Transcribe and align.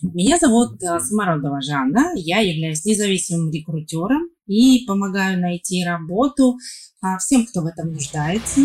Меня 0.00 0.38
зовут 0.38 0.80
э, 0.80 1.00
Самородова 1.00 1.60
Жанна, 1.60 2.12
я 2.14 2.38
являюсь 2.38 2.84
независимым 2.84 3.50
рекрутером 3.50 4.30
и 4.46 4.84
помогаю 4.86 5.40
найти 5.40 5.84
работу 5.84 6.56
а, 7.02 7.18
всем, 7.18 7.44
кто 7.44 7.62
в 7.62 7.66
этом 7.66 7.90
нуждается. 7.90 8.60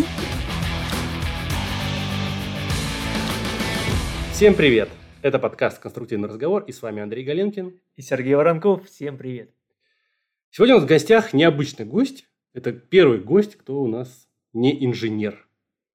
Всем 4.30 4.54
привет! 4.54 4.90
Это 5.22 5.40
подкаст 5.40 5.80
«Конструктивный 5.80 6.28
разговор» 6.28 6.62
и 6.68 6.70
с 6.70 6.80
вами 6.80 7.02
Андрей 7.02 7.24
Галенкин. 7.24 7.80
И 7.96 8.02
Сергей 8.02 8.36
Воронков. 8.36 8.86
Всем 8.86 9.18
привет! 9.18 9.50
Сегодня 10.50 10.76
у 10.76 10.78
нас 10.78 10.86
в 10.86 10.88
гостях 10.88 11.32
необычный 11.32 11.84
гость. 11.84 12.28
Это 12.52 12.70
первый 12.70 13.18
гость, 13.18 13.56
кто 13.56 13.82
у 13.82 13.88
нас 13.88 14.28
не 14.52 14.86
инженер. 14.86 15.48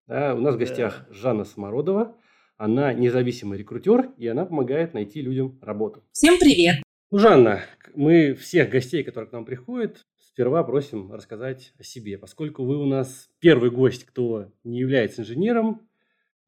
Да, 0.06 0.36
у 0.36 0.42
нас 0.42 0.56
в 0.56 0.58
гостях 0.58 1.06
да. 1.08 1.14
Жанна 1.14 1.46
Самородова– 1.46 2.18
она 2.60 2.94
независимый 2.94 3.58
рекрутер, 3.58 4.12
и 4.18 4.28
она 4.28 4.46
помогает 4.46 4.94
найти 4.94 5.22
людям 5.22 5.58
работу. 5.62 6.04
Всем 6.12 6.38
привет! 6.38 6.84
Ну, 7.10 7.18
Жанна, 7.18 7.62
мы 7.96 8.34
всех 8.36 8.70
гостей, 8.70 9.02
которые 9.02 9.30
к 9.30 9.32
нам 9.32 9.46
приходят, 9.46 10.06
сперва 10.18 10.64
просим 10.66 11.12
рассказать 11.14 11.74
о 11.80 11.84
себе. 11.84 12.18
Поскольку 12.18 12.66
вы 12.66 12.78
у 12.78 12.86
нас 12.86 13.30
первый 13.40 13.72
гость, 13.72 14.04
кто 14.04 14.52
не 14.66 14.80
является 14.80 15.22
инженером, 15.22 15.88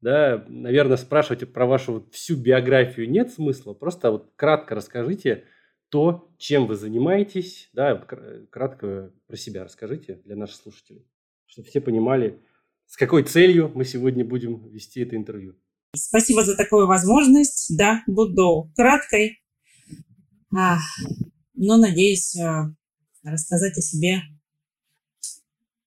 да, 0.02 0.44
наверное, 0.48 0.98
спрашивать 0.98 1.50
про 1.50 1.64
вашу 1.64 2.06
всю 2.12 2.36
биографию 2.36 3.08
нет 3.08 3.32
смысла. 3.32 3.72
Просто 3.72 4.10
вот 4.10 4.32
кратко 4.36 4.74
расскажите 4.74 5.44
то, 5.88 6.30
чем 6.36 6.66
вы 6.66 6.74
занимаетесь, 6.74 7.70
да, 7.72 7.96
кратко 8.50 9.14
про 9.26 9.36
себя 9.36 9.64
расскажите 9.64 10.20
для 10.26 10.36
наших 10.36 10.56
слушателей, 10.56 11.06
чтобы 11.46 11.68
все 11.68 11.80
понимали, 11.80 12.38
с 12.86 12.98
какой 12.98 13.22
целью 13.22 13.72
мы 13.74 13.86
сегодня 13.86 14.26
будем 14.26 14.68
вести 14.68 15.00
это 15.00 15.16
интервью. 15.16 15.56
Спасибо 15.94 16.42
за 16.42 16.56
такую 16.56 16.86
возможность. 16.86 17.76
Да, 17.76 18.02
буду 18.06 18.70
краткой, 18.74 19.42
а, 20.56 20.78
но 21.54 21.76
надеюсь 21.76 22.34
а, 22.36 22.74
рассказать 23.22 23.76
о 23.76 23.82
себе 23.82 24.22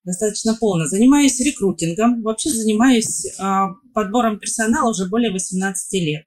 достаточно 0.03 0.55
полно. 0.55 0.85
Занимаюсь 0.85 1.39
рекрутингом, 1.39 2.21
вообще 2.21 2.51
занимаюсь 2.51 3.25
а, 3.39 3.69
подбором 3.95 4.39
персонала 4.39 4.91
уже 4.91 5.09
более 5.09 5.31
18 5.31 5.93
лет. 5.93 6.25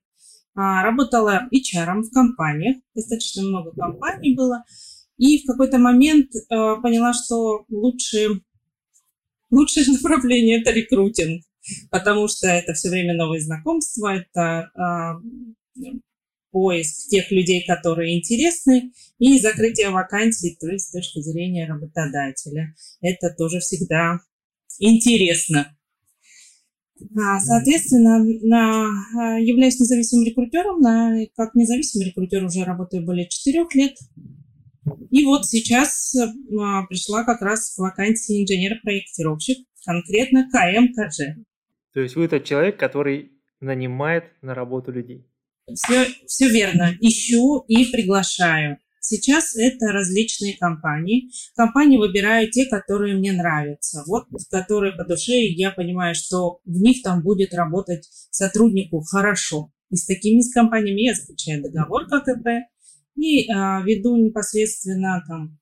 А, 0.57 0.83
работала 0.83 1.49
HR 1.55 2.03
в 2.03 2.11
компаниях, 2.11 2.79
достаточно 2.97 3.45
много 3.45 3.71
компаний 3.71 4.35
было. 4.35 4.65
И 5.19 5.41
в 5.41 5.47
какой-то 5.47 5.79
момент 5.79 6.33
а, 6.51 6.81
поняла, 6.81 7.13
что 7.13 7.65
лучше, 7.69 8.43
лучшее 9.53 9.87
направление– 9.93 10.61
это 10.63 10.73
рекрутинг 10.73 11.45
потому 11.91 12.29
что 12.29 12.49
это 12.49 12.73
все 12.75 12.91
время 12.91 13.15
новые 13.15 13.41
знакомства, 13.41 14.15
это 14.15 14.71
э, 14.75 15.91
поиск 16.51 17.09
тех 17.09 17.31
людей, 17.31 17.65
которые 17.67 18.19
интересны, 18.19 18.93
и 19.19 19.39
закрытие 19.39 19.91
вакансий, 19.91 20.57
то 20.61 20.69
есть 20.69 20.87
с 20.87 20.93
точки 20.93 21.21
зрения 21.21 21.67
работодателя. 21.67 22.75
Это 23.01 23.31
тоже 23.37 23.61
всегда 23.61 24.19
интересно. 24.79 25.75
А, 27.17 27.39
соответственно, 27.41 28.25
на, 28.43 28.89
а, 29.17 29.39
являюсь 29.39 29.79
независимым 29.79 30.27
рекрутером. 30.27 30.81
На, 30.81 31.27
как 31.37 31.55
независимый 31.55 32.07
рекрутер 32.07 32.45
уже 32.45 32.65
работаю 32.65 33.05
более 33.05 33.29
четырех 33.29 33.75
лет. 33.75 33.97
И 35.11 35.25
вот 35.25 35.47
сейчас 35.47 36.15
а, 36.17 36.87
пришла 36.87 37.25
как 37.25 37.41
раз 37.41 37.75
к 37.75 37.79
вакансии 37.79 38.43
инженер-проектировщик, 38.43 39.59
конкретно 39.85 40.49
КМКЖ. 40.51 41.39
То 41.95 42.01
есть 42.01 42.17
вы 42.17 42.29
тот 42.29 42.45
человек, 42.45 42.79
который 42.79 43.33
нанимает 43.61 44.25
на 44.43 44.55
работу 44.55 44.93
людей. 44.93 45.27
Все, 45.75 46.07
все 46.27 46.49
верно. 46.49 46.95
Ищу 47.01 47.65
и 47.67 47.91
приглашаю. 47.91 48.79
Сейчас 49.01 49.57
это 49.57 49.87
различные 49.87 50.57
компании. 50.59 51.31
Компании 51.57 51.99
выбираю 51.99 52.51
те, 52.51 52.67
которые 52.67 53.17
мне 53.17 53.33
нравятся. 53.33 54.03
Вот, 54.07 54.27
которые 54.51 54.93
по 54.93 55.05
душе, 55.05 55.33
и 55.33 55.55
я 55.55 55.71
понимаю, 55.71 56.15
что 56.15 56.61
в 56.65 56.81
них 56.81 57.03
там 57.03 57.23
будет 57.23 57.55
работать 57.55 58.09
сотруднику 58.31 59.01
хорошо. 59.01 59.73
И 59.91 59.97
с 59.97 60.05
такими 60.05 60.41
с 60.41 60.53
компаниями 60.53 61.07
я 61.07 61.15
заключаю 61.15 61.63
договор 61.63 62.07
ККП 62.07 62.69
и 63.17 63.51
а, 63.51 63.83
веду 63.83 64.17
непосредственно 64.17 65.25
там 65.27 65.59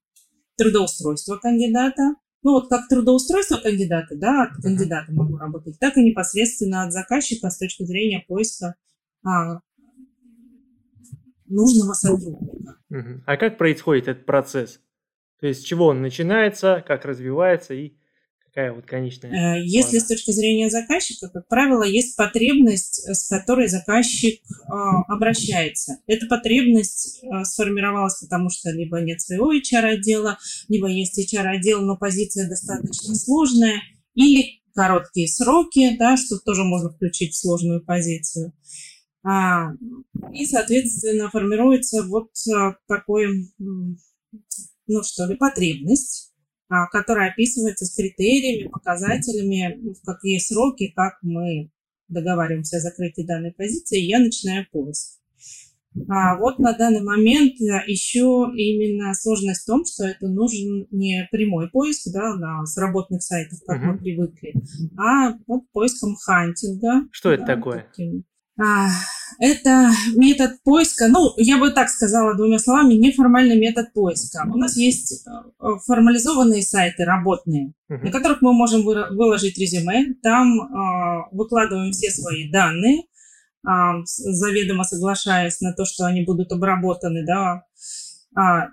трудоустройство 0.56 1.36
кандидата, 1.36 2.14
ну 2.42 2.52
вот 2.52 2.68
как 2.68 2.88
трудоустройство 2.88 3.56
кандидата, 3.56 4.16
да, 4.16 4.44
от 4.44 4.62
кандидата 4.62 5.12
могу 5.12 5.36
работать, 5.36 5.78
так 5.78 5.96
и 5.96 6.04
непосредственно 6.04 6.84
от 6.84 6.92
заказчика 6.92 7.50
с 7.50 7.58
точки 7.58 7.84
зрения 7.84 8.24
поиска 8.26 8.74
а, 9.24 9.60
нужного 11.46 11.92
сотрудника. 11.92 12.76
А 13.26 13.36
как 13.36 13.58
происходит 13.58 14.08
этот 14.08 14.26
процесс? 14.26 14.80
То 15.40 15.46
есть 15.46 15.62
с 15.62 15.64
чего 15.64 15.86
он 15.86 16.02
начинается, 16.02 16.82
как 16.86 17.04
развивается 17.04 17.74
и 17.74 17.96
какая 18.56 18.72
вот 18.72 18.86
конечная? 18.86 19.58
Э, 19.58 19.62
если 19.62 19.98
с 19.98 20.06
точки 20.06 20.30
зрения 20.30 20.70
заказчика, 20.70 21.28
как 21.28 21.46
правило, 21.46 21.82
есть 21.82 22.16
потребность, 22.16 23.06
э, 23.06 23.12
с 23.12 23.28
которой 23.28 23.68
заказчик 23.68 24.40
э, 24.40 24.72
обращается. 25.08 25.98
Эта 26.06 26.26
потребность 26.26 27.22
сформировалась, 27.44 28.18
потому 28.22 28.48
что 28.48 28.70
либо 28.70 29.00
нет 29.02 29.20
своего 29.20 29.52
HR-отдела, 29.52 30.38
либо 30.68 30.88
есть 30.88 31.18
HR-отдел, 31.18 31.82
но 31.82 31.98
позиция 31.98 32.48
достаточно 32.48 33.14
сложная, 33.14 33.82
или 34.14 34.62
короткие 34.74 35.28
сроки, 35.28 35.94
да, 35.98 36.16
что 36.16 36.38
тоже 36.38 36.64
можно 36.64 36.88
включить 36.88 37.34
в 37.34 37.38
сложную 37.38 37.84
позицию. 37.84 38.54
А, 39.22 39.72
и, 40.32 40.46
соответственно, 40.46 41.28
формируется 41.28 42.02
вот 42.04 42.30
такой, 42.86 43.50
ну 43.58 45.02
что 45.02 45.26
ли, 45.26 45.36
потребность 45.36 46.25
которая 46.90 47.30
описывается 47.30 47.84
с 47.84 47.94
критериями, 47.94 48.68
показателями, 48.68 49.92
в 49.94 50.04
какие 50.04 50.38
сроки, 50.38 50.92
как 50.94 51.14
мы 51.22 51.70
договариваемся 52.08 52.78
о 52.78 52.80
закрытии 52.80 53.26
данной 53.26 53.52
позиции, 53.52 53.98
я 53.98 54.18
начинаю 54.18 54.66
поиск. 54.70 55.20
А 56.08 56.36
вот 56.38 56.58
на 56.58 56.76
данный 56.76 57.02
момент 57.02 57.54
еще 57.86 58.50
именно 58.54 59.14
сложность 59.14 59.62
в 59.62 59.66
том, 59.66 59.84
что 59.86 60.04
это 60.04 60.28
нужен 60.28 60.86
не 60.90 61.26
прямой 61.30 61.70
поиск 61.70 62.12
да, 62.12 62.34
на 62.36 62.66
сработных 62.66 63.22
сайтах, 63.22 63.58
как 63.66 63.80
uh-huh. 63.80 63.92
мы 63.92 63.98
привыкли, 63.98 64.54
а 64.98 65.32
вот 65.46 65.62
поиском 65.72 66.16
хантинга. 66.16 67.08
Что 67.10 67.30
да, 67.30 67.34
это 67.36 67.46
такое? 67.46 67.86
Таким, 67.90 68.18
а, 68.18 68.35
это 69.38 69.90
метод 70.14 70.62
поиска, 70.64 71.08
ну, 71.08 71.32
я 71.36 71.58
бы 71.58 71.70
так 71.70 71.88
сказала 71.88 72.34
двумя 72.34 72.58
словами, 72.58 72.94
неформальный 72.94 73.58
метод 73.58 73.92
поиска. 73.92 74.46
У 74.46 74.56
нас 74.56 74.76
есть 74.76 75.26
э, 75.26 75.66
формализованные 75.86 76.62
сайты 76.62 77.04
работные, 77.04 77.72
uh-huh. 77.90 77.98
на 78.02 78.10
которых 78.10 78.40
мы 78.40 78.52
можем 78.52 78.82
выложить 78.82 79.58
резюме, 79.58 80.14
там 80.22 80.60
э, 80.60 81.28
выкладываем 81.32 81.92
все 81.92 82.10
свои 82.10 82.50
данные, 82.50 83.02
э, 83.02 83.70
заведомо 84.04 84.84
соглашаясь 84.84 85.60
на 85.60 85.74
то, 85.74 85.84
что 85.84 86.06
они 86.06 86.24
будут 86.24 86.52
обработаны, 86.52 87.24
да, 87.26 87.62
э, 88.38 88.70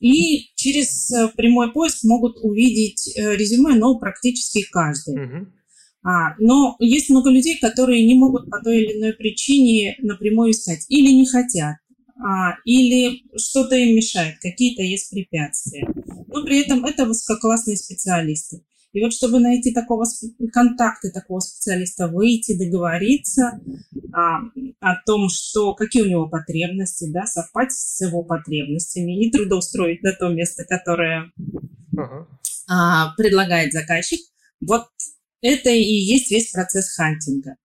и 0.00 0.50
через 0.54 1.10
прямой 1.34 1.72
поиск 1.72 2.04
могут 2.04 2.36
увидеть 2.42 3.14
резюме, 3.16 3.74
но 3.74 3.98
практически 3.98 4.66
каждый. 4.70 5.16
Uh-huh. 5.16 5.46
А, 6.04 6.34
но 6.38 6.76
есть 6.80 7.08
много 7.08 7.30
людей, 7.30 7.58
которые 7.58 8.06
не 8.06 8.14
могут 8.14 8.50
по 8.50 8.62
той 8.62 8.82
или 8.82 8.98
иной 8.98 9.14
причине 9.14 9.96
напрямую 10.00 10.50
искать. 10.50 10.84
Или 10.88 11.10
не 11.12 11.26
хотят, 11.26 11.76
а, 12.22 12.56
или 12.66 13.22
что-то 13.38 13.74
им 13.74 13.96
мешает, 13.96 14.36
какие-то 14.40 14.82
есть 14.82 15.10
препятствия. 15.10 15.88
Но 16.28 16.44
при 16.44 16.60
этом 16.60 16.84
это 16.84 17.06
высококлассные 17.06 17.78
специалисты. 17.78 18.62
И 18.92 19.02
вот 19.02 19.12
чтобы 19.12 19.40
найти 19.40 19.72
такого 19.72 20.04
контакты 20.52 21.10
такого 21.10 21.40
специалиста, 21.40 22.06
выйти, 22.06 22.56
договориться 22.56 23.60
а, 24.12 24.40
о 24.80 24.94
том, 25.04 25.28
что 25.28 25.74
какие 25.74 26.02
у 26.02 26.08
него 26.08 26.28
потребности, 26.28 27.10
да, 27.10 27.26
совпать 27.26 27.72
с 27.72 28.00
его 28.02 28.22
потребностями 28.22 29.24
и 29.24 29.30
трудоустроить 29.32 30.02
на 30.02 30.12
то 30.12 30.28
место, 30.28 30.64
которое 30.64 31.32
uh-huh. 31.96 32.26
а, 32.68 33.14
предлагает 33.16 33.72
заказчик. 33.72 34.20
Вот 34.60 34.86
это 35.44 35.68
и 35.68 35.82
есть 35.82 36.30
весь 36.30 36.50
процесс 36.50 36.94
хантинга. 36.96 37.56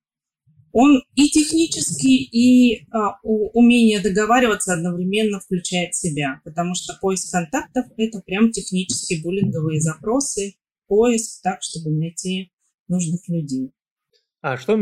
Он 0.73 1.01
и 1.15 1.29
технический, 1.29 2.23
и 2.25 2.85
а, 2.91 3.17
умение 3.23 4.01
договариваться 4.01 4.73
одновременно 4.73 5.39
включает 5.39 5.95
себя, 5.95 6.41
потому 6.43 6.75
что 6.75 6.97
поиск 7.01 7.31
контактов– 7.31 7.85
это 7.97 8.21
прям 8.21 8.51
технические 8.51 9.23
буллинговые 9.23 9.79
запросы, 9.79 10.55
поиск 10.87 11.41
так, 11.41 11.59
чтобы 11.61 11.91
найти 11.91 12.51
нужных 12.89 13.27
людей. 13.29 13.71
А 14.41 14.57
что, 14.57 14.77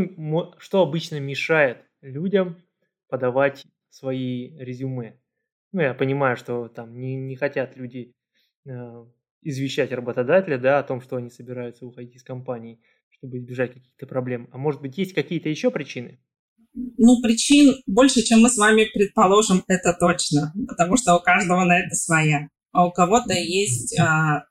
что 0.58 0.82
обычно 0.82 1.20
мешает 1.20 1.78
людям 2.02 2.62
подавать 3.10 3.64
свои 3.90 4.58
резюме? 4.58 5.20
Ну, 5.72 5.82
я 5.82 5.94
понимаю, 5.94 6.36
что 6.36 6.68
там 6.68 7.00
не, 7.00 7.16
не 7.16 7.36
хотят 7.36 7.78
люди 7.78 8.14
э, 8.66 9.06
извещать 9.48 9.92
работодателя, 9.92 10.58
да, 10.58 10.80
о 10.80 10.84
том, 10.84 11.02
что 11.02 11.16
они 11.16 11.30
собираются 11.30 11.86
уходить 11.86 12.16
из 12.16 12.24
компании, 12.24 12.80
чтобы 13.10 13.38
избежать 13.38 13.74
каких-то 13.74 14.06
проблем. 14.08 14.50
А 14.52 14.58
может 14.58 14.82
быть, 14.82 14.98
есть 14.98 15.14
какие-то 15.14 15.50
еще 15.50 15.72
причины? 15.72 16.20
ну, 16.98 17.22
причин 17.22 17.76
больше, 17.86 18.22
чем 18.22 18.42
мы 18.42 18.50
с 18.50 18.58
вами 18.58 18.88
предположим, 18.94 19.64
это 19.68 19.96
точно, 20.00 20.54
потому 20.68 20.98
что 20.98 21.16
у 21.16 21.20
каждого 21.20 21.64
на 21.64 21.80
это 21.80 21.96
своя. 21.96 22.50
А 22.72 22.86
у 22.86 22.92
кого-то 22.92 23.34
есть 23.34 23.98
а, 24.00 24.44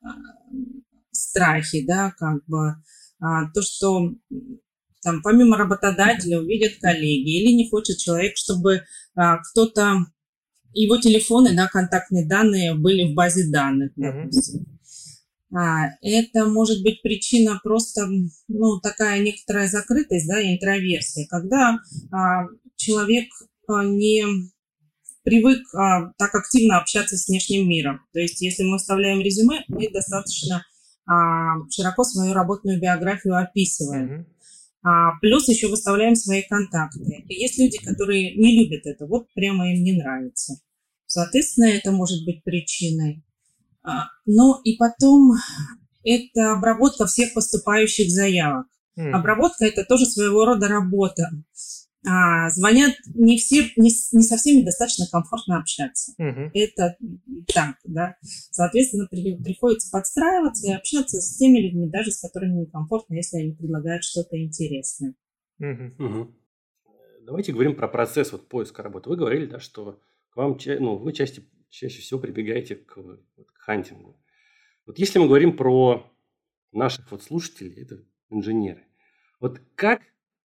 страхи, 1.13 1.87
да, 1.87 2.13
как 2.19 2.45
бы 2.47 2.75
а, 3.21 3.51
то, 3.53 3.63
что 3.63 4.13
там 5.03 5.23
помимо 5.23 5.57
работодателя 5.57 6.41
увидят 6.41 6.81
коллеги, 6.81 7.43
или 7.43 7.53
не 7.53 7.71
хочет 7.71 7.99
человек, 7.99 8.37
чтобы 8.37 8.83
а, 9.15 9.39
кто-то 9.39 9.99
его 10.73 10.99
телефоны, 10.99 11.55
да, 11.55 11.69
контактные 11.69 12.27
данные 12.27 12.75
были 12.75 13.13
в 13.13 13.15
базе 13.15 13.51
данных, 13.51 13.93
допустим. 13.97 14.63
Mm-hmm. 14.63 14.76
А, 15.55 15.89
это 16.03 16.47
может 16.47 16.83
быть 16.83 17.03
причина 17.03 17.61
просто, 17.63 18.07
ну, 18.49 18.81
такая 18.81 19.21
некоторая 19.21 19.69
закрытость, 19.69 20.29
да, 20.29 20.43
интроверсия, 20.43 21.27
когда 21.29 21.79
а, 22.11 22.47
человек 22.77 23.27
а, 23.69 23.85
не 23.85 24.25
привык 25.23 25.63
а, 25.75 26.13
так 26.19 26.35
активно 26.35 26.79
общаться 26.79 27.17
с 27.17 27.29
внешним 27.29 27.69
миром. 27.69 28.01
То 28.13 28.21
есть, 28.21 28.41
если 28.41 28.65
мы 28.65 28.79
вставляем 28.79 29.21
резюме, 29.21 29.65
мы 29.69 29.91
достаточно 29.91 30.65
а, 31.07 31.57
широко 31.71 32.05
свою 32.05 32.33
работную 32.33 32.81
биографию 32.81 33.37
описываем. 33.37 34.21
Mm-hmm. 34.21 34.27
А, 34.83 35.19
плюс 35.21 35.49
еще 35.49 35.69
выставляем 35.69 36.15
свои 36.15 36.43
контакты. 36.43 37.25
И 37.29 37.35
есть 37.35 37.59
люди, 37.59 37.79
которые 37.79 38.37
не 38.37 38.57
любят 38.57 38.87
это, 38.87 39.07
вот 39.07 39.27
прямо 39.35 39.73
им 39.73 39.83
не 39.83 39.93
нравится. 39.93 40.61
Соответственно, 41.07 41.67
это 41.67 41.91
может 41.91 42.25
быть 42.25 42.45
причиной. 42.45 43.25
А, 43.87 44.09
ну 44.25 44.61
и 44.65 44.77
потом 44.77 45.33
это 46.03 46.53
обработка 46.53 47.07
всех 47.07 47.35
поступающих 47.35 48.11
заявок. 48.11 48.67
Mm. 48.99 49.11
Обработка 49.11 49.65
это 49.65 49.85
тоже 49.85 50.07
своего 50.07 50.45
рода 50.45 50.69
работа. 50.69 51.31
А, 52.09 52.51
звонят 52.51 52.95
не 53.15 53.37
все, 53.37 53.63
не, 53.77 53.91
не 54.13 54.23
со 54.23 54.37
всеми 54.37 54.63
достаточно 54.63 55.07
комфортно 55.11 55.59
общаться. 55.59 56.13
Mm-hmm. 56.21 56.51
Это 56.55 56.97
так, 57.53 57.77
да. 57.85 58.15
Соответственно, 58.23 59.09
при, 59.11 59.37
приходится 59.37 59.91
подстраиваться 59.91 60.69
и 60.69 60.73
общаться 60.73 61.21
с 61.21 61.37
теми 61.37 61.59
людьми, 61.59 61.89
даже 61.89 62.13
с 62.13 62.21
которыми 62.21 62.61
некомфортно, 62.61 63.15
если 63.15 63.39
они 63.39 63.53
предлагают 63.53 64.05
что-то 64.05 64.41
интересное. 64.41 65.15
Mm-hmm. 65.61 65.97
Mm-hmm. 65.97 66.35
Давайте 67.23 67.53
говорим 67.53 67.75
про 67.75 67.89
процесс 67.89 68.31
вот 68.31 68.49
поиска 68.49 68.85
работы. 68.85 69.09
Вы 69.09 69.17
говорили, 69.17 69.47
да, 69.47 69.59
что 69.59 69.99
к 70.31 70.37
вам, 70.37 70.57
ну, 70.79 70.97
вы 70.97 71.13
части, 71.13 71.43
чаще 71.77 72.01
всего 72.01 72.19
прибегаете 72.19 72.77
к, 72.77 72.97
вот, 72.97 73.21
к 73.53 73.59
хантингу. 73.59 74.19
Вот 74.87 74.99
если 74.99 75.19
мы 75.19 75.27
говорим 75.27 75.57
про 75.57 76.11
наших 76.73 77.11
вот 77.11 77.23
слушателей, 77.23 77.83
это 77.83 78.03
инженеры. 78.31 78.87
Вот 79.41 79.61
как 79.75 80.03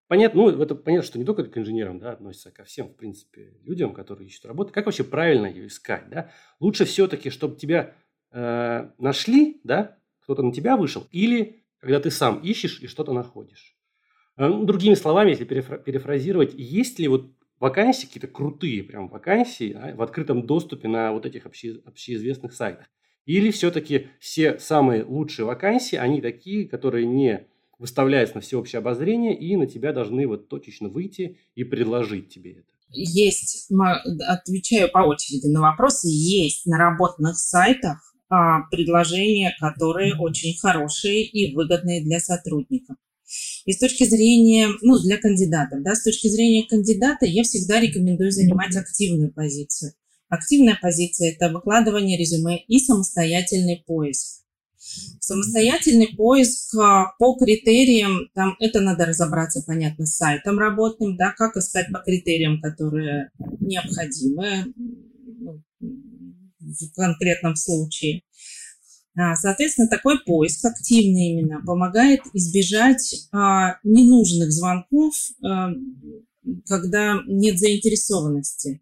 понятно, 0.08 0.42
ну, 0.42 0.50
это 0.50 0.76
понятно, 0.76 1.08
что 1.08 1.20
не 1.20 1.26
только 1.26 1.46
к 1.46 1.58
инженерам, 1.58 2.00
да, 2.00 2.12
относится, 2.12 2.52
ко 2.52 2.66
всем, 2.66 2.90
в 2.90 2.96
принципе, 2.96 3.58
людям, 3.64 3.94
которые 3.94 4.28
ищут 4.28 4.46
работу. 4.46 4.74
Как 4.74 4.86
вообще 4.86 5.06
правильно 5.06 5.46
ее 5.46 5.68
искать, 5.68 6.10
да? 6.10 6.32
Лучше 6.60 6.84
все-таки, 6.84 7.30
чтобы 7.30 7.56
тебя 7.56 7.96
э, 8.32 8.90
нашли, 8.98 9.62
да, 9.64 9.98
кто-то 10.20 10.44
на 10.44 10.52
тебя 10.52 10.76
вышел, 10.76 11.08
или 11.12 11.64
когда 11.80 12.00
ты 12.00 12.12
сам 12.12 12.40
ищешь 12.40 12.82
и 12.82 12.88
что-то 12.88 13.14
находишь. 13.14 13.78
Э, 14.36 14.48
ну, 14.48 14.66
другими 14.66 14.96
словами, 14.96 15.30
если 15.30 15.46
перефразировать, 15.46 16.54
есть 16.56 17.00
ли 17.00 17.08
вот 17.08 17.32
вакансии, 17.62 18.08
какие-то 18.08 18.28
крутые 18.28 18.84
прям 18.84 19.08
вакансии 19.08 19.74
да, 19.74 19.96
в 19.96 20.02
открытом 20.02 20.46
доступе 20.46 20.88
на 20.88 21.14
вот 21.14 21.26
этих 21.26 21.46
обще, 21.46 21.80
общеизвестных 21.86 22.54
сайтах? 22.54 22.88
Или 23.26 23.52
все-таки 23.52 24.08
все 24.20 24.60
самые 24.60 25.04
лучшие 25.04 25.46
вакансии, 25.46 25.96
они 25.96 26.22
такие, 26.22 26.68
которые 26.68 27.06
не 27.06 27.48
выставляются 27.78 28.36
на 28.36 28.42
всеобщее 28.42 28.80
обозрение 28.80 29.38
и 29.38 29.56
на 29.56 29.68
тебя 29.68 29.94
должны 29.94 30.28
вот 30.28 30.50
точечно 30.50 30.90
выйти 30.90 31.38
и 31.56 31.64
предложить 31.64 32.30
тебе 32.30 32.52
это? 32.52 32.66
Есть, 32.90 33.72
отвечаю 34.28 34.92
по 34.92 35.00
очереди 35.00 35.48
на 35.48 35.62
вопросы, 35.62 36.08
есть 36.10 36.66
на 36.66 36.78
работных 36.78 37.38
сайтах 37.38 38.12
а, 38.30 38.62
предложения, 38.70 39.56
которые 39.60 40.16
очень 40.20 40.58
хорошие 40.58 41.24
и 41.24 41.56
выгодные 41.56 42.04
для 42.04 42.20
сотрудников. 42.20 42.98
И 43.66 43.74
с 43.74 43.80
точки 43.80 44.04
зрения, 44.04 44.70
ну, 44.82 45.00
для 45.00 45.18
кандидатов, 45.18 45.84
да, 45.84 45.96
с 45.96 46.04
точки 46.04 46.28
зрения 46.28 46.68
кандидата 46.68 47.26
я 47.26 47.44
всегда 47.44 47.80
рекомендую 47.80 48.32
занимать 48.32 48.76
активную 48.76 49.32
позицию. 49.34 49.94
Активная 50.30 50.78
позиция– 50.82 51.32
это 51.36 51.50
выкладывание 51.50 52.18
резюме 52.18 52.64
и 52.68 52.80
самостоятельный 52.80 53.84
поиск. 53.86 54.42
Самостоятельный 55.20 56.08
поиск 56.16 56.74
а, 56.76 57.14
по 57.20 57.36
критериям, 57.36 58.30
там 58.34 58.56
это 58.60 58.82
надо 58.82 59.06
разобраться, 59.06 59.64
понятно, 59.66 60.06
с 60.06 60.16
сайтом 60.16 60.58
работным, 60.58 61.18
да, 61.18 61.34
как 61.38 61.56
искать 61.56 61.92
по 61.92 62.00
критериям, 62.00 62.62
которые 62.62 63.30
необходимы 63.60 64.74
ну, 65.40 65.62
в 65.80 66.94
конкретном 66.96 67.56
случае. 67.56 68.24
А, 69.18 69.36
соответственно, 69.36 69.90
такой 69.90 70.20
поиск, 70.24 70.64
активный 70.64 71.32
именно, 71.32 71.62
помогает 71.66 72.22
избежать 72.34 73.28
а, 73.32 73.78
ненужных 73.84 74.52
звонков, 74.52 75.14
а, 75.44 75.72
когда 76.66 77.20
нет 77.28 77.60
заинтересованности. 77.60 78.82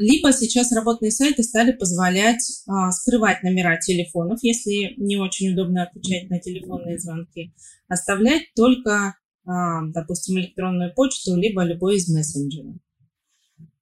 Либо 0.00 0.32
сейчас 0.32 0.72
работные 0.72 1.12
сайты 1.12 1.44
стали 1.44 1.70
позволять 1.70 2.64
скрывать 2.90 3.44
номера 3.44 3.76
телефонов, 3.78 4.40
если 4.42 4.94
не 4.96 5.18
очень 5.18 5.52
удобно 5.52 5.84
отвечать 5.84 6.28
на 6.28 6.40
телефонные 6.40 6.98
звонки, 6.98 7.54
оставлять 7.86 8.42
только, 8.56 9.14
допустим, 9.44 10.36
электронную 10.40 10.92
почту, 10.94 11.36
либо 11.36 11.62
любой 11.62 11.98
из 11.98 12.08
мессенджеров. 12.08 12.74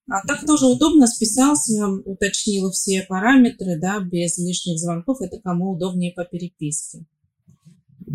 А 0.08 0.24
так 0.26 0.46
тоже 0.46 0.66
удобно, 0.66 1.06
списался, 1.06 1.88
уточнил 1.88 2.70
все 2.70 3.02
параметры, 3.02 3.78
да, 3.78 3.98
без 3.98 4.38
лишних 4.38 4.78
звонков, 4.78 5.20
это 5.20 5.40
кому 5.40 5.72
удобнее 5.72 6.12
по 6.12 6.24
переписке. 6.24 7.04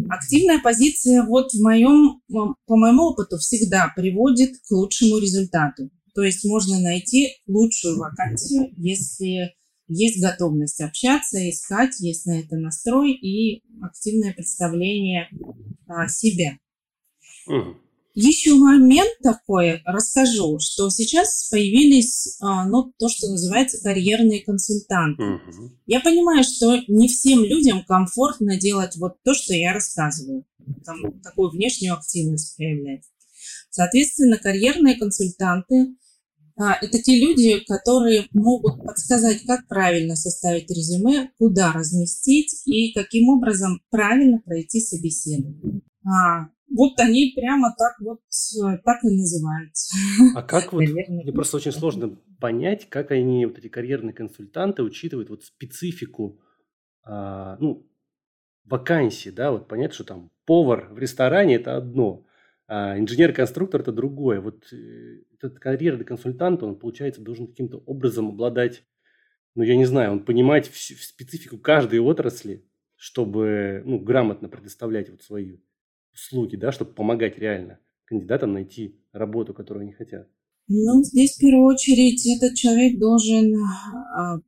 Активная 0.09 0.59
позиция 0.61 1.23
вот 1.23 1.51
в 1.51 1.61
моем, 1.61 2.21
по 2.29 2.75
моему 2.75 3.09
опыту 3.09 3.37
всегда 3.37 3.91
приводит 3.93 4.57
к 4.65 4.71
лучшему 4.71 5.17
результату. 5.17 5.89
То 6.15 6.23
есть 6.23 6.45
можно 6.45 6.79
найти 6.79 7.35
лучшую 7.45 7.97
вакансию, 7.97 8.73
если 8.77 9.53
есть 9.87 10.21
готовность 10.21 10.79
общаться, 10.79 11.49
искать, 11.49 11.99
есть 11.99 12.25
на 12.25 12.39
это 12.39 12.55
настрой 12.55 13.11
и 13.11 13.63
активное 13.81 14.33
представление 14.33 15.27
а, 15.87 16.07
себя. 16.07 16.57
Угу. 17.47 17.75
Еще 18.13 18.55
момент 18.55 19.11
такой 19.23 19.81
расскажу, 19.85 20.59
что 20.59 20.89
сейчас 20.89 21.49
появились, 21.49 22.37
а, 22.41 22.67
ну, 22.67 22.91
то, 22.97 23.07
что 23.07 23.29
называется 23.29 23.81
карьерные 23.81 24.43
консультанты. 24.43 25.23
Угу. 25.23 25.71
Я 25.85 26.01
понимаю, 26.01 26.43
что 26.43 26.77
не 26.87 27.07
всем 27.07 27.43
людям 27.43 27.85
комфортно 27.85 28.59
делать 28.59 28.97
вот 28.97 29.21
то, 29.23 29.33
что 29.33 29.53
я 29.53 29.73
рассказываю, 29.73 30.45
там, 30.85 31.21
такую 31.21 31.51
внешнюю 31.51 31.93
активность 31.93 32.57
проявлять. 32.57 33.03
Соответственно, 33.69 34.37
карьерные 34.37 34.95
консультанты 34.95 35.95
а, 36.61 36.77
это 36.81 37.01
те 37.01 37.19
люди, 37.19 37.59
которые 37.65 38.27
могут 38.33 38.83
подсказать, 38.83 39.43
как 39.45 39.67
правильно 39.67 40.15
составить 40.15 40.69
резюме, 40.69 41.31
куда 41.39 41.71
разместить 41.71 42.61
и 42.65 42.93
каким 42.93 43.29
образом 43.29 43.81
правильно 43.89 44.39
пройти 44.39 44.79
собеседование. 44.81 45.81
А, 46.05 46.49
вот 46.75 46.99
они 46.99 47.33
прямо 47.35 47.73
так 47.77 47.93
вот 47.99 48.19
так 48.83 49.03
и 49.03 49.09
называются. 49.09 49.95
А 50.35 50.41
как 50.41 50.73
вот, 50.73 50.81
мне 50.81 51.31
просто 51.33 51.57
очень 51.57 51.71
сложно 51.71 52.17
понять, 52.39 52.89
как 52.89 53.11
они, 53.11 53.45
вот 53.45 53.57
эти 53.57 53.67
карьерные 53.67 54.13
консультанты, 54.13 54.83
учитывают 54.83 55.29
вот 55.29 55.43
специфику, 55.43 56.39
а, 57.03 57.57
ну, 57.59 57.87
вакансии, 58.65 59.29
да, 59.29 59.51
вот 59.51 59.67
понятно, 59.67 59.93
что 59.93 60.03
там 60.03 60.31
повар 60.45 60.87
в 60.91 60.97
ресторане– 60.97 61.55
это 61.57 61.75
одно, 61.75 62.25
а 62.67 62.97
инженер-конструктор– 62.97 63.81
это 63.81 63.91
другое. 63.91 64.39
Вот 64.39 64.71
э, 64.71 65.23
этот 65.33 65.59
карьерный 65.59 66.05
консультант, 66.05 66.63
он, 66.63 66.77
получается, 66.79 67.21
должен 67.21 67.47
каким-то 67.47 67.77
образом 67.79 68.29
обладать, 68.29 68.83
ну, 69.55 69.63
я 69.63 69.75
не 69.75 69.85
знаю, 69.85 70.13
он 70.13 70.23
понимать 70.23 70.69
всю 70.69 70.95
специфику 70.95 71.57
каждой 71.57 71.99
отрасли, 71.99 72.65
чтобы, 72.95 73.81
ну, 73.85 73.99
грамотно 73.99 74.47
предоставлять 74.47 75.09
вот 75.09 75.21
свою 75.21 75.59
услуги, 76.13 76.55
да, 76.55 76.71
чтобы 76.71 76.93
помогать 76.93 77.37
реально 77.37 77.79
кандидатам 78.05 78.53
найти 78.53 78.99
работу, 79.13 79.53
которую 79.53 79.83
они 79.83 79.93
хотят? 79.93 80.27
Ну, 80.67 81.03
здесь 81.03 81.35
в 81.35 81.39
первую 81.39 81.65
очередь 81.65 82.25
этот 82.25 82.55
человек 82.55 82.99
должен 82.99 83.53
а, 83.55 84.39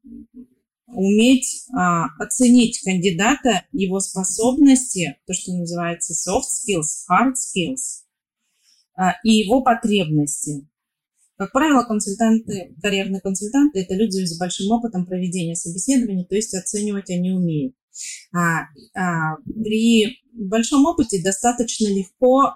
уметь 0.87 1.65
а, 1.73 2.05
оценить 2.19 2.81
кандидата, 2.83 3.65
его 3.71 3.99
способности, 3.99 5.17
то, 5.25 5.33
что 5.33 5.53
называется 5.53 6.13
soft 6.13 6.43
skills, 6.43 7.05
hard 7.09 7.33
skills, 7.33 8.03
а, 8.95 9.13
и 9.23 9.31
его 9.31 9.61
потребности. 9.63 10.67
Как 11.35 11.51
правило, 11.51 11.83
консультанты, 11.83 12.75
карьерные 12.81 13.19
консультанты– 13.19 13.79
это 13.81 13.95
люди 13.95 14.23
с 14.23 14.37
большим 14.37 14.71
опытом 14.71 15.05
проведения 15.05 15.55
собеседований, 15.55 16.25
то 16.25 16.35
есть 16.35 16.53
оценивать 16.53 17.09
они 17.09 17.31
умеют. 17.31 17.75
А, 18.33 18.63
а, 18.95 19.37
при 19.45 20.19
большом 20.33 20.85
опыте 20.85 21.21
достаточно 21.23 21.87
легко 21.87 22.55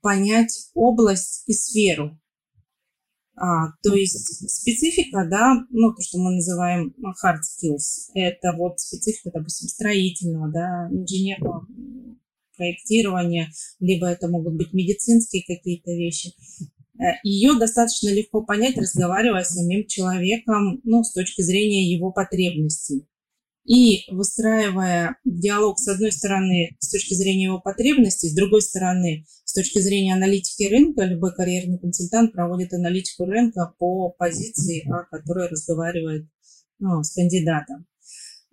понять 0.00 0.70
область 0.74 1.44
и 1.46 1.52
сферу, 1.52 2.18
А, 3.34 3.72
то 3.82 3.94
есть 3.94 4.50
специфика, 4.50 5.26
да, 5.30 5.54
ну, 5.70 5.94
то, 5.94 6.02
что 6.02 6.18
мы 6.18 6.32
называем 6.32 6.94
hard 7.24 7.40
skills, 7.40 8.10
это 8.14 8.52
вот 8.56 8.78
специфика, 8.80 9.30
допустим, 9.32 9.68
строительного, 9.68 10.52
да, 10.52 10.88
инженерного 10.90 11.66
проектирования, 12.56 13.50
либо 13.80 14.06
это 14.06 14.28
могут 14.28 14.54
быть 14.54 14.72
медицинские 14.72 15.42
какие-то 15.46 15.92
вещи. 15.92 16.34
Э, 16.98 17.14
Ее 17.24 17.58
достаточно 17.58 18.10
легко 18.10 18.42
понять, 18.42 18.76
разговаривая 18.76 19.44
с 19.44 19.54
самим 19.54 19.86
человеком, 19.86 20.80
ну, 20.84 21.02
с 21.02 21.12
точки 21.12 21.42
зрения 21.42 21.90
его 21.90 22.12
потребностей. 22.12 23.06
И 23.64 24.10
выстраивая 24.10 25.18
диалог, 25.24 25.78
с 25.78 25.86
одной 25.86 26.10
стороны, 26.10 26.76
с 26.80 26.90
точки 26.90 27.14
зрения 27.14 27.44
его 27.44 27.60
потребностей, 27.60 28.28
с 28.28 28.34
другой 28.34 28.60
стороны, 28.60 29.24
с 29.44 29.52
точки 29.52 29.78
зрения 29.78 30.14
аналитики 30.14 30.64
рынка, 30.64 31.04
любой 31.04 31.32
карьерный 31.32 31.78
консультант 31.78 32.32
проводит 32.32 32.72
аналитику 32.72 33.24
рынка 33.24 33.72
по 33.78 34.10
позиции, 34.10 34.84
о 34.90 35.04
которой 35.04 35.48
разговаривает 35.48 36.26
ну, 36.80 37.02
с 37.04 37.14
кандидатом. 37.14 37.86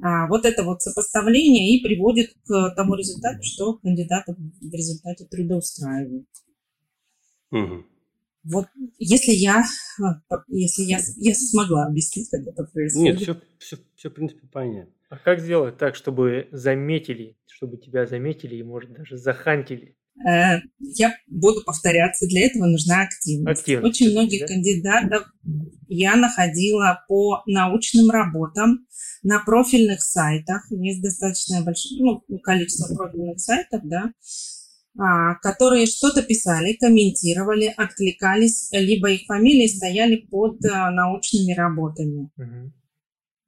А 0.01 0.27
вот 0.27 0.45
это 0.45 0.63
вот 0.63 0.81
сопоставление 0.81 1.75
и 1.75 1.83
приводит 1.83 2.31
к 2.45 2.73
тому 2.75 2.93
результату, 2.93 3.39
что 3.41 3.77
кандидата 3.79 4.33
в 4.33 4.73
результате 4.73 5.25
трудоустраивает. 5.25 6.27
Угу. 7.51 7.85
Вот 8.43 8.67
если 8.99 9.31
я, 9.31 9.63
если 10.47 10.83
я, 10.83 10.99
я 11.17 11.35
смогла 11.35 11.87
объяснить, 11.87 12.29
как 12.29 12.41
это 12.47 12.63
происходит. 12.63 13.19
Нет, 13.19 13.21
все, 13.21 13.41
все, 13.57 13.77
все 13.95 14.09
в 14.09 14.13
принципе, 14.13 14.47
понятно. 14.47 14.93
А 15.09 15.17
как 15.17 15.39
сделать 15.39 15.77
так, 15.77 15.95
чтобы 15.95 16.47
заметили, 16.51 17.35
чтобы 17.47 17.77
тебя 17.77 18.05
заметили 18.05 18.55
и, 18.55 18.63
может, 18.63 18.93
даже 18.93 19.17
захантили? 19.17 19.95
Э, 20.27 20.59
я 20.79 21.15
буду 21.27 21.63
повторяться, 21.63 22.27
для 22.27 22.45
этого 22.45 22.65
нужна 22.65 23.03
активность. 23.03 23.61
активность 23.61 24.01
Очень 24.01 24.11
многих 24.11 24.41
да? 24.41 24.47
кандидатов 24.47 25.27
я 25.87 26.15
находила 26.15 27.03
по 27.07 27.41
научным 27.47 28.11
работам 28.11 28.85
на 29.23 29.39
профильных 29.39 30.01
сайтах. 30.01 30.67
Есть 30.69 31.01
достаточно 31.01 31.63
большое 31.63 32.21
ну, 32.27 32.39
количество 32.39 32.93
профильных 32.95 33.39
сайтов, 33.39 33.81
да, 33.85 34.11
а, 34.99 35.35
которые 35.35 35.87
что-то 35.87 36.21
писали, 36.21 36.73
комментировали, 36.73 37.73
откликались, 37.75 38.69
либо 38.71 39.09
их 39.09 39.21
фамилии 39.25 39.67
стояли 39.67 40.17
под 40.29 40.63
а, 40.65 40.91
научными 40.91 41.53
работами. 41.53 42.29
Uh-huh. 42.37 42.71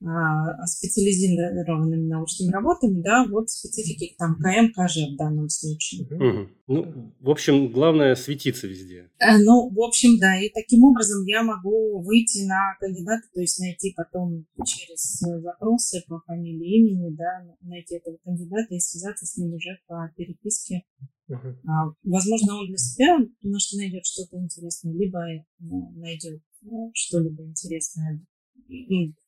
А, 0.03 0.65
специализированными 0.65 2.07
научными 2.07 2.51
работами, 2.51 3.03
да, 3.03 3.23
вот 3.29 3.51
специфики 3.51 4.15
там 4.17 4.35
КМ, 4.37 4.73
КЖ 4.73 5.13
в 5.13 5.15
данном 5.15 5.47
случае. 5.47 6.07
Угу. 6.07 6.49
Ну, 6.67 7.13
в 7.19 7.29
общем, 7.29 7.71
главное 7.71 8.15
светиться 8.15 8.65
везде. 8.65 9.11
Э, 9.19 9.37
ну, 9.37 9.69
в 9.69 9.79
общем, 9.79 10.17
да, 10.17 10.41
и 10.41 10.49
таким 10.49 10.85
образом 10.85 11.23
я 11.27 11.43
могу 11.43 12.01
выйти 12.01 12.47
на 12.47 12.75
кандидата, 12.79 13.27
то 13.31 13.41
есть 13.41 13.59
найти 13.59 13.93
потом 13.95 14.47
через 14.65 15.19
запросы 15.19 16.03
по 16.07 16.19
фамилии, 16.25 16.79
имени, 16.79 17.15
да, 17.15 17.45
найти 17.61 17.95
этого 17.95 18.17
кандидата 18.23 18.73
и 18.73 18.79
связаться 18.79 19.27
с 19.27 19.37
ним 19.37 19.53
уже 19.53 19.77
по 19.85 20.11
переписке. 20.17 20.81
Uh-huh. 21.29 21.55
А, 21.67 21.93
возможно, 22.03 22.57
он 22.57 22.67
для 22.67 22.77
себя 22.77 23.17
может 23.43 23.73
найдет 23.77 24.03
что-то 24.03 24.37
интересное, 24.37 24.93
либо 24.93 25.19
ну, 25.59 25.91
найдет 25.95 26.41
ну, 26.63 26.89
что-либо 26.95 27.43
интересное 27.43 28.25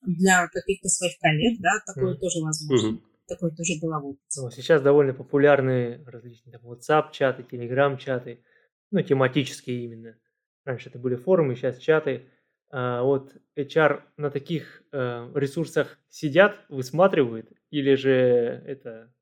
для 0.02 0.48
каких-то 0.48 0.90
своих 0.90 1.18
коллег, 1.20 1.60
да, 1.62 1.72
такое 1.86 2.16
mm. 2.16 2.18
тоже 2.18 2.40
возможно. 2.42 2.98
Mm-hmm. 2.98 3.02
Такое 3.28 3.52
тоже 3.52 3.74
было 3.82 4.00
в 4.00 4.06
опыте. 4.08 4.42
Ну, 4.42 4.52
сейчас 4.52 4.82
довольно 4.82 5.14
популярны 5.14 6.04
различные 6.06 6.58
там, 6.58 6.70
WhatsApp-чаты, 6.70 7.44
Telegram-чаты, 7.44 8.44
ну, 8.92 9.02
тематические 9.02 9.86
именно. 9.86 10.18
Раньше 10.66 10.90
это 10.90 11.00
были 11.00 11.16
форумы, 11.16 11.56
сейчас 11.56 11.78
чаты. 11.78 12.26
А 12.70 13.04
вот 13.04 13.36
HR 13.56 14.02
на 14.18 14.32
таких 14.32 14.84
э, 14.92 15.32
ресурсах 15.36 16.00
сидят, 16.10 16.60
высматривают, 16.70 17.52
или 17.70 17.96
же 17.96 18.10
это 18.10 19.14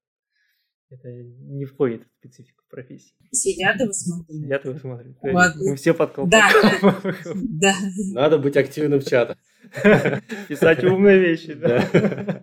это 0.92 1.08
не 1.10 1.64
входит 1.64 2.04
в 2.04 2.12
специфику 2.20 2.64
профессии. 2.70 3.14
Сидят 3.32 3.80
и 3.80 3.86
высматривают. 3.86 4.44
Сидят 4.44 4.66
и 4.66 4.70
высматривают. 4.70 5.56
Мы 5.56 5.76
все 5.78 5.94
под 5.94 6.12
колпаком. 6.12 6.62
Да. 6.82 7.00
да. 7.36 7.74
Надо 8.12 8.38
быть 8.38 8.58
активным 8.58 9.00
в 9.00 9.06
чатах. 9.06 9.38
Писать 10.48 10.84
умные 10.84 11.20
вещи, 11.20 11.54
да, 11.54 12.42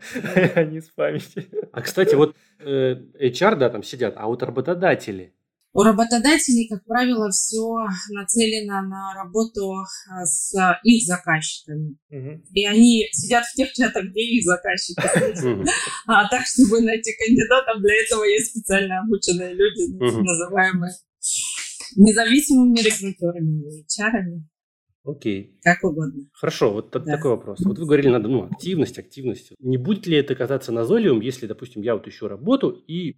а 0.55 0.65
не 0.65 0.81
спамить. 0.81 1.35
А, 1.73 1.83
кстати, 1.83 2.15
вот 2.15 2.37
э, 2.61 2.97
HR, 3.21 3.57
да, 3.57 3.71
там 3.71 3.83
сидят, 3.83 4.15
а 4.17 4.27
вот 4.27 4.43
работодатели, 4.43 5.35
у 5.75 5.83
работодателей, 5.83 6.67
как 6.67 6.85
правило, 6.85 7.31
все 7.31 7.77
нацелено 8.11 8.81
на 8.83 9.15
работу 9.15 9.75
а, 9.75 10.25
с 10.25 10.53
их 10.83 11.07
заказчиками. 11.07 11.97
Uh-huh. 12.11 12.43
И 12.53 12.67
они 12.67 13.07
сидят 13.13 13.45
в 13.45 13.55
тех 13.55 13.73
чатах, 13.75 14.07
где 14.07 14.23
их 14.23 14.45
заказчики. 14.45 15.01
А 16.07 16.29
так, 16.29 16.47
чтобы 16.47 16.81
найти 16.81 17.13
кандидатов, 17.19 17.83
для 17.83 17.95
этого 18.03 18.25
есть 18.25 18.51
специально 18.53 19.01
обученные 19.01 19.55
люди, 19.55 19.93
называемые 20.01 20.91
независимыми 21.97 22.81
рекрутерами, 22.81 23.85
HR. 23.85 24.43
Окей. 25.05 25.59
Как 25.62 25.83
угодно. 25.85 26.28
Хорошо, 26.33 26.73
вот 26.73 26.90
да. 26.90 27.00
такой 27.00 27.31
вопрос. 27.33 27.61
Вот 27.61 27.78
вы 27.78 27.87
говорили, 27.87 28.09
надо, 28.09 28.28
ну, 28.28 28.45
активность, 28.45 28.99
активность. 28.99 29.52
Не 29.59 29.78
будет 29.78 30.07
ли 30.07 30.17
это 30.17 30.35
казаться 30.35 30.73
назойливым, 30.73 31.21
если, 31.21 31.47
допустим, 31.47 31.83
я 31.83 31.95
вот 31.95 32.07
ищу 32.07 32.28
работу 32.28 32.71
и 32.71 33.17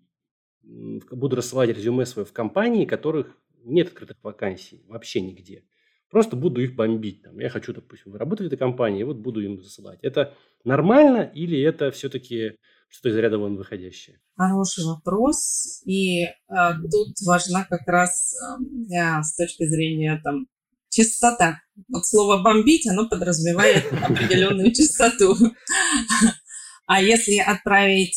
буду 0.62 1.37
рассылать 1.37 1.70
резюме 1.70 2.06
свое 2.06 2.26
в 2.26 2.32
компании, 2.32 2.84
которых 2.84 3.37
нет 3.64 3.88
открытых 3.88 4.18
вакансий 4.22 4.84
вообще 4.88 5.20
нигде. 5.20 5.64
Просто 6.10 6.37
буду 6.37 6.60
их 6.60 6.75
бомбить. 6.75 7.22
Там. 7.22 7.38
Я 7.38 7.49
хочу, 7.49 7.72
допустим, 7.72 8.14
работать 8.16 8.44
в 8.44 8.46
этой 8.49 8.58
компании, 8.58 9.00
и 9.00 9.04
вот 9.04 9.18
буду 9.18 9.40
им 9.40 9.60
засылать. 9.62 10.00
Это 10.02 10.34
нормально 10.64 11.30
или 11.34 11.60
это 11.60 11.90
все-таки 11.90 12.56
что-то 12.88 13.10
из 13.10 13.16
ряда 13.16 13.38
вон 13.38 13.56
выходящее? 13.56 14.20
Хороший 14.37 14.84
вопрос. 14.84 15.82
И 15.87 16.25
э, 16.25 16.32
тут 16.49 17.14
важна 17.25 17.64
как 17.64 17.87
раз 17.87 18.34
э, 18.34 19.22
с 19.22 19.37
точки 19.37 19.64
зрения 19.64 20.20
там, 20.25 20.49
чистота. 20.90 21.61
Вот 21.88 22.06
слово 22.06 22.42
«бомбить», 22.42 22.87
оно 22.87 23.09
подразумевает 23.09 23.85
определенную 24.02 24.73
чистоту. 24.73 25.35
А 26.87 27.00
если 27.00 27.38
отправить 27.38 28.16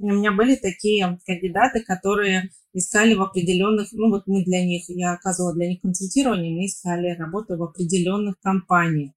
у 0.00 0.06
меня 0.06 0.32
были 0.32 0.56
такие 0.56 1.18
кандидаты, 1.26 1.80
которые 1.80 2.50
искали 2.72 3.14
в 3.14 3.22
определенных, 3.22 3.92
ну 3.92 4.10
вот 4.10 4.22
мы 4.26 4.44
для 4.44 4.64
них, 4.64 4.84
я 4.88 5.12
оказывала 5.12 5.54
для 5.54 5.68
них 5.68 5.82
консультирование, 5.82 6.54
мы 6.54 6.66
искали 6.66 7.16
работу 7.16 7.56
в 7.56 7.62
определенных 7.62 8.40
компаниях. 8.40 9.12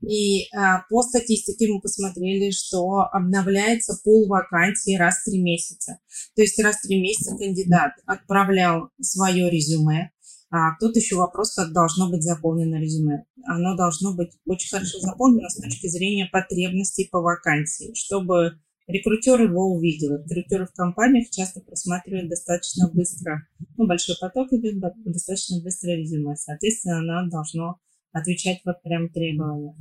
И 0.00 0.46
а, 0.56 0.84
по 0.88 1.02
статистике 1.02 1.70
мы 1.70 1.82
посмотрели, 1.82 2.50
что 2.50 3.08
обновляется 3.12 4.00
пул 4.02 4.26
вакансий 4.26 4.96
раз 4.96 5.18
в 5.18 5.24
три 5.24 5.42
месяца. 5.42 5.98
То 6.34 6.40
есть 6.40 6.58
раз 6.62 6.76
в 6.76 6.82
три 6.82 6.98
месяца 7.00 7.36
кандидат 7.36 7.92
отправлял 8.06 8.88
свое 9.02 9.50
резюме. 9.50 10.13
А 10.56 10.78
тут 10.78 10.94
еще 10.94 11.16
вопрос, 11.16 11.52
как 11.56 11.72
должно 11.72 12.08
быть 12.08 12.22
заполнено 12.22 12.76
резюме. 12.76 13.24
Оно 13.44 13.74
должно 13.76 14.14
быть 14.14 14.30
очень 14.46 14.70
хорошо 14.70 15.00
заполнено 15.00 15.48
с 15.48 15.56
точки 15.56 15.88
зрения 15.88 16.28
потребностей 16.30 17.08
по 17.10 17.20
вакансии, 17.20 17.92
чтобы 17.94 18.60
Рекрутер 18.86 19.42
его 19.42 19.74
увидел. 19.74 20.16
Рекрутеры 20.16 20.66
в 20.66 20.72
компаниях 20.72 21.28
часто 21.30 21.60
просматривают 21.60 22.28
достаточно 22.28 22.88
быстро. 22.88 23.48
Ну, 23.76 23.88
большой 23.88 24.14
поток 24.20 24.52
идет, 24.52 24.76
достаточно 25.04 25.60
быстро 25.60 25.90
резюме. 25.90 26.36
Соответственно, 26.36 27.00
она 27.00 27.28
должна 27.28 27.74
отвечать 28.12 28.60
вот 28.64 28.80
прям 28.84 29.08
требования. 29.08 29.74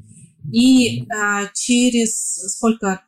И 0.51 1.05
а, 1.11 1.51
через 1.53 2.15
сколько? 2.51 3.05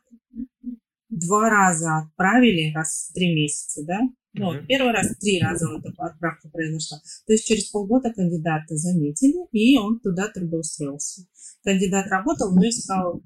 Два 1.08 1.50
раза 1.50 1.98
отправили, 1.98 2.72
раз 2.72 3.08
в 3.10 3.14
три 3.14 3.34
месяца, 3.34 3.84
да? 3.84 4.00
Ну, 4.38 4.54
mm-hmm. 4.54 4.66
первый 4.66 4.92
раз 4.92 5.16
три 5.18 5.40
раза 5.40 5.68
вот 5.68 5.84
эта 5.84 6.04
отправка 6.04 6.48
произошла. 6.48 6.98
То 7.26 7.32
есть 7.32 7.46
через 7.46 7.70
полгода 7.70 8.12
кандидата 8.12 8.76
заметили, 8.76 9.46
и 9.52 9.76
он 9.78 10.00
туда 10.00 10.28
трудоустроился. 10.28 11.22
Кандидат 11.64 12.06
работал, 12.08 12.54
но 12.54 12.68
искал 12.68 13.22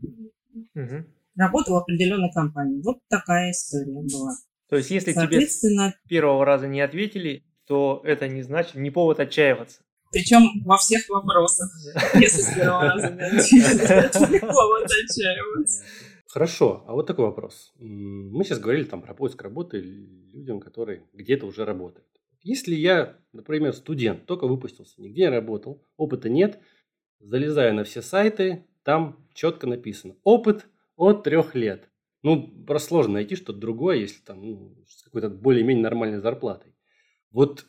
mm-hmm 0.77 1.05
работал 1.41 1.75
в 1.75 1.79
определенной 1.79 2.31
компании. 2.33 2.83
Вот 2.83 2.99
такая 3.09 3.51
история 3.51 4.01
была. 4.13 4.35
То 4.69 4.77
есть, 4.77 4.91
если 4.91 5.13
тебе 5.13 5.47
с 5.47 5.65
первого 6.09 6.45
раза 6.45 6.69
не 6.69 6.81
ответили, 6.81 7.45
то 7.67 8.03
это 8.05 8.29
не 8.29 8.43
значит, 8.43 8.77
не 8.77 8.91
повод 8.91 9.21
отчаиваться. 9.21 9.81
Причем 10.13 10.63
во 10.65 10.77
всех 10.77 11.09
вопросах. 11.09 11.71
Если 12.15 12.43
с 12.43 12.55
первого 12.55 12.83
раза 12.83 13.11
не 13.11 13.23
ответили, 13.23 14.33
не 14.33 14.41
повод 14.41 14.85
отчаиваться. 14.85 15.85
Хорошо, 16.33 16.85
а 16.87 16.93
вот 16.93 17.07
такой 17.07 17.27
вопрос. 17.27 17.73
Мы 17.79 18.45
сейчас 18.45 18.61
говорили 18.61 18.85
там 18.85 19.03
про 19.03 19.15
поиск 19.15 19.43
работы 19.43 19.81
людям, 19.81 20.61
которые 20.61 21.07
где-то 21.13 21.47
уже 21.47 21.65
работают. 21.65 22.07
Если 22.43 22.75
я, 22.75 23.19
например, 23.33 23.75
студент, 23.75 24.27
только 24.27 24.47
выпустился, 24.47 25.01
нигде 25.01 25.23
не 25.23 25.31
работал, 25.31 25.85
опыта 25.97 26.29
нет, 26.29 26.61
залезаю 27.19 27.75
на 27.75 27.85
все 27.85 28.01
сайты, 28.01 28.65
там 28.83 29.29
четко 29.35 29.67
написано 29.67 30.17
опыт– 30.23 30.67
от 31.01 31.25
трех 31.25 31.55
лет. 31.55 31.89
Ну, 32.23 32.47
просто 32.67 32.89
сложно 32.89 33.15
найти 33.15 33.35
что-то 33.35 33.59
другое, 33.59 33.97
если 33.97 34.21
там 34.21 34.43
ну, 34.43 34.77
с 34.87 35.03
какой-то 35.03 35.31
более-менее 35.31 35.83
нормальной 35.83 36.21
зарплатой. 36.21 36.75
Вот 37.31 37.65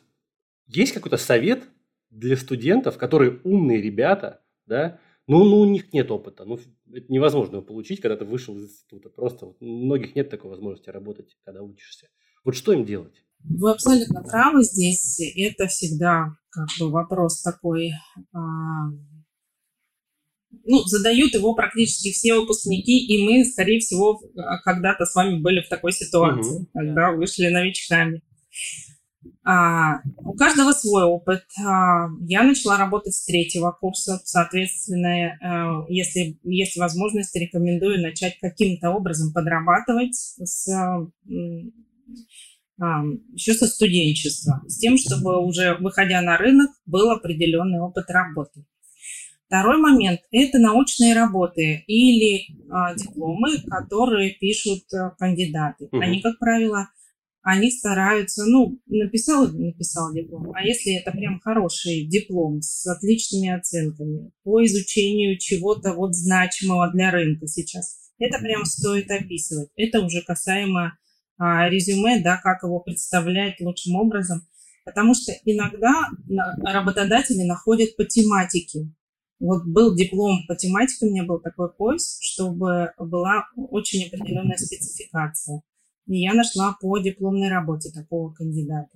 есть 0.66 0.92
какой-то 0.92 1.16
совет 1.16 1.64
для 2.10 2.36
студентов, 2.36 2.98
которые 2.98 3.40
умные 3.42 3.80
ребята, 3.80 4.42
да, 4.66 5.00
ну, 5.26 5.44
ну 5.44 5.60
у 5.60 5.64
них 5.64 5.92
нет 5.92 6.10
опыта, 6.10 6.44
ну, 6.44 6.58
это 6.92 7.06
невозможно 7.12 7.56
его 7.56 7.64
получить, 7.64 8.00
когда 8.00 8.16
ты 8.16 8.24
вышел 8.24 8.56
из 8.56 8.64
института. 8.64 9.08
Просто 9.08 9.46
вот, 9.46 9.56
у 9.60 9.66
многих 9.66 10.14
нет 10.14 10.30
такой 10.30 10.50
возможности 10.50 10.90
работать, 10.90 11.36
когда 11.44 11.62
учишься. 11.62 12.08
Вот 12.44 12.56
что 12.56 12.72
им 12.72 12.84
делать? 12.84 13.14
Вы 13.44 13.70
абсолютно 13.70 14.22
правы 14.22 14.62
здесь. 14.62 15.20
Это 15.36 15.66
всегда 15.66 16.36
как 16.50 16.68
бы 16.78 16.90
вопрос 16.90 17.40
такой, 17.42 17.92
а, 18.32 18.38
ну, 20.64 20.78
задают 20.84 21.34
его 21.34 21.54
практически 21.54 22.12
все 22.12 22.38
выпускники, 22.38 23.06
и 23.06 23.24
мы, 23.24 23.44
скорее 23.44 23.80
всего, 23.80 24.20
когда-то 24.64 25.06
с 25.06 25.14
вами 25.14 25.40
были 25.40 25.62
в 25.62 25.68
такой 25.68 25.92
ситуации, 25.92 26.62
угу. 26.62 26.68
когда 26.72 27.12
вышли 27.12 27.48
новичками. 27.48 28.22
А, 29.44 30.00
у 30.18 30.34
каждого 30.34 30.72
свой 30.72 31.04
опыт. 31.04 31.44
А, 31.64 32.06
я 32.20 32.44
начала 32.44 32.76
работать 32.76 33.14
с 33.14 33.24
третьего 33.24 33.72
курса, 33.72 34.20
соответственно, 34.24 35.36
а, 35.40 35.84
если 35.88 36.38
есть 36.44 36.76
возможность, 36.76 37.34
рекомендую 37.34 38.00
начать 38.00 38.38
каким-то 38.40 38.90
образом 38.90 39.32
подрабатывать 39.32 40.14
с, 40.14 40.68
а, 42.80 43.02
еще 43.32 43.54
со 43.54 43.66
студенчества, 43.66 44.62
с 44.68 44.78
тем, 44.78 44.96
чтобы 44.96 45.44
уже 45.44 45.76
выходя 45.80 46.22
на 46.22 46.36
рынок 46.36 46.70
был 46.86 47.10
определенный 47.10 47.80
опыт 47.80 48.10
работы. 48.10 48.64
Второй 49.52 49.76
момент– 49.76 50.20
это 50.30 50.58
научные 50.58 51.14
работы 51.14 51.84
или 51.86 52.46
а, 52.70 52.94
дипломы, 52.94 53.58
которые 53.68 54.30
пишут 54.30 54.84
а, 54.94 55.10
кандидаты. 55.10 55.88
Угу. 55.92 56.00
Они, 56.00 56.22
как 56.22 56.38
правило, 56.38 56.88
они 57.42 57.70
стараются, 57.70 58.44
ну, 58.46 58.78
написал 58.86 59.48
написал 59.48 60.12
диплом, 60.14 60.52
а 60.54 60.62
если 60.62 61.00
это 61.00 61.10
прям 61.10 61.40
хороший 61.40 62.06
диплом 62.06 62.62
с 62.62 62.86
отличными 62.86 63.50
оценками 63.50 64.30
по 64.44 64.64
изучению 64.64 65.38
чего-то 65.38 65.92
вот 65.94 66.14
значимого 66.14 66.90
для 66.92 67.10
рынка 67.10 67.48
сейчас, 67.48 67.96
это 68.18 68.38
прям 68.38 68.64
стоит 68.64 69.10
описывать. 69.10 69.70
Это 69.76 70.00
уже 70.00 70.22
касаемо 70.22 70.96
а, 71.36 71.68
резюме, 71.68 72.22
да, 72.22 72.36
как 72.36 72.62
его 72.62 72.78
представлять 72.78 73.60
лучшим 73.60 73.96
образом, 73.96 74.46
потому 74.84 75.14
что 75.14 75.32
иногда 75.44 76.08
работодатели 76.62 77.42
находят 77.42 77.96
по 77.96 78.04
тематике. 78.04 78.88
Вот 79.40 79.64
был 79.66 79.96
диплом 79.96 80.46
по 80.46 80.54
тематике, 80.54 81.06
у 81.06 81.10
меня 81.10 81.24
был 81.24 81.40
такой 81.40 81.72
поиск, 81.72 82.22
чтобы 82.22 82.92
была 82.96 83.44
очень 83.56 84.06
определенная 84.06 84.56
спецификация. 84.56 85.62
И 86.12 86.20
я 86.20 86.34
нашла 86.34 86.76
по 86.78 86.98
дипломной 86.98 87.48
работе 87.48 87.90
такого 87.90 88.34
кандидата. 88.34 88.90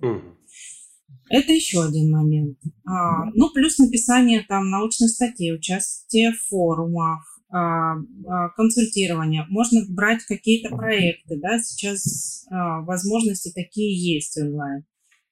Это 1.29 1.51
еще 1.51 1.83
один 1.83 2.11
момент. 2.11 2.59
А, 2.85 3.25
ну, 3.33 3.49
плюс 3.51 3.79
написание 3.79 4.45
там 4.47 4.69
научных 4.69 5.09
статей, 5.09 5.53
участие 5.53 6.31
в 6.31 6.47
форумах, 6.47 7.41
а, 7.49 7.95
а, 7.95 8.49
консультирование. 8.49 9.45
Можно 9.49 9.81
брать 9.89 10.23
какие-то 10.25 10.75
проекты, 10.75 11.39
да, 11.41 11.59
сейчас 11.59 12.45
а, 12.51 12.81
возможности 12.81 13.51
такие 13.53 13.97
есть 13.97 14.37
онлайн. 14.37 14.85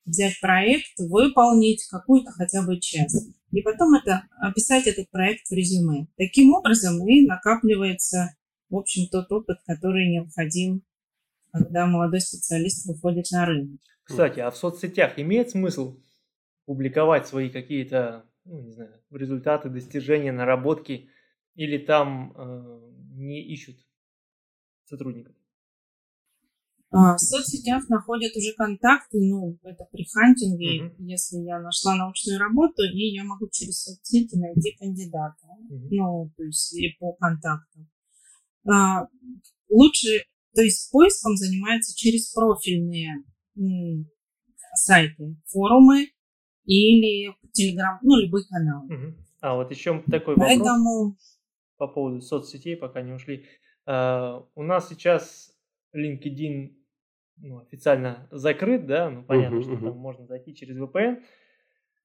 Взять 0.05 0.39
проект, 0.41 0.97
выполнить 0.97 1.85
какую-то 1.89 2.31
хотя 2.31 2.63
бы 2.63 2.79
часть. 2.79 3.29
И 3.51 3.61
потом 3.61 3.93
это, 3.93 4.23
описать 4.41 4.87
этот 4.87 5.11
проект 5.11 5.47
в 5.47 5.53
резюме. 5.53 6.07
Таким 6.17 6.51
образом 6.55 7.07
и 7.07 7.27
накапливается, 7.27 8.35
в 8.69 8.75
общем, 8.75 9.07
тот 9.11 9.31
опыт, 9.31 9.59
который 9.67 10.09
необходим 10.09 10.81
когда 11.55 11.85
молодой 11.85 12.21
специалист 12.21 12.85
выходит 12.85 13.25
на 13.31 13.45
рынок. 13.45 13.79
Кстати, 14.03 14.39
а 14.39 14.51
в 14.51 14.57
соцсетях 14.57 15.17
имеет 15.17 15.51
смысл 15.51 15.99
публиковать 16.65 17.27
свои 17.27 17.49
какие-то, 17.49 18.25
ну, 18.43 18.61
не 18.61 18.71
знаю, 18.71 19.01
результаты, 19.11 19.69
достижения, 19.69 20.31
наработки, 20.31 21.09
или 21.55 21.77
там 21.77 22.33
э, 22.35 22.91
не 23.13 23.41
ищут 23.41 23.77
сотрудников? 24.83 25.33
А, 26.91 27.15
в 27.15 27.19
соцсетях 27.19 27.87
находят 27.89 28.35
уже 28.35 28.53
контакты, 28.53 29.17
ну, 29.19 29.57
это 29.63 29.85
при 29.91 30.05
хантинге, 30.05 30.85
uh-huh. 30.85 30.95
если 30.99 31.37
я 31.37 31.59
нашла 31.59 31.95
научную 31.95 32.39
работу, 32.39 32.83
и 32.83 33.13
я 33.13 33.23
могу 33.23 33.49
через 33.49 33.83
соцсети 33.83 34.35
найти 34.35 34.75
кандидата, 34.77 35.47
uh-huh. 35.69 35.87
ну, 35.91 36.31
то 36.37 36.43
есть 36.43 36.73
и 36.73 36.95
по 36.99 37.13
контактам. 37.13 37.89
А, 38.69 39.07
лучше 39.69 40.25
то 40.55 40.61
есть 40.61 40.89
поиском 40.91 41.35
занимается 41.35 41.95
через 41.95 42.33
профильные 42.33 43.23
сайты, 44.73 45.35
форумы 45.45 46.07
или 46.65 47.35
телеграм, 47.51 47.99
ну, 48.01 48.17
любые 48.17 48.45
каналы. 48.47 48.93
Угу. 48.93 49.15
А 49.41 49.55
вот 49.55 49.71
еще 49.71 50.01
такой 50.09 50.35
Поэтому... 50.35 51.07
вопрос 51.07 51.39
по 51.77 51.87
поводу 51.87 52.21
соцсетей, 52.21 52.75
пока 52.75 53.01
не 53.01 53.13
ушли. 53.13 53.45
Uh, 53.87 54.43
у 54.55 54.63
нас 54.63 54.89
сейчас 54.89 55.51
LinkedIn 55.95 56.73
ну, 57.37 57.59
официально 57.59 58.27
закрыт, 58.31 58.87
да, 58.87 59.09
ну 59.09 59.23
понятно, 59.23 59.57
uh-huh, 59.57 59.61
что 59.61 59.73
uh-huh. 59.73 59.83
там 59.83 59.97
можно 59.97 60.25
зайти 60.25 60.55
через 60.55 60.77
VPN. 60.77 61.17
Uh, 61.17 61.19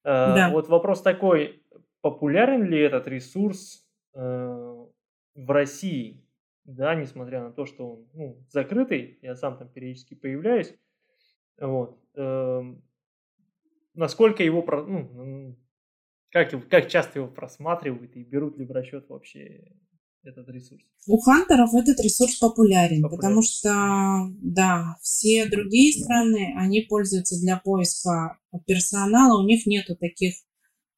да. 0.05 0.51
Вот 0.51 0.69
вопрос 0.69 1.03
такой, 1.03 1.63
популярен 2.01 2.65
ли 2.65 2.79
этот 2.79 3.07
ресурс 3.07 3.87
uh, 4.15 4.91
в 5.35 5.51
России? 5.51 6.27
Да, 6.75 6.95
несмотря 6.95 7.43
на 7.43 7.53
то, 7.53 7.67
что 7.67 7.93
он 7.93 8.09
ну, 8.15 8.45
закрытый, 8.49 9.19
я 9.23 9.35
сам 9.35 9.59
там 9.59 9.69
периодически 9.69 10.15
появляюсь, 10.15 10.75
вот, 11.61 11.99
э, 12.15 12.75
насколько 13.95 14.43
его, 14.43 14.65
ну, 14.87 15.57
как, 16.31 16.69
как 16.69 16.89
часто 16.89 17.19
его 17.19 17.29
просматривают 17.29 18.17
и 18.17 18.23
берут 18.23 18.57
ли 18.57 18.65
в 18.65 18.71
расчет 18.71 19.09
вообще 19.09 19.65
этот 20.23 20.49
ресурс? 20.49 20.83
У 21.07 21.19
хантеров 21.19 21.75
этот 21.75 22.01
ресурс 22.01 22.37
популярен, 22.37 23.03
популярен, 23.03 23.17
потому 23.17 23.43
что, 23.43 23.71
да, 24.41 24.97
все 25.03 25.47
другие 25.47 25.93
страны, 25.93 26.55
они 26.57 26.83
пользуются 26.83 27.39
для 27.41 27.59
поиска 27.59 28.39
персонала, 28.67 29.43
у 29.43 29.47
них 29.47 29.67
нету 29.67 29.97
таких 29.97 30.35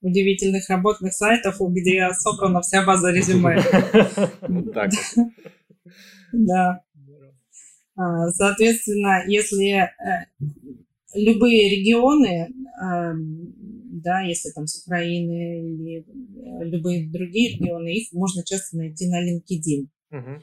удивительных 0.02 0.68
работных 0.68 1.14
сайтов, 1.14 1.56
где 1.60 2.10
собрана 2.12 2.60
вся 2.60 2.84
база 2.84 3.10
резюме. 3.10 3.62
Так. 4.74 4.90
Да. 6.32 6.82
А, 7.94 8.30
соответственно, 8.30 9.22
если 9.26 9.82
э, 9.82 9.88
любые 11.14 11.76
регионы, 11.76 12.48
эм, 12.82 13.54
да, 14.02 14.22
если 14.22 14.50
там 14.50 14.66
с 14.66 14.82
Украины 14.82 15.74
или 15.74 15.98
э, 16.00 16.64
любые 16.64 17.10
другие 17.10 17.56
регионы, 17.56 17.88
их 17.88 18.12
можно 18.12 18.42
часто 18.44 18.78
найти 18.78 19.08
на 19.08 19.22
LinkedIn. 19.22 19.88
Uh-huh. 20.12 20.40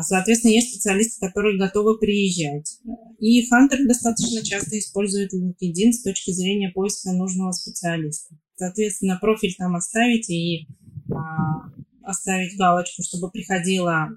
Соответственно, 0.00 0.52
есть 0.52 0.70
специалисты, 0.70 1.26
которые 1.26 1.58
готовы 1.58 1.98
приезжать. 1.98 2.78
И 3.18 3.42
Hunter 3.42 3.84
достаточно 3.86 4.42
часто 4.42 4.78
использует 4.78 5.34
LinkedIn 5.34 5.92
с 5.92 6.02
точки 6.02 6.30
зрения 6.30 6.70
поиска 6.70 7.12
нужного 7.12 7.52
специалиста. 7.52 8.36
Соответственно, 8.54 9.18
профиль 9.20 9.54
там 9.58 9.74
оставить 9.76 10.30
и 10.30 10.66
а, 11.12 11.68
оставить 12.04 12.56
галочку, 12.56 13.02
чтобы 13.02 13.30
приходила 13.30 14.08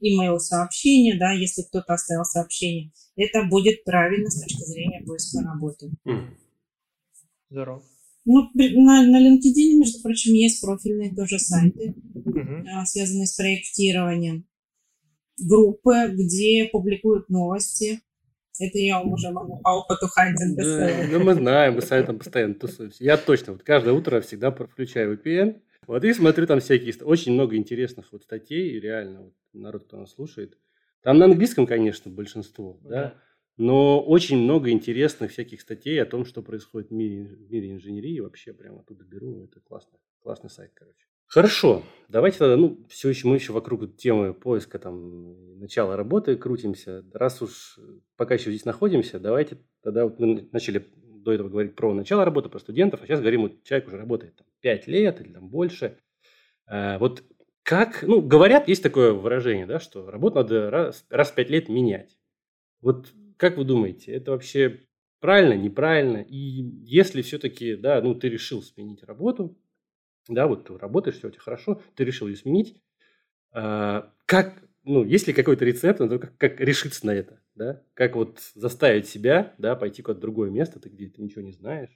имейл-сообщение, 0.00 1.18
да, 1.18 1.32
если 1.32 1.62
кто-то 1.62 1.94
оставил 1.94 2.24
сообщение, 2.24 2.92
это 3.16 3.44
будет 3.44 3.84
правильно 3.84 4.30
с 4.30 4.40
точки 4.40 4.62
зрения 4.64 5.02
поиска 5.06 5.42
работы. 5.42 5.90
Здорово. 7.50 7.82
Ну, 8.24 8.50
на, 8.54 9.02
на 9.06 9.16
LinkedIn, 9.20 9.78
между 9.78 10.02
прочим, 10.02 10.34
есть 10.34 10.60
профильные 10.60 11.14
тоже 11.14 11.38
сайты, 11.38 11.94
uh-huh. 12.14 12.84
связанные 12.84 13.26
с 13.26 13.34
проектированием. 13.34 14.46
Группы, 15.38 16.08
где 16.12 16.68
публикуют 16.70 17.30
новости. 17.30 18.00
Это 18.58 18.78
я 18.78 19.00
уже 19.00 19.30
могу 19.30 19.58
по 19.60 19.70
опыту 19.70 20.06
хантинга 20.08 20.62
да, 20.62 21.06
Ну, 21.10 21.24
мы 21.24 21.34
знаем, 21.34 21.74
мы 21.74 21.80
сами 21.80 22.04
там 22.04 22.18
постоянно 22.18 22.54
тусуемся. 22.54 23.02
Я 23.02 23.16
точно, 23.16 23.54
вот 23.54 23.62
каждое 23.62 23.94
утро 23.94 24.20
всегда 24.20 24.50
включаю 24.50 25.16
VPN, 25.16 25.62
вот 25.86 26.04
и 26.04 26.12
смотрю 26.12 26.46
там 26.46 26.60
всякие, 26.60 26.94
очень 27.02 27.32
много 27.32 27.56
интересных 27.56 28.12
вот 28.12 28.22
статей, 28.22 28.78
реально, 28.78 29.22
вот 29.22 29.34
народ, 29.52 29.84
кто 29.84 29.96
нас 29.96 30.12
слушает. 30.12 30.58
Там 31.02 31.18
на 31.18 31.24
английском, 31.24 31.66
конечно, 31.66 32.10
большинство, 32.10 32.78
да, 32.82 32.90
да 32.90 33.22
но 33.60 34.02
очень 34.02 34.38
много 34.38 34.70
интересных 34.70 35.32
всяких 35.32 35.60
статей 35.60 36.00
о 36.00 36.06
том, 36.06 36.24
что 36.24 36.40
происходит 36.40 36.88
в 36.88 36.94
мире, 36.94 37.24
в 37.24 37.52
мире 37.52 37.72
инженерии. 37.72 38.18
Вообще 38.20 38.54
прямо 38.54 38.80
оттуда 38.80 39.04
беру. 39.04 39.44
Это 39.44 39.60
классно. 39.60 39.98
Классный 40.22 40.48
сайт, 40.48 40.70
короче. 40.72 41.04
Хорошо. 41.26 41.82
Давайте 42.08 42.38
тогда, 42.38 42.56
ну, 42.56 42.86
все 42.88 43.10
еще 43.10 43.28
мы 43.28 43.34
еще 43.34 43.52
вокруг 43.52 43.98
темы 43.98 44.32
поиска 44.32 44.78
там 44.78 45.58
начала 45.58 45.94
работы 45.94 46.36
крутимся. 46.36 47.04
Раз 47.12 47.42
уж 47.42 47.78
пока 48.16 48.32
еще 48.32 48.50
здесь 48.50 48.64
находимся, 48.64 49.20
давайте 49.20 49.58
тогда 49.82 50.04
вот 50.04 50.18
мы 50.18 50.48
начали 50.52 50.88
до 51.22 51.32
этого 51.32 51.48
говорить 51.48 51.74
про 51.76 51.94
начало 51.94 52.24
работы, 52.24 52.48
про 52.48 52.58
студентов, 52.58 53.02
а 53.02 53.06
сейчас 53.06 53.20
говорим, 53.20 53.42
вот 53.42 53.62
человек 53.64 53.88
уже 53.88 53.98
работает 53.98 54.36
там, 54.36 54.46
5 54.60 54.86
лет 54.86 55.20
или 55.20 55.32
там 55.32 55.48
больше. 55.48 55.98
А, 56.66 56.98
вот 56.98 57.24
как, 57.62 58.02
ну, 58.02 58.20
говорят, 58.20 58.68
есть 58.68 58.82
такое 58.82 59.12
выражение, 59.12 59.66
да, 59.66 59.80
что 59.80 60.10
работу 60.10 60.36
надо 60.36 60.70
раз, 60.70 61.06
раз 61.10 61.30
в 61.30 61.34
5 61.34 61.50
лет 61.50 61.68
менять. 61.68 62.18
Вот 62.80 63.12
как 63.36 63.56
вы 63.56 63.64
думаете, 63.64 64.12
это 64.12 64.32
вообще 64.32 64.80
правильно, 65.20 65.54
неправильно. 65.54 66.18
И 66.18 66.36
если 66.36 67.22
все-таки, 67.22 67.76
да, 67.76 68.00
ну, 68.02 68.14
ты 68.14 68.28
решил 68.28 68.62
сменить 68.62 69.02
работу, 69.04 69.56
да, 70.28 70.46
вот 70.46 70.66
ты 70.66 70.78
работаешь, 70.78 71.16
все 71.16 71.28
у 71.28 71.30
тебя 71.30 71.42
хорошо, 71.42 71.80
ты 71.94 72.04
решил 72.04 72.28
ее 72.28 72.36
сменить, 72.36 72.76
а, 73.52 74.12
как, 74.26 74.62
ну, 74.84 75.04
есть 75.04 75.26
ли 75.26 75.32
какой-то 75.32 75.64
рецепт, 75.64 75.98
как, 75.98 76.36
как 76.36 76.60
решиться 76.60 77.06
на 77.06 77.10
это, 77.10 77.40
да, 77.54 77.82
как 77.94 78.16
вот 78.16 78.40
заставить 78.54 79.06
себя, 79.06 79.54
да, 79.58 79.76
пойти 79.76 80.02
куда-то 80.02 80.20
другое 80.20 80.50
место, 80.50 80.80
ты 80.80 80.88
где 80.88 81.08
то 81.08 81.22
ничего 81.22 81.42
не 81.42 81.52
знаешь, 81.52 81.90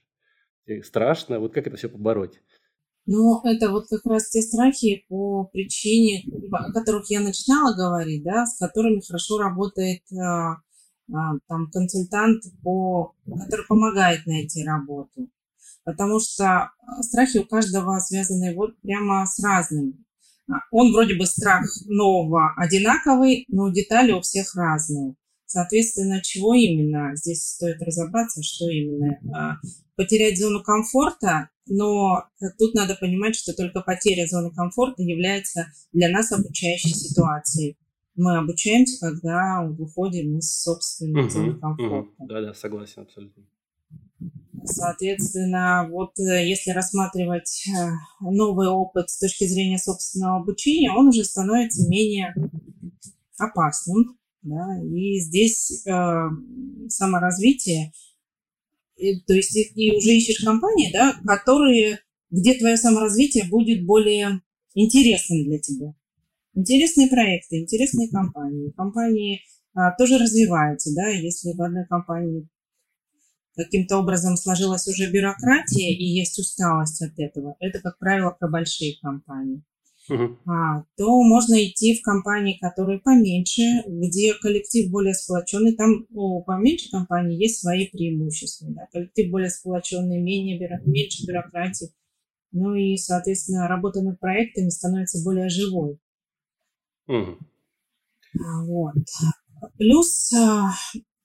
страшно, 0.83 1.40
вот 1.40 1.53
как 1.53 1.66
это 1.66 1.77
все 1.77 1.88
побороть? 1.88 2.40
Ну, 3.07 3.42
это 3.44 3.70
вот 3.70 3.87
как 3.88 4.05
раз 4.07 4.31
те 4.31 4.40
страхи 4.40 5.05
по 5.09 5.44
причине, 5.53 6.25
о 6.51 6.73
которых 6.73 7.11
я 7.11 7.20
начинала 7.20 7.75
говорить, 7.77 8.23
да, 8.23 8.47
с 8.47 8.59
которыми 8.59 9.03
хорошо 9.07 9.38
работает 9.38 10.01
а, 10.12 10.55
а, 11.12 11.38
там 11.47 11.70
консультант, 11.70 12.44
по, 12.62 13.14
который 13.27 13.66
помогает 13.66 14.25
найти 14.25 14.64
работу. 14.64 15.29
Потому 15.85 16.18
что 16.18 16.44
а, 16.47 17.03
страхи 17.03 17.38
у 17.38 17.44
каждого 17.44 17.99
связаны 17.99 18.55
вот 18.55 18.81
прямо 18.81 19.27
с 19.27 19.38
разным. 19.42 20.07
А, 20.50 20.54
он 20.70 20.92
вроде 20.92 21.14
бы 21.16 21.26
страх 21.26 21.64
нового 21.87 22.52
одинаковый, 22.57 23.44
но 23.48 23.70
детали 23.70 24.12
у 24.12 24.20
всех 24.20 24.54
разные. 24.54 25.14
Соответственно, 25.46 26.20
чего 26.22 26.54
именно? 26.54 27.14
Здесь 27.14 27.46
стоит 27.46 27.80
разобраться, 27.80 28.42
что 28.42 28.68
именно. 28.68 29.61
Потерять 29.94 30.38
зону 30.38 30.62
комфорта, 30.62 31.50
но 31.66 32.24
тут 32.59 32.74
надо 32.74 32.96
понимать, 32.96 33.37
что 33.37 33.52
только 33.54 33.80
потеря 33.80 34.26
зоны 34.26 34.50
комфорта 34.50 35.02
является 35.02 35.66
для 35.92 36.09
нас 36.09 36.33
обучающей 36.33 36.90
ситуацией 36.90 37.76
мы 38.16 38.37
обучаемся, 38.37 38.98
когда 39.00 39.64
выходим 39.66 40.38
из 40.38 40.62
собственной 40.62 41.28
зоны 41.28 41.59
комфорта. 41.59 42.11
Да, 42.18 42.40
да, 42.40 42.54
согласен 42.54 43.02
абсолютно. 43.02 43.44
Соответственно, 44.64 45.87
вот 45.90 46.18
э, 46.18 46.48
если 46.48 46.70
рассматривать 46.70 47.66
э, 47.68 47.90
новый 48.20 48.68
опыт 48.68 49.11
с 49.11 49.18
точки 49.18 49.46
зрения 49.46 49.79
собственного 49.79 50.38
обучения, 50.38 50.90
он 50.90 51.09
уже 51.09 51.24
становится 51.24 51.87
менее 51.88 52.35
опасным. 53.38 54.18
Да? 54.42 54.79
И 54.83 55.20
здесь 55.20 55.87
э, 55.87 56.29
саморазвитие, 56.88 57.92
и, 58.96 59.20
то 59.20 59.35
есть 59.35 59.57
и 59.57 59.96
уже 59.96 60.11
ищешь 60.11 60.44
компании, 60.44 60.90
да, 60.92 61.14
которые, 61.27 62.00
где 62.31 62.55
твое 62.55 62.77
саморазвитие 62.77 63.44
будет 63.44 63.85
более 63.85 64.40
интересным 64.74 65.44
для 65.44 65.59
тебя. 65.59 65.94
Интересные 66.55 67.09
проекты, 67.09 67.61
интересные 67.61 68.09
компании. 68.09 68.70
Компании 68.77 69.42
а, 69.74 69.90
тоже 69.96 70.18
развиваются, 70.18 70.94
да, 70.94 71.09
если 71.09 71.53
в 71.53 71.61
одной 71.61 71.85
компании 71.87 72.48
каким-то 73.57 73.99
образом 73.99 74.37
сложилась 74.37 74.87
уже 74.88 75.11
бюрократия 75.11 75.93
и 75.93 76.05
есть 76.05 76.38
усталость 76.38 77.03
от 77.03 77.19
этого, 77.19 77.57
это, 77.61 77.81
как 77.81 77.99
правило, 77.99 78.37
про 78.38 78.49
большие 78.49 78.97
компании, 79.01 79.62
uh-huh. 80.11 80.37
а, 80.47 80.85
то 80.97 81.23
можно 81.23 81.55
идти 81.64 81.99
в 81.99 82.03
компании, 82.03 82.59
которые 82.61 83.01
поменьше, 83.01 83.62
где 83.87 84.35
коллектив 84.35 84.90
более 84.90 85.14
сплоченный. 85.14 85.77
Там 85.77 86.07
у 86.11 86.43
поменьше 86.43 86.90
компаний 86.90 87.37
есть 87.37 87.61
свои 87.61 87.88
преимущества. 87.88 88.69
Да? 88.71 88.87
Коллектив 88.93 89.31
более 89.31 89.51
сплоченный, 89.51 90.21
менее 90.21 90.59
бюро... 90.59 90.77
меньше 90.85 91.27
бюрократии. 91.27 91.90
Ну 92.53 92.75
и, 92.75 92.97
соответственно, 92.97 93.69
работа 93.69 94.01
над 94.03 94.21
проектами 94.21 94.69
становится 94.69 95.23
более 95.25 95.49
живой. 95.49 95.99
Угу. 97.09 97.38
Вот. 98.67 98.95
Плюс 99.79 100.33
а, 100.33 100.71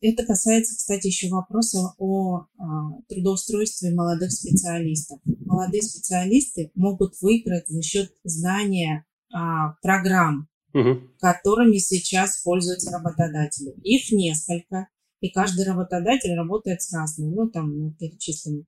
это 0.02 0.26
касается, 0.26 0.78
кстати, 0.78 1.08
еще 1.08 1.30
вопроса 1.30 1.94
о 1.98 2.46
а, 2.58 2.66
трудоустройстве 3.10 3.94
молодых 3.94 4.32
специалистов. 4.32 5.20
Молодые 5.26 5.82
специалисты 5.82 6.72
могут 6.76 7.20
выиграть 7.22 7.68
за 7.68 7.82
счет 7.82 8.14
знания 8.24 9.06
а, 9.34 9.74
программ, 9.82 10.48
угу. 10.74 11.02
которыми 11.20 11.78
сейчас 11.78 12.42
пользуются 12.44 12.92
работодатели. 12.92 13.74
Их 13.84 14.12
несколько, 14.12 14.88
и 15.20 15.30
каждый 15.30 15.66
работодатель 15.66 16.34
работает 16.34 16.82
с 16.82 16.94
разными. 16.94 17.36
Ну, 17.36 17.50
там 17.50 17.78
мы 17.78 17.92
перечислим, 17.92 18.66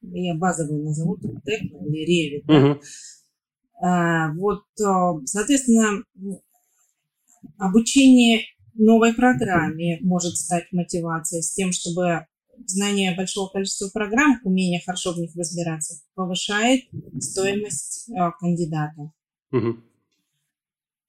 я 0.00 0.36
базовые 0.36 0.82
назову, 0.82 1.18
Текно 1.44 1.84
или 1.86 2.38
Revit. 2.38 2.44
Угу. 2.44 2.80
Да? 3.80 4.28
А, 4.28 4.32
вот, 4.34 4.62
соответственно, 5.24 6.04
обучение 7.58 8.42
новой 8.74 9.14
программе 9.14 9.98
может 10.00 10.36
стать 10.36 10.72
мотивацией 10.72 11.42
с 11.42 11.52
тем, 11.52 11.72
чтобы 11.72 12.26
знание 12.66 13.14
большого 13.14 13.48
количества 13.48 13.88
программ, 13.92 14.40
умение 14.44 14.80
хорошо 14.84 15.12
в 15.12 15.18
них 15.18 15.34
разбираться, 15.36 16.02
повышает 16.14 16.84
стоимость 17.20 18.10
а, 18.16 18.30
кандидата. 18.32 19.12
Угу. 19.52 19.76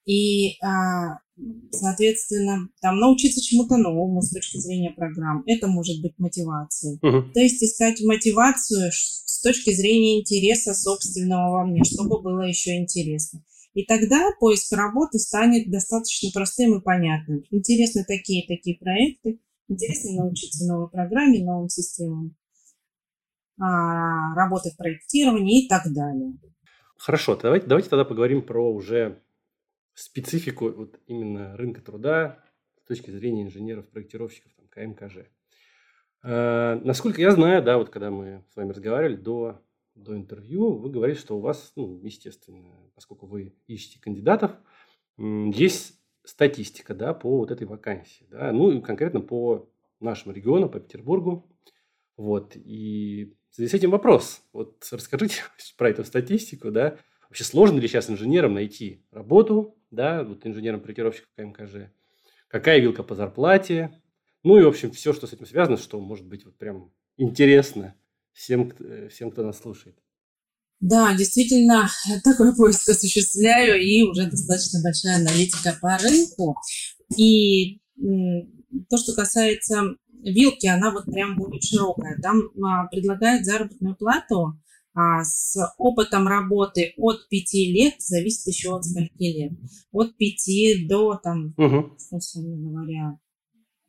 И, 0.06 0.58
а, 0.62 1.20
соответственно, 1.72 2.70
там 2.82 3.00
научиться 3.00 3.42
чему-то 3.42 3.78
новому 3.78 4.22
с 4.22 4.32
точки 4.32 4.58
зрения 4.58 4.92
программ, 4.92 5.44
это 5.46 5.68
может 5.68 6.02
быть 6.02 6.14
мотивацией. 6.18 7.00
Угу. 7.02 7.34
То 7.34 7.40
есть 7.40 7.64
искать 7.64 8.02
мотивацию 8.04 8.92
с 8.92 9.42
точки 9.42 9.74
зрения 9.74 10.20
интереса 10.20 10.74
собственного 10.74 11.52
во 11.52 11.66
мне, 11.66 11.84
чтобы 11.84 12.22
было 12.22 12.42
еще 12.42 12.78
интересно. 12.78 13.44
И 13.74 13.86
тогда 13.86 14.30
поиск 14.40 14.72
работы 14.74 15.18
станет 15.18 15.70
достаточно 15.70 16.30
простым 16.34 16.78
и 16.78 16.82
понятным. 16.82 17.44
Интересны 17.50 18.04
такие-такие 18.06 18.78
проекты, 18.78 19.40
интересно 19.68 20.24
научиться 20.24 20.68
новой 20.68 20.90
программе, 20.90 21.44
новым 21.44 21.70
системам 21.70 22.36
а, 23.60 24.36
работы 24.36 24.70
в 24.72 24.78
проектировании 24.78 25.66
и 25.66 25.70
так 25.70 25.92
далее. 25.92 26.34
Хорошо, 26.98 27.36
давайте, 27.36 27.68
давайте 27.68 27.90
тогда 27.90 28.06
поговорим 28.06 28.44
про 28.44 28.72
уже 28.72 29.22
специфику 29.94 30.72
вот 30.72 31.00
именно 31.08 31.58
рынка 31.58 31.82
труда 31.82 32.40
с 32.84 32.88
точки 32.88 33.10
зрения 33.10 33.44
инженеров-проектировщиков, 33.44 34.52
там, 34.56 34.68
КМКЖ. 34.68 35.28
Э, 36.24 36.80
насколько 36.84 37.22
я 37.22 37.32
знаю, 37.32 37.64
да, 37.64 37.78
вот 37.78 37.90
когда 37.90 38.10
мы 38.10 38.44
с 38.52 38.56
вами 38.56 38.72
разговаривали 38.72 39.16
до, 39.16 39.62
до 39.96 40.16
интервью, 40.16 40.78
вы 40.78 40.90
говорили, 40.90 41.18
что 41.18 41.38
у 41.38 41.40
вас, 41.40 41.72
ну, 41.76 42.00
естественно, 42.04 42.70
поскольку 42.96 43.26
вы 43.26 43.56
ищете 43.68 44.00
кандидатов, 44.00 44.52
есть 45.18 46.00
статистика, 46.24 46.94
да, 46.96 47.14
по 47.14 47.38
вот 47.38 47.52
этой 47.52 47.68
вакансии, 47.68 48.26
да, 48.30 48.52
ну, 48.52 48.72
и 48.72 48.82
конкретно 48.82 49.22
по 49.22 49.70
нашему 50.00 50.34
региону, 50.34 50.70
по 50.70 50.80
Петербургу, 50.80 51.48
вот, 52.18 52.56
и 52.56 53.36
в 53.50 53.56
связи 53.56 53.70
с 53.70 53.74
этим 53.74 53.92
вопрос, 53.92 54.44
вот 54.54 54.88
расскажите 54.92 55.42
про 55.78 55.90
эту 55.90 56.04
статистику, 56.04 56.72
да, 56.72 56.98
вообще 57.30 57.44
сложно 57.44 57.80
ли 57.80 57.88
сейчас 57.88 58.10
инженерам 58.10 58.54
найти 58.54 59.06
работу, 59.12 59.78
да, 59.92 60.24
вот 60.24 60.46
инженером-проектировщиком 60.46 61.54
КМКЖ, 61.54 61.92
какая 62.48 62.80
вилка 62.80 63.04
по 63.04 63.16
зарплате, 63.16 64.02
ну 64.44 64.58
и, 64.58 64.64
в 64.64 64.68
общем, 64.68 64.92
все, 64.92 65.14
что 65.14 65.28
с 65.28 65.34
этим 65.34 65.46
связано, 65.46 65.78
что 65.78 66.00
может 66.00 66.28
быть 66.28 66.46
вот 66.46 66.58
прям 66.58 66.92
интересно 67.18 67.96
всем, 68.34 68.72
э, 68.80 69.08
всем 69.10 69.32
кто 69.32 69.44
нас 69.44 69.60
слушает. 69.60 69.96
Да, 70.80 71.16
действительно, 71.16 71.90
такой 72.24 72.56
поиск 72.56 72.90
осуществляю, 72.90 73.82
и 73.82 74.02
уже 74.02 74.30
достаточно 74.30 74.82
большая 74.84 75.18
аналитика 75.18 75.78
по 75.82 75.98
рынку. 75.98 76.58
И 77.16 77.80
то, 78.90 78.98
что 78.98 79.14
касается 79.14 79.96
вилки, 80.24 80.68
она 80.68 80.92
вот 80.92 81.06
прям 81.06 81.36
будет 81.38 81.64
широкая. 81.64 82.20
Там 82.22 82.42
а, 82.64 82.88
предлагают 82.88 83.46
заработную 83.46 83.96
плату 83.96 84.60
а, 84.94 85.24
с 85.24 85.58
опытом 85.78 86.28
работы 86.28 86.94
от 86.98 87.28
5 87.30 87.54
лет, 87.54 87.96
зависит 88.00 88.48
еще 88.48 88.76
от 88.76 88.86
скольки 88.86 89.24
лет. 89.24 89.54
От 89.92 90.18
5 90.18 90.88
до, 90.88 91.16
там, 91.16 91.54
угу. 91.58 91.96
условно 92.12 92.70
говоря, 92.70 93.20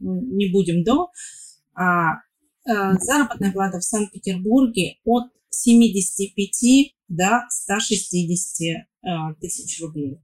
не 0.00 0.50
будем 0.52 0.83
до. 0.83 1.11
А, 1.74 2.20
заработная 2.64 3.53
плата 3.53 3.79
в 3.79 3.85
Санкт-Петербурге 3.85 4.96
от 5.05 5.24
75 5.50 6.94
до 7.09 7.42
160 7.48 8.87
а, 9.03 9.35
тысяч 9.35 9.81
рублей. 9.81 10.20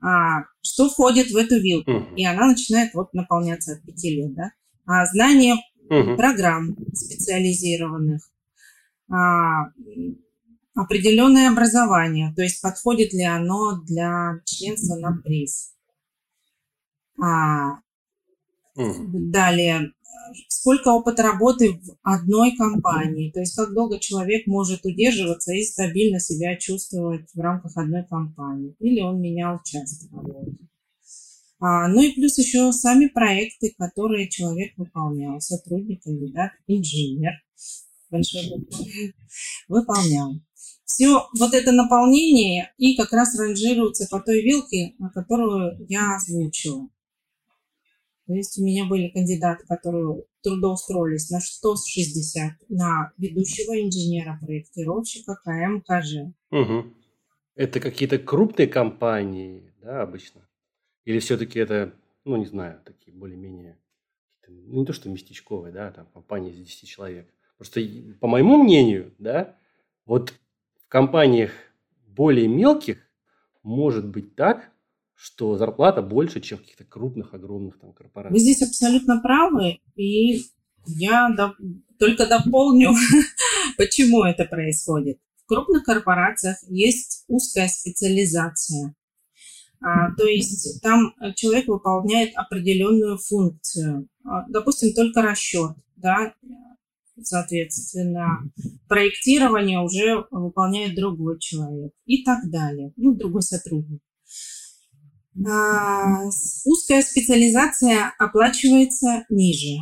А, 0.00 0.44
что 0.62 0.88
входит 0.88 1.30
в 1.30 1.36
эту 1.36 1.60
вилку? 1.60 1.90
Uh-huh. 1.90 2.14
И 2.16 2.24
она 2.24 2.46
начинает 2.46 2.94
вот 2.94 3.12
наполняться 3.12 3.74
от 3.74 3.82
5 3.82 4.04
лет. 4.04 4.34
Да? 4.34 4.50
А, 4.86 5.06
знание 5.06 5.56
uh-huh. 5.90 6.16
программ 6.16 6.76
специализированных, 6.94 8.22
а, 9.10 9.66
определенное 10.74 11.50
образование, 11.50 12.32
то 12.34 12.42
есть 12.42 12.60
подходит 12.60 13.12
ли 13.12 13.22
оно 13.22 13.80
для 13.82 14.40
членства 14.44 14.96
на 14.96 15.20
приз. 15.22 15.74
А, 17.22 17.80
Далее, 18.76 19.92
сколько 20.48 20.88
опыта 20.88 21.22
работы 21.22 21.72
в 21.72 21.96
одной 22.02 22.56
компании, 22.56 23.30
то 23.30 23.40
есть 23.40 23.54
как 23.54 23.72
долго 23.74 23.98
человек 23.98 24.46
может 24.46 24.84
удерживаться 24.84 25.52
и 25.52 25.62
стабильно 25.62 26.20
себя 26.20 26.56
чувствовать 26.56 27.28
в 27.34 27.40
рамках 27.40 27.76
одной 27.76 28.04
компании, 28.04 28.74
или 28.78 29.00
он 29.00 29.20
менял 29.20 29.60
часто 29.64 30.06
работу. 30.14 30.56
А, 31.60 31.88
ну 31.88 32.02
и 32.02 32.12
плюс 32.12 32.36
еще 32.38 32.72
сами 32.72 33.06
проекты, 33.06 33.74
которые 33.78 34.28
человек 34.28 34.72
выполнял, 34.76 35.40
сотрудник, 35.40 36.02
кандидат, 36.02 36.52
инженер, 36.66 37.32
выполнял. 39.68 40.40
Все 40.84 41.26
вот 41.38 41.54
это 41.54 41.72
наполнение 41.72 42.72
и 42.76 42.96
как 42.96 43.12
раз 43.12 43.38
ранжируется 43.38 44.06
по 44.10 44.20
той 44.20 44.42
вилке, 44.42 44.94
которую 45.14 45.86
я 45.88 46.16
озвучила. 46.16 46.88
То 48.26 48.32
есть 48.32 48.58
у 48.58 48.64
меня 48.64 48.86
были 48.86 49.08
кандидаты, 49.08 49.66
которые 49.66 50.24
трудоустроились 50.42 51.30
на 51.30 51.40
160, 51.40 52.52
на 52.70 53.12
ведущего 53.18 53.78
инженера-проектировщика 53.80 55.36
КМКЖ. 55.44 56.34
Угу. 56.50 56.84
Это 57.56 57.80
какие-то 57.80 58.18
крупные 58.18 58.66
компании, 58.66 59.72
да, 59.82 60.02
обычно? 60.02 60.48
Или 61.04 61.18
все-таки 61.18 61.58
это, 61.58 61.92
ну, 62.24 62.36
не 62.36 62.46
знаю, 62.46 62.80
такие 62.84 63.14
более-менее, 63.14 63.78
ну, 64.48 64.80
не 64.80 64.86
то 64.86 64.94
что 64.94 65.10
местечковые, 65.10 65.72
да, 65.72 65.90
там 65.92 66.06
компании 66.06 66.50
из 66.50 66.56
10 66.56 66.88
человек. 66.88 67.28
Просто, 67.58 67.80
по 68.20 68.26
моему 68.26 68.56
мнению, 68.56 69.14
да, 69.18 69.56
вот 70.06 70.32
в 70.82 70.88
компаниях 70.88 71.52
более 72.06 72.48
мелких 72.48 72.98
может 73.62 74.08
быть 74.08 74.34
так, 74.34 74.70
что 75.24 75.56
зарплата 75.56 76.02
больше, 76.02 76.42
чем 76.42 76.58
в 76.58 76.60
каких-то 76.60 76.84
крупных, 76.84 77.32
огромных 77.32 77.78
там 77.80 77.94
корпорациях. 77.94 78.34
Вы 78.34 78.40
здесь 78.40 78.60
абсолютно 78.60 79.22
правы, 79.22 79.78
и 79.96 80.42
я 80.86 81.30
до... 81.34 81.54
только 81.98 82.26
дополню, 82.26 82.90
почему 83.78 84.24
это 84.24 84.44
происходит. 84.44 85.18
В 85.44 85.46
крупных 85.46 85.84
корпорациях 85.84 86.58
есть 86.68 87.24
узкая 87.28 87.68
специализация. 87.68 88.94
А, 89.80 90.14
то 90.14 90.26
есть 90.26 90.82
там 90.82 91.14
человек 91.36 91.68
выполняет 91.68 92.34
определенную 92.34 93.16
функцию. 93.16 94.06
А, 94.26 94.44
допустим, 94.50 94.92
только 94.92 95.22
расчет, 95.22 95.72
да, 95.96 96.34
соответственно, 97.22 98.42
проектирование 98.88 99.80
уже 99.80 100.26
выполняет 100.30 100.94
другой 100.94 101.38
человек 101.40 101.94
и 102.04 102.22
так 102.24 102.50
далее, 102.50 102.92
ну, 102.96 103.14
другой 103.14 103.40
сотрудник. 103.40 104.02
А, 105.46 106.26
узкая 106.64 107.02
специализация 107.02 108.12
оплачивается 108.18 109.24
ниже. 109.28 109.78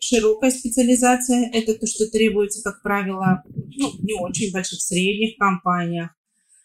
Широкая 0.00 0.50
специализация– 0.50 1.50
это 1.52 1.74
то, 1.74 1.86
что 1.86 2.08
требуется, 2.10 2.62
как 2.62 2.82
правило, 2.82 3.42
ну, 3.46 3.92
не 4.00 4.14
очень 4.14 4.52
больших, 4.52 4.80
средних 4.80 5.36
компаниях. 5.38 6.10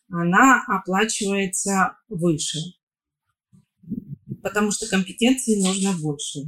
Она 0.10 0.63
оплачивается 0.67 1.98
выше, 2.10 2.60
потому 4.44 4.72
что 4.72 4.88
компетенции 4.88 5.62
нужно 5.62 5.94
больше. 5.94 6.39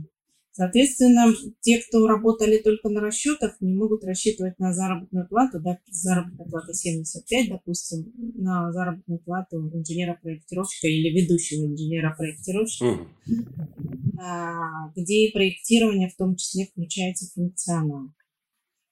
Соответственно, 0.55 1.33
те, 1.61 1.81
кто 1.81 2.05
работали 2.05 2.59
только 2.59 2.87
на 2.87 3.01
расчетах, 3.01 3.55
не 3.59 3.73
могут 3.73 4.03
рассчитывать 4.03 4.59
на 4.59 4.71
заработную 4.71 5.27
плату, 5.27 5.59
да, 5.59 5.79
заработная 5.89 6.45
плата 6.45 6.73
75, 6.73 7.49
допустим, 7.49 8.13
на 8.35 8.71
заработную 8.71 9.19
плату 9.19 9.57
инженера-проектировщика 9.73 10.87
или 10.87 11.09
ведущего 11.09 11.65
инженера-проектировщика, 11.65 12.85
mm. 12.85 14.19
а, 14.21 14.91
где 14.95 15.31
проектирование 15.33 16.09
в 16.09 16.15
том 16.15 16.35
числе 16.35 16.67
включается 16.67 17.33
функционал. 17.33 18.13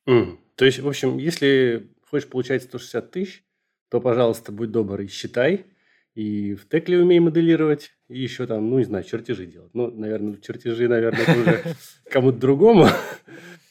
Mm. 0.09 0.37
То 0.55 0.65
есть, 0.65 0.79
в 0.79 0.87
общем, 0.87 1.19
если 1.19 1.91
хочешь 2.09 2.27
получать 2.27 2.63
160 2.63 3.11
тысяч, 3.11 3.43
то, 3.91 4.01
пожалуйста, 4.01 4.51
будь 4.51 4.71
добр 4.71 5.01
и 5.01 5.07
считай, 5.07 5.67
и 6.15 6.55
в 6.55 6.67
текле 6.67 6.99
умеем 6.99 7.25
моделировать, 7.25 7.91
и 8.11 8.21
еще 8.21 8.45
там, 8.45 8.69
ну, 8.69 8.79
не 8.79 8.83
знаю, 8.83 9.03
чертежи 9.03 9.45
делать. 9.45 9.71
Ну, 9.73 9.89
наверное, 9.89 10.37
чертежи, 10.37 10.87
наверное, 10.87 11.23
уже 11.23 11.63
кому-то 12.09 12.37
другому. 12.37 12.87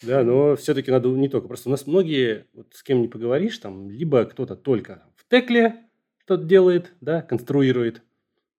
Да, 0.03 0.25
но 0.25 0.57
все-таки 0.57 0.91
надо 0.91 1.11
не 1.11 1.29
только. 1.29 1.47
Просто 1.47 1.69
у 1.69 1.73
нас 1.73 1.87
многие, 1.87 2.47
вот 2.55 2.69
с 2.73 2.83
кем 2.83 3.03
не 3.03 3.09
поговоришь, 3.09 3.59
там, 3.59 3.91
либо 3.91 4.25
кто-то 4.25 4.57
только 4.57 5.03
в 5.15 5.29
текле 5.29 5.77
что-то 6.25 6.45
делает, 6.45 6.95
да, 7.03 7.21
конструирует, 7.21 8.03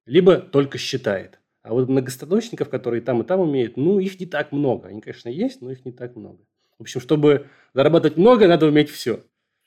либо 0.06 0.38
только 0.38 0.78
считает. 0.78 1.40
А 1.64 1.74
вот 1.74 1.90
многостаночников, 1.90 2.70
которые 2.70 3.02
там 3.02 3.24
и 3.24 3.26
там 3.26 3.40
умеют, 3.40 3.76
ну, 3.76 3.98
их 3.98 4.20
не 4.20 4.28
так 4.28 4.52
много. 4.52 4.90
Они, 4.90 5.02
конечно, 5.02 5.30
есть, 5.30 5.62
но 5.62 5.72
их 5.72 5.84
не 5.84 5.92
так 5.92 6.16
много. 6.16 6.38
В 6.78 6.82
общем, 6.82 7.02
чтобы 7.02 7.48
зарабатывать 7.74 8.18
много, 8.18 8.48
надо 8.48 8.68
уметь 8.68 8.92
все. 8.92 9.24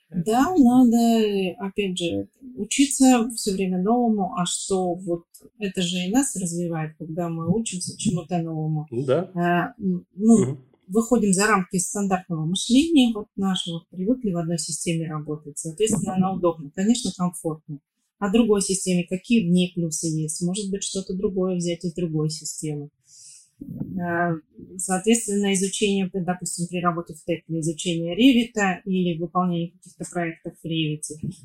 Да, 0.09 0.53
надо, 0.55 1.55
опять 1.59 1.97
же, 1.97 2.27
учиться 2.55 3.29
все 3.35 3.53
время 3.53 3.81
новому, 3.81 4.35
а 4.35 4.45
что 4.45 4.93
вот 4.93 5.23
это 5.59 5.81
же 5.81 5.97
и 5.97 6.11
нас 6.11 6.35
развивает, 6.35 6.95
когда 6.97 7.27
мы 7.29 7.51
учимся 7.53 7.97
чему-то 7.97 8.37
новому. 8.37 8.87
Ну 8.91 9.03
да. 9.03 9.31
А, 9.33 9.73
ну, 9.77 10.03
угу. 10.15 10.57
выходим 10.87 11.33
за 11.33 11.47
рамки 11.47 11.77
стандартного 11.77 12.45
мышления 12.45 13.13
вот 13.13 13.27
нашего, 13.35 13.83
привыкли 13.89 14.31
в 14.31 14.37
одной 14.37 14.59
системе 14.59 15.09
работать, 15.09 15.57
соответственно, 15.57 16.15
она 16.15 16.33
удобна, 16.33 16.71
конечно, 16.73 17.11
комфортно. 17.15 17.79
А 18.17 18.31
другой 18.31 18.61
системе 18.61 19.05
какие 19.07 19.45
в 19.45 19.51
ней 19.51 19.73
плюсы 19.73 20.07
есть? 20.07 20.41
Может 20.41 20.71
быть, 20.71 20.83
что-то 20.83 21.13
другое 21.13 21.57
взять 21.57 21.83
из 21.83 21.93
другой 21.93 22.29
системы. 22.29 22.89
Э, 23.61 24.35
соответственно, 24.77 25.53
изучение, 25.53 26.09
допустим, 26.13 26.67
при 26.67 26.81
работе 26.81 27.13
в 27.13 27.23
ТЭК, 27.23 27.43
изучение 27.47 28.15
Revit 28.15 28.81
или 28.85 29.17
выполнение 29.17 29.71
каких-то 29.71 30.05
проектов 30.11 30.53
в 30.61 30.65
Revit, 30.65 31.01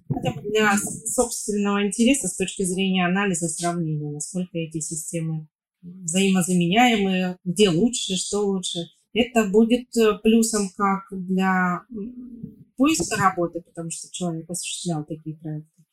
хотя 0.08 0.32
бы 0.34 0.50
для 0.50 0.76
собственного 0.76 1.86
интереса 1.86 2.28
с 2.28 2.36
точки 2.36 2.64
зрения 2.64 3.06
анализа, 3.06 3.48
сравнения, 3.48 4.10
насколько 4.10 4.58
эти 4.58 4.80
системы 4.80 5.46
взаимозаменяемые, 5.82 7.36
где 7.44 7.70
лучше, 7.70 8.16
что 8.16 8.40
лучше. 8.40 8.78
Это 9.12 9.48
будет 9.48 9.96
э, 9.96 10.18
плюсом 10.22 10.70
как 10.76 11.04
для 11.10 11.82
поиска 12.76 13.16
работы, 13.16 13.60
потому 13.60 13.90
что 13.90 14.08
человек 14.12 14.48
осуществлял 14.48 15.04
такие 15.04 15.36
проекты, 15.36 15.84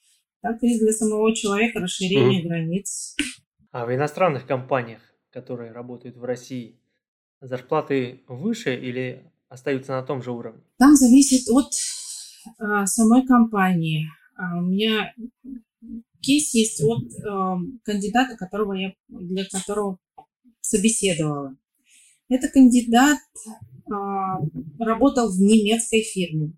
так 0.42 0.62
и 0.62 0.80
для 0.80 0.92
самого 0.92 1.36
человека 1.36 1.80
расширение 1.80 2.42
mm. 2.44 2.48
границ. 2.48 3.16
А 3.72 3.86
в 3.86 3.94
иностранных 3.94 4.46
компаниях 4.46 5.02
которые 5.42 5.72
работают 5.72 6.18
в 6.18 6.24
России, 6.24 6.80
зарплаты 7.42 8.24
выше 8.28 8.76
или 8.76 9.32
остаются 9.50 9.92
на 9.92 10.02
том 10.02 10.24
же 10.24 10.32
уровне? 10.32 10.64
Там 10.80 10.96
зависит 10.96 11.48
от 11.50 11.72
а, 12.58 12.88
самой 12.88 13.24
компании. 13.28 14.08
А, 14.36 14.58
у 14.58 14.62
меня 14.62 15.14
кейс 16.22 16.56
есть 16.56 16.82
от 16.84 17.04
а, 17.24 17.60
кандидата, 17.84 18.36
которого 18.36 18.74
я, 18.74 18.94
для 19.10 19.46
которого 19.46 20.00
собеседовала. 20.62 21.56
Это 22.30 22.48
кандидат 22.50 23.20
а, 23.92 24.40
работал 24.80 25.30
в 25.30 25.40
немецкой 25.40 26.02
фирме. 26.02 26.54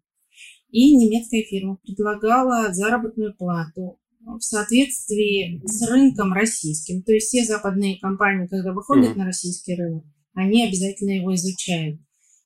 И 0.69 0.95
немецкая 0.95 1.43
фирма 1.43 1.79
предлагала 1.83 2.71
заработную 2.71 3.35
плату 3.35 3.99
в 4.37 4.41
соответствии 4.41 5.61
с 5.65 5.87
рынком 5.89 6.33
российским. 6.33 7.03
То 7.03 7.13
есть 7.13 7.27
все 7.27 7.43
западные 7.43 7.99
компании, 7.99 8.47
когда 8.47 8.73
выходят 8.73 9.11
mm-hmm. 9.11 9.19
на 9.19 9.25
российский 9.25 9.75
рынок, 9.75 10.03
они 10.33 10.67
обязательно 10.67 11.11
его 11.11 11.33
изучают. 11.35 11.99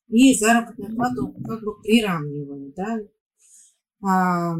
И 0.08 0.34
заработную 0.34 0.94
плату 0.94 1.34
как 1.44 1.62
бы 1.62 1.80
приравнивают. 1.82 2.74
Да? 2.74 2.98
А, 4.06 4.56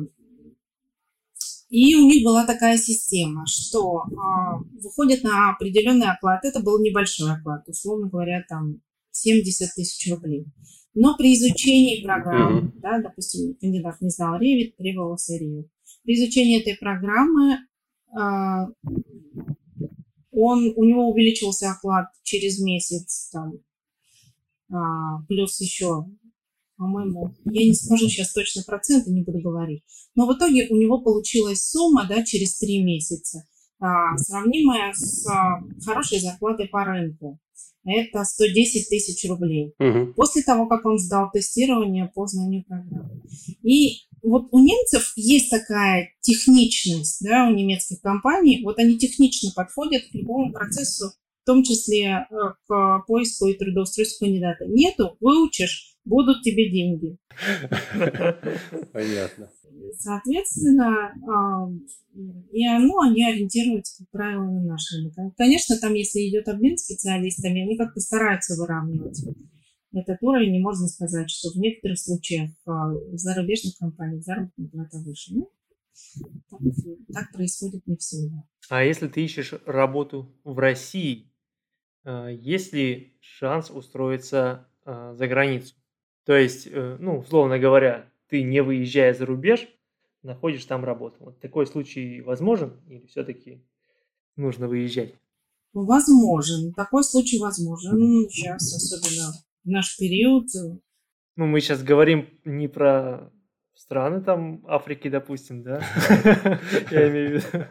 и 1.68 1.94
у 1.96 2.08
них 2.08 2.24
была 2.24 2.46
такая 2.46 2.78
система, 2.78 3.44
что 3.46 3.98
а, 3.98 4.58
выходят 4.80 5.22
на 5.22 5.50
определенный 5.50 6.10
оклад. 6.10 6.44
Это 6.44 6.60
был 6.60 6.80
небольшой 6.80 7.32
оклад, 7.32 7.68
условно 7.68 8.08
говоря, 8.08 8.44
там 8.48 8.80
70 9.10 9.74
тысяч 9.74 10.10
рублей. 10.12 10.46
Но 10.94 11.16
при 11.16 11.34
изучении 11.34 12.04
программ, 12.04 12.58
mm-hmm. 12.58 12.80
да, 12.80 13.00
допустим, 13.00 13.56
кандидат 13.60 14.00
не 14.00 14.10
знал 14.10 14.40
Revit, 14.40 14.76
требовался 14.76 15.34
Revit. 15.34 15.68
При 16.04 16.14
изучении 16.14 16.60
этой 16.60 16.76
программы 16.76 17.58
а, 18.16 18.66
он, 20.30 20.72
у 20.76 20.84
него 20.84 21.10
увеличился 21.10 21.70
оклад 21.70 22.06
через 22.22 22.60
месяц, 22.60 23.30
там, 23.32 23.54
а, 24.70 25.22
плюс 25.28 25.60
еще, 25.60 26.04
по-моему, 26.76 27.34
я 27.46 27.66
не 27.66 27.74
скажу 27.74 28.08
сейчас 28.08 28.32
точно 28.32 28.62
проценты, 28.66 29.10
не 29.10 29.22
буду 29.22 29.40
говорить, 29.40 29.82
но 30.14 30.26
в 30.26 30.36
итоге 30.36 30.66
у 30.68 30.76
него 30.76 31.00
получилась 31.00 31.66
сумма, 31.66 32.06
да, 32.08 32.24
через 32.24 32.58
три 32.58 32.82
месяца, 32.82 33.44
а, 33.80 34.16
сравнимая 34.18 34.92
с 34.92 35.26
хорошей 35.84 36.20
зарплатой 36.20 36.68
по 36.68 36.84
рынку. 36.84 37.38
Это 37.86 38.24
110 38.24 38.88
тысяч 38.88 39.28
рублей. 39.28 39.74
Угу. 39.78 40.14
После 40.14 40.42
того, 40.42 40.66
как 40.66 40.86
он 40.86 40.98
сдал 40.98 41.30
тестирование 41.30 42.10
по 42.14 42.26
знанию 42.26 42.64
программы. 42.64 43.20
И 43.62 44.06
вот 44.30 44.48
у 44.52 44.58
немцев 44.58 45.12
есть 45.16 45.50
такая 45.50 46.10
техничность, 46.20 47.22
да, 47.22 47.46
у 47.46 47.54
немецких 47.54 48.00
компаний. 48.00 48.62
Вот 48.64 48.78
они 48.78 48.98
технично 48.98 49.50
подходят 49.54 50.02
к 50.04 50.14
любому 50.14 50.52
процессу, 50.52 51.12
в 51.42 51.46
том 51.46 51.62
числе 51.62 52.26
э, 52.30 52.34
к 52.66 53.04
поиску 53.06 53.46
и 53.46 53.54
трудоустройству 53.54 54.26
кандидата. 54.26 54.64
Нету, 54.66 55.16
выучишь, 55.20 55.96
будут 56.04 56.42
тебе 56.42 56.70
деньги. 56.70 57.18
Понятно. 58.92 59.50
Соответственно, 59.98 61.12
и 62.52 62.66
оно, 62.66 63.00
они 63.00 63.24
ориентируются, 63.24 63.98
как 63.98 64.10
правило, 64.10 64.44
на 64.44 64.76
рынок. 64.92 65.36
Конечно, 65.36 65.76
там, 65.78 65.94
если 65.94 66.20
идет 66.28 66.48
обмен 66.48 66.78
специалистами, 66.78 67.62
они 67.62 67.76
как-то 67.76 68.00
стараются 68.00 68.54
выравнивать 68.56 69.22
этот 69.94 70.18
уровень, 70.22 70.52
не 70.52 70.60
можно 70.60 70.86
сказать, 70.88 71.30
что 71.30 71.50
в 71.50 71.56
некоторых 71.56 71.98
случаях 71.98 72.50
а, 72.66 72.88
в 72.90 73.16
зарубежных 73.16 73.76
компаниях 73.78 74.22
заработная 74.22 74.68
плата 74.68 74.98
выше. 74.98 75.34
Ну, 75.34 75.50
так, 76.50 76.60
так 77.12 77.32
происходит 77.32 77.86
не 77.86 77.96
всегда. 77.96 78.44
А 78.68 78.82
если 78.82 79.08
ты 79.08 79.24
ищешь 79.24 79.54
работу 79.66 80.34
в 80.44 80.58
России, 80.58 81.32
а, 82.04 82.28
есть 82.28 82.72
ли 82.72 83.16
шанс 83.20 83.70
устроиться 83.70 84.68
за 84.84 85.26
границу? 85.28 85.74
То 86.24 86.36
есть, 86.36 86.66
э, 86.70 86.96
ну, 87.00 87.18
условно 87.18 87.58
говоря, 87.58 88.10
ты 88.28 88.42
не 88.42 88.62
выезжая 88.62 89.14
за 89.14 89.26
рубеж, 89.26 89.68
находишь 90.22 90.64
там 90.64 90.84
работу. 90.84 91.16
Вот 91.20 91.40
такой 91.40 91.66
случай 91.66 92.20
возможен 92.22 92.80
или 92.88 93.06
все-таки 93.06 93.62
нужно 94.36 94.66
выезжать? 94.66 95.14
Возможен. 95.74 96.72
Такой 96.72 97.04
случай 97.04 97.38
возможен. 97.38 98.28
Сейчас, 98.30 98.74
особенно 98.74 99.32
в 99.64 99.68
наш 99.68 99.96
период. 99.96 100.46
Ну, 101.36 101.46
мы 101.46 101.60
сейчас 101.60 101.82
говорим 101.82 102.28
не 102.44 102.68
про 102.68 103.32
страны 103.74 104.22
там 104.22 104.64
Африки, 104.66 105.08
допустим, 105.08 105.62
да? 105.62 105.82
Я 106.90 107.08
имею 107.10 107.40
в 107.40 107.44
виду, 107.44 107.64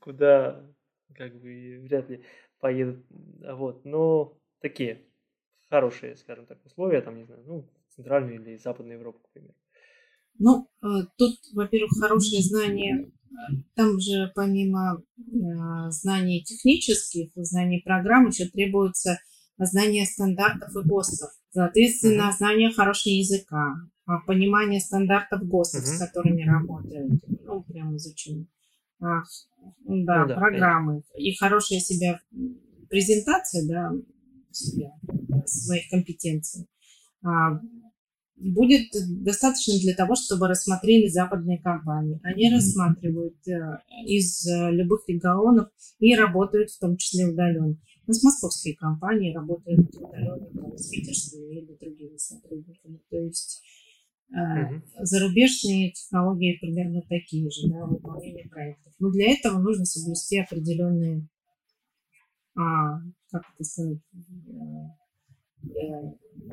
куда 0.00 0.64
как 1.14 1.40
бы 1.40 1.80
вряд 1.84 2.10
ли 2.10 2.24
поедут. 2.60 3.04
Вот, 3.40 3.84
но 3.84 4.38
такие 4.60 5.06
хорошие, 5.68 6.16
скажем 6.16 6.46
так, 6.46 6.64
условия, 6.64 7.00
там, 7.00 7.16
не 7.16 7.24
знаю, 7.24 7.42
ну, 7.46 7.70
Центральную 7.94 8.40
или 8.40 8.56
Западную 8.56 8.98
Европу, 8.98 9.20
к 9.20 9.32
примеру. 9.32 9.54
Ну, 10.38 10.68
э, 10.82 10.86
тут, 11.18 11.34
во-первых, 11.54 11.90
хорошее 12.00 12.42
знание, 12.42 13.10
там 13.74 14.00
же 14.00 14.32
помимо 14.34 15.02
э, 15.18 15.90
знаний 15.90 16.42
технических, 16.42 17.30
знаний 17.36 17.82
программ 17.84 18.26
еще 18.28 18.46
требуется 18.46 19.18
знание 19.66 20.06
стандартов 20.06 20.76
и 20.76 20.88
ГОСТов. 20.88 21.30
Соответственно, 21.50 22.28
mm-hmm. 22.28 22.36
знание 22.36 22.72
хорошего 22.72 23.14
языка, 23.14 23.74
а, 24.06 24.18
понимание 24.20 24.80
стандартов 24.80 25.46
ГОСТов, 25.46 25.82
mm-hmm. 25.82 25.96
с 25.96 25.98
которыми 25.98 26.42
работают. 26.42 27.22
Ну, 27.44 27.62
прям 27.62 27.96
изучение. 27.96 28.46
А, 29.00 29.22
да, 29.84 30.22
ну, 30.22 30.28
да, 30.28 30.34
программы. 30.34 31.02
Конечно. 31.02 31.18
И 31.18 31.36
хорошая 31.36 31.80
себя 31.80 32.20
презентация, 32.88 33.68
да, 33.68 33.92
себя, 34.50 34.92
своих 35.46 35.88
компетенций. 35.90 36.66
А, 37.24 37.60
будет 38.42 38.88
достаточно 39.22 39.78
для 39.78 39.94
того, 39.94 40.14
чтобы 40.16 40.48
рассмотрели 40.48 41.08
западные 41.08 41.58
компании. 41.58 42.20
Они 42.24 42.52
рассматривают 42.52 43.36
э, 43.46 43.78
из 44.06 44.46
э, 44.46 44.70
любых 44.72 45.04
регионов 45.06 45.68
и 46.00 46.14
работают 46.16 46.70
в 46.70 46.78
том 46.80 46.96
числе 46.96 47.26
удаленно. 47.26 47.76
У 48.06 48.10
нас 48.10 48.22
московские 48.22 48.76
компании 48.76 49.34
работают 49.34 49.94
удаленно 49.94 50.46
там, 50.46 50.76
с 50.76 50.88
питерскими 50.88 51.58
или 51.58 51.76
другими 51.80 52.16
сотрудниками. 52.16 53.00
То 53.10 53.18
есть 53.18 53.62
Uh-huh. 54.34 54.80
Зарубежные 54.98 55.92
технологии 55.92 56.56
примерно 56.58 57.02
такие 57.02 57.50
же, 57.50 57.68
да, 57.68 57.84
выполнение 57.84 58.48
проектов. 58.48 58.94
Но 58.98 59.10
для 59.10 59.30
этого 59.30 59.58
нужно 59.58 59.84
соблюсти 59.84 60.38
определенные, 60.38 61.28
а, 62.56 63.00
как 63.30 63.42
это 63.54 63.64
сказать, 63.64 63.98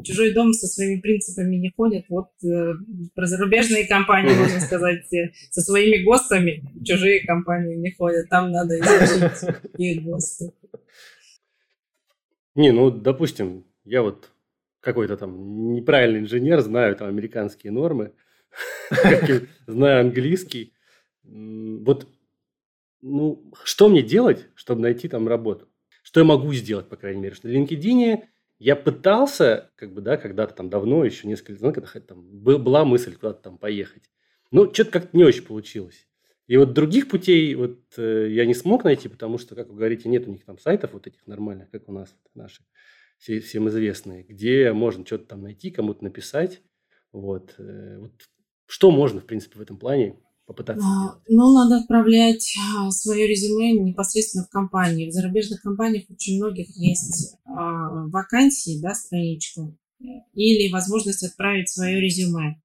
чужой 0.03 0.33
дом 0.33 0.53
со 0.53 0.67
своими 0.67 0.99
принципами 0.99 1.55
не 1.55 1.71
ходит. 1.71 2.05
Вот 2.09 2.31
э, 2.43 2.73
про 3.15 3.25
зарубежные 3.25 3.87
компании, 3.87 4.37
можно 4.37 4.59
сказать, 4.59 5.05
со 5.49 5.61
своими 5.61 6.03
ГОСТами 6.03 6.63
чужие 6.83 7.25
компании 7.25 7.75
не 7.75 7.91
ходят. 7.91 8.29
Там 8.29 8.51
надо 8.51 8.77
изучить 8.77 9.55
их 9.77 10.03
ГОСТы. 10.03 10.51
Не, 12.55 12.71
ну, 12.71 12.91
допустим, 12.91 13.65
я 13.85 14.01
вот 14.01 14.31
какой-то 14.81 15.17
там 15.17 15.73
неправильный 15.73 16.19
инженер, 16.19 16.61
знаю 16.61 16.95
там 16.95 17.07
американские 17.07 17.71
нормы, 17.71 18.13
знаю 19.67 20.01
английский. 20.01 20.73
Вот, 21.23 22.07
ну, 23.01 23.51
что 23.63 23.89
мне 23.89 24.01
делать, 24.01 24.47
чтобы 24.55 24.81
найти 24.81 25.07
там 25.07 25.27
работу? 25.27 25.67
Что 26.01 26.21
я 26.21 26.25
могу 26.25 26.53
сделать, 26.53 26.89
по 26.89 26.95
крайней 26.95 27.21
мере? 27.21 27.35
Что 27.35 27.47
на 27.47 27.53
LinkedIn 27.53 28.23
я 28.57 28.75
пытался, 28.75 29.71
как 29.75 29.93
бы, 29.93 30.01
да, 30.01 30.17
когда-то 30.17 30.55
там 30.55 30.69
давно, 30.69 31.05
еще 31.05 31.27
несколько 31.27 31.53
лет, 31.53 31.61
ну, 31.61 31.73
когда 31.73 31.99
там 31.99 32.21
была 32.23 32.83
мысль 32.83 33.15
куда-то 33.15 33.41
там 33.41 33.57
поехать. 33.57 34.03
Но 34.51 34.71
что-то 34.73 34.91
как-то 34.91 35.15
не 35.15 35.23
очень 35.23 35.43
получилось. 35.43 36.07
И 36.49 36.57
вот 36.57 36.73
других 36.73 37.07
путей 37.09 37.53
вот 37.53 37.77
э, 37.97 38.27
я 38.31 38.43
не 38.47 38.55
смог 38.55 38.83
найти, 38.83 39.07
потому 39.07 39.37
что, 39.37 39.53
как 39.53 39.69
вы 39.69 39.75
говорите, 39.75 40.09
нет 40.09 40.27
у 40.27 40.31
них 40.31 40.43
там 40.45 40.57
сайтов 40.57 40.93
вот 40.93 41.05
этих 41.05 41.27
нормальных, 41.27 41.69
как 41.69 41.87
у 41.87 41.91
нас 41.91 42.09
наши, 42.33 42.63
все, 43.19 43.39
всем 43.39 43.69
известные, 43.69 44.23
где 44.23 44.73
можно 44.73 45.05
что-то 45.05 45.25
там 45.25 45.43
найти, 45.43 45.69
кому-то 45.69 46.03
написать. 46.03 46.63
Вот. 47.11 47.53
Э, 47.59 47.99
вот. 47.99 48.13
Что 48.65 48.89
можно, 48.89 49.21
в 49.21 49.27
принципе, 49.27 49.59
в 49.59 49.61
этом 49.61 49.77
плане 49.77 50.15
попытаться 50.47 50.83
а, 50.83 51.03
сделать? 51.03 51.23
Ну, 51.27 51.53
надо 51.53 51.83
отправлять 51.83 52.51
а, 52.79 52.89
свое 52.89 53.27
резюме 53.27 53.73
непосредственно 53.73 54.43
в 54.43 54.49
компании. 54.49 55.07
В 55.07 55.13
зарубежных 55.13 55.61
компаниях 55.61 56.09
очень 56.09 56.37
многих 56.37 56.75
есть 56.75 57.37
а, 57.45 58.07
вакансии, 58.07 58.81
да, 58.81 58.95
страничка, 58.95 59.71
или 60.33 60.71
возможность 60.71 61.23
отправить 61.23 61.69
свое 61.69 62.01
резюме. 62.01 62.59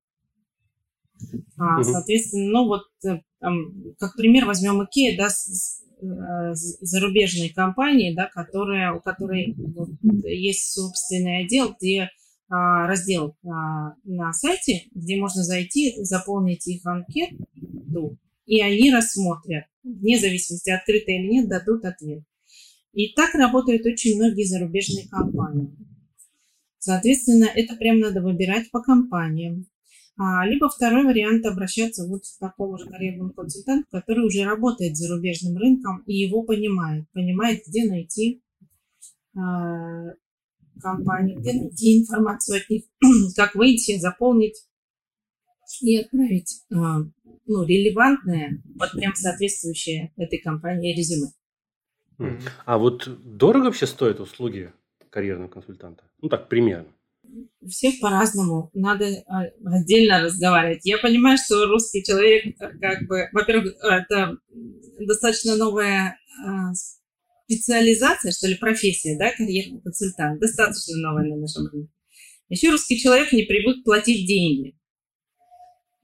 А, 1.58 1.80
угу. 1.80 1.84
Соответственно, 1.84 2.50
ну 2.50 2.66
вот, 2.66 2.86
э, 3.06 3.20
как 3.98 4.16
пример 4.16 4.46
возьмем 4.46 4.80
IKEA, 4.80 5.16
да, 5.16 5.28
с, 5.28 5.82
э, 6.00 6.54
зарубежной 6.54 7.50
компании, 7.50 8.14
да, 8.14 8.28
которая, 8.32 8.92
у 8.92 9.00
которой 9.00 9.54
вот, 9.56 9.90
есть 10.24 10.72
собственный 10.72 11.44
отдел, 11.44 11.74
где 11.78 12.10
а, 12.48 12.86
раздел 12.86 13.36
а, 13.44 13.94
на 14.04 14.32
сайте, 14.32 14.82
где 14.94 15.16
можно 15.16 15.42
зайти, 15.42 15.94
заполнить 16.04 16.66
их 16.66 16.84
анкету, 16.84 18.18
и 18.46 18.60
они 18.60 18.92
рассмотрят, 18.92 19.64
вне 19.82 20.18
зависимости, 20.18 20.70
открыто 20.70 21.10
или 21.10 21.26
нет, 21.26 21.48
дадут 21.48 21.84
ответ. 21.84 22.22
И 22.92 23.12
так 23.14 23.34
работают 23.34 23.84
очень 23.86 24.16
многие 24.16 24.44
зарубежные 24.44 25.08
компании. 25.08 25.74
Соответственно, 26.78 27.46
это 27.46 27.76
прям 27.76 27.98
надо 27.98 28.20
выбирать 28.20 28.70
по 28.70 28.80
компаниям. 28.80 29.66
А, 30.16 30.46
либо 30.46 30.68
второй 30.68 31.04
вариант 31.04 31.44
обращаться 31.44 32.06
вот 32.06 32.22
к 32.22 32.38
такому 32.38 32.78
же 32.78 32.86
карьерному 32.86 33.32
консультанту, 33.32 33.88
который 33.90 34.24
уже 34.24 34.44
работает 34.44 34.96
с 34.96 35.00
зарубежным 35.00 35.56
рынком 35.56 36.04
и 36.06 36.14
его 36.14 36.44
понимает, 36.44 37.10
понимает, 37.12 37.62
где 37.66 37.84
найти 37.84 38.42
а, 39.36 40.12
компании, 40.80 41.36
где 41.36 41.54
найти 41.54 42.00
информацию 42.00 42.60
от 42.60 42.70
них, 42.70 42.84
как 43.36 43.56
выйти, 43.56 43.98
заполнить 43.98 44.68
и 45.80 45.98
отправить 45.98 46.62
а, 46.72 47.00
ну, 47.46 47.64
релевантное, 47.64 48.62
вот 48.76 48.92
прям 48.92 49.14
соответствующее 49.16 50.12
этой 50.16 50.38
компании 50.38 50.96
резюме. 50.96 51.32
А 52.64 52.78
вот 52.78 53.08
дорого 53.36 53.64
вообще 53.64 53.88
стоят 53.88 54.20
услуги 54.20 54.72
карьерного 55.10 55.48
консультанта? 55.48 56.04
Ну 56.22 56.28
так, 56.28 56.48
примерно. 56.48 56.93
Всех 57.68 58.00
по-разному. 58.00 58.70
Надо 58.74 59.06
а, 59.26 59.44
отдельно 59.66 60.22
разговаривать. 60.22 60.84
Я 60.84 60.98
понимаю, 60.98 61.38
что 61.38 61.66
русский 61.66 62.02
человек, 62.04 62.56
как 62.58 63.06
бы, 63.06 63.28
во-первых, 63.32 63.74
это 63.82 64.36
достаточно 65.00 65.56
новая 65.56 66.18
а, 66.44 66.72
специализация, 67.46 68.32
что 68.32 68.48
ли, 68.48 68.54
профессия, 68.54 69.18
да, 69.18 69.32
карьерный 69.32 69.80
консультант, 69.80 70.40
достаточно 70.40 70.96
новая 70.96 71.24
на 71.24 71.36
нашем 71.36 71.66
рынке. 71.66 71.92
Еще 72.48 72.70
русский 72.70 72.98
человек 72.98 73.32
не 73.32 73.42
привык 73.42 73.84
платить 73.84 74.26
деньги 74.28 74.76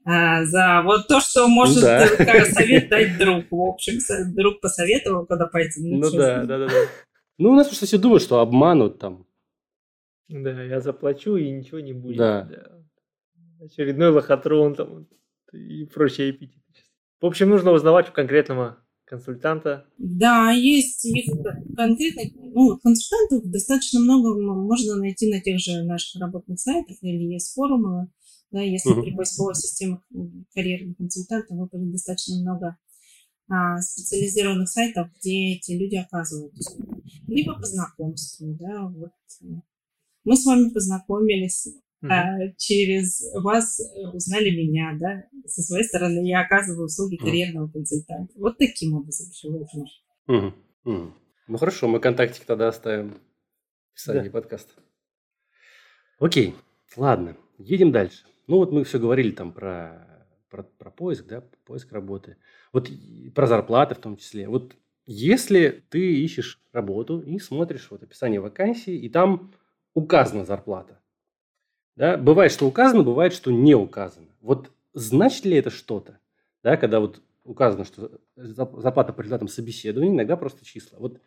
а, 0.05 0.43
за 0.45 0.81
вот 0.83 1.07
то, 1.07 1.19
что 1.19 1.47
может 1.47 1.77
ну, 1.77 1.81
да. 1.81 2.45
совет 2.45 2.89
дать 2.89 3.17
друг. 3.17 3.45
В 3.51 3.61
общем, 3.61 3.99
друг 4.33 4.59
посоветовал, 4.59 5.25
куда 5.25 5.47
пойти. 5.47 5.81
Ну, 5.81 5.97
ну 5.97 6.11
да, 6.11 6.43
да, 6.43 6.57
да, 6.57 6.67
да. 6.67 6.73
Ну, 7.37 7.51
у 7.51 7.55
нас 7.55 7.67
просто 7.67 7.85
все 7.85 7.97
думают, 7.97 8.23
что 8.23 8.39
обманут 8.39 8.99
там. 8.99 9.25
Да, 10.31 10.63
я 10.63 10.81
заплачу 10.81 11.35
и 11.35 11.49
ничего 11.49 11.79
не 11.79 11.93
будет. 11.93 12.17
Да. 12.17 12.43
да. 12.43 13.65
Очередной 13.65 14.09
лохотрон 14.09 14.75
там 14.75 15.07
и 15.53 15.85
прочие 15.85 16.31
эпитеты. 16.31 16.61
В 17.19 17.25
общем, 17.25 17.49
нужно 17.49 17.71
узнавать 17.71 18.09
у 18.09 18.13
конкретного 18.13 18.77
консультанта. 19.05 19.85
Да, 19.97 20.51
есть 20.51 21.05
их 21.05 21.25
конкретных, 21.75 22.33
ну, 22.35 22.79
консультантов 22.79 23.51
достаточно 23.51 23.99
много 23.99 24.41
можно 24.41 24.95
найти 24.95 25.29
на 25.29 25.41
тех 25.41 25.59
же 25.59 25.83
наших 25.83 26.21
работных 26.21 26.59
сайтах 26.59 26.97
или 27.01 27.33
есть 27.33 27.53
форумы. 27.53 28.09
Да, 28.51 28.61
если 28.61 28.93
при 28.99 29.15
поисковой 29.15 29.55
системе 29.55 29.99
карьерных 30.53 30.97
консультантов 30.97 31.57
выпадет 31.57 31.91
достаточно 31.91 32.41
много 32.41 32.77
а, 33.47 33.81
специализированных 33.81 34.69
сайтов, 34.69 35.09
где 35.19 35.55
эти 35.55 35.73
люди 35.73 35.95
оказываются. 35.95 36.75
Либо 37.27 37.55
по 37.55 37.65
знакомству, 37.65 38.47
да, 38.59 38.87
вот. 38.87 39.11
Мы 40.23 40.35
с 40.35 40.45
вами 40.45 40.69
познакомились, 40.69 41.67
а 42.03 42.49
через 42.57 43.21
вас 43.43 43.79
узнали 44.13 44.49
меня, 44.49 44.97
да, 44.99 45.23
со 45.45 45.61
своей 45.61 45.83
стороны 45.83 46.27
я 46.27 46.41
оказываю 46.41 46.85
услуги 46.85 47.15
карьерного 47.15 47.69
консультанта. 47.69 48.33
Вот 48.37 48.57
таким 48.57 48.95
образом 48.95 49.27
живет 49.33 49.67
наш. 49.73 51.13
Ну 51.47 51.57
хорошо, 51.57 51.87
мы 51.87 51.99
контактики 51.99 52.45
тогда 52.45 52.69
оставим 52.69 53.11
в 53.11 53.93
описании 53.93 54.29
да. 54.29 54.31
подкаста. 54.31 54.71
Окей, 56.19 56.55
ладно, 56.95 57.35
едем 57.57 57.91
дальше. 57.91 58.25
Ну 58.47 58.57
вот 58.57 58.71
мы 58.71 58.83
все 58.83 58.99
говорили 58.99 59.31
там 59.31 59.51
про, 59.51 60.25
про, 60.49 60.63
про 60.63 60.91
поиск, 60.91 61.25
да, 61.25 61.41
поиск 61.65 61.91
работы. 61.91 62.37
Вот 62.73 62.89
про 63.35 63.47
зарплаты 63.47 63.95
в 63.95 63.99
том 63.99 64.17
числе. 64.17 64.47
Вот 64.47 64.75
если 65.05 65.83
ты 65.89 66.21
ищешь 66.23 66.61
работу 66.71 67.19
и 67.21 67.37
смотришь 67.39 67.87
вот 67.89 68.03
описание 68.03 68.39
вакансии, 68.39 68.93
и 68.93 69.09
там 69.09 69.51
указана 69.93 70.45
зарплата, 70.45 70.99
да, 71.95 72.17
бывает, 72.17 72.51
что 72.51 72.67
указано, 72.67 73.03
бывает, 73.03 73.33
что 73.33 73.51
не 73.51 73.75
указано. 73.75 74.27
Вот 74.39 74.71
значит 74.93 75.45
ли 75.45 75.57
это 75.57 75.69
что-то? 75.69 76.19
Да, 76.63 76.77
когда 76.77 76.99
вот 76.99 77.21
указано, 77.43 77.85
что 77.85 78.19
зарплата 78.35 79.13
по 79.13 79.21
результатам 79.21 79.47
собеседования, 79.47 80.13
иногда 80.13 80.37
просто 80.37 80.65
числа. 80.65 80.97
Вот 80.99 81.19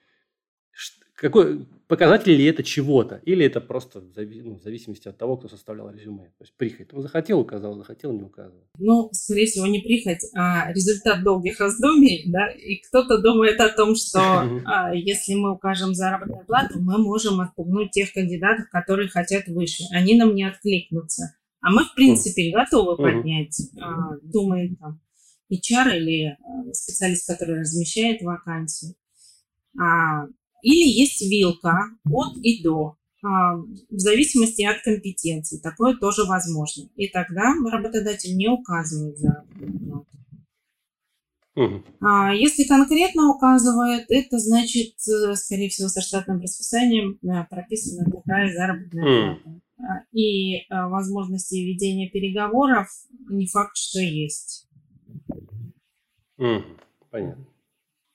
какой 1.25 1.67
показатель 1.87 2.33
ли 2.33 2.45
это 2.45 2.63
чего-то, 2.63 3.21
или 3.25 3.47
это 3.47 3.61
просто 3.61 4.01
ну, 4.01 4.59
в 4.59 4.63
зависимости 4.63 5.09
от 5.09 5.17
того, 5.17 5.37
кто 5.37 5.49
составлял 5.49 5.91
резюме. 5.91 6.25
То 6.39 6.45
есть 6.45 6.55
прихоть. 6.57 6.93
Он 6.93 7.03
захотел, 7.03 7.41
указал, 7.41 7.77
захотел, 7.77 8.13
не 8.13 8.23
указывал. 8.23 8.65
Ну, 8.79 9.09
скорее 9.13 9.47
всего, 9.47 9.67
не 9.67 9.81
прихоть, 9.81 10.25
а 10.35 10.73
результат 10.73 11.23
долгих 11.23 11.61
раздумий, 11.61 12.25
да, 12.27 12.51
и 12.51 12.77
кто-то 12.77 13.23
думает 13.23 13.61
о 13.61 13.71
том, 13.71 13.95
что 13.95 14.21
а, 14.67 14.95
если 14.95 15.35
мы 15.35 15.53
укажем 15.53 15.95
заработную 15.95 16.45
плату, 16.47 16.81
мы 16.81 16.99
можем 16.99 17.41
отпугнуть 17.41 17.93
тех 17.93 18.13
кандидатов, 18.13 18.69
которые 18.71 19.09
хотят 19.09 19.47
выше. 19.47 19.85
Они 19.93 20.17
нам 20.17 20.35
не 20.35 20.45
откликнутся. 20.45 21.37
А 21.61 21.71
мы, 21.71 21.85
в 21.85 21.95
принципе, 21.95 22.53
готовы 22.53 22.97
поднять, 22.97 23.59
а, 23.81 24.17
думает 24.23 24.79
там, 24.79 25.01
HR 25.51 25.97
или 25.97 26.27
а, 26.27 26.73
специалист, 26.73 27.27
который 27.27 27.61
размещает 27.61 28.21
вакансию. 28.21 28.95
А, 29.81 30.27
или 30.65 30.89
есть 30.89 31.21
вилка 31.21 31.77
от 32.11 32.39
и 32.39 32.63
до, 32.63 32.97
а, 33.23 33.57
в 33.57 33.99
зависимости 33.99 34.63
от 34.63 34.83
компетенции. 34.83 35.59
Такое 35.59 35.97
тоже 35.97 36.25
возможно. 36.25 36.89
И 36.97 37.09
тогда 37.09 37.55
работодатель 37.71 38.37
не 38.37 38.49
указывает 38.49 39.19
заработную 39.19 39.79
плату. 39.79 40.07
А 42.01 42.35
если 42.35 42.65
конкретно 42.65 43.31
указывает, 43.31 44.07
это 44.09 44.39
значит, 44.39 44.95
э, 45.07 45.35
скорее 45.37 45.69
всего, 45.69 45.89
со 45.89 46.01
штатным 46.01 46.41
расписанием 46.41 47.19
прописана 47.49 48.11
такая 48.11 48.53
заработная 48.53 49.37
плата. 49.37 49.61
А, 49.79 49.83
и 50.13 50.57
э, 50.57 50.63
возможности 50.71 51.57
ведения 51.57 52.09
переговоров 52.09 52.89
не 53.29 53.47
факт, 53.47 53.77
что 53.77 54.01
есть. 54.01 54.69
Понятно. 57.11 57.47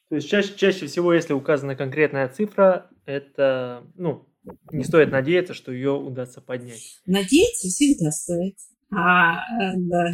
То 0.10 0.16
есть 0.16 0.28
чаще, 0.28 0.53
чаще 0.55 0.88
всего, 0.88 1.14
если 1.14 1.34
указана 1.34 1.76
конкретная 1.76 2.28
цифра, 2.30 2.89
это, 3.05 3.84
ну, 3.95 4.28
не 4.72 4.84
стоит 4.84 5.12
надеяться, 5.12 5.53
что 5.53 5.72
ее 5.72 5.91
удастся 5.91 6.41
поднять. 6.41 6.99
Надеяться 7.05 7.68
всегда 7.68 8.12
стоит. 8.12 8.55
А, 8.91 9.36
э, 9.36 9.74
да. 9.78 10.12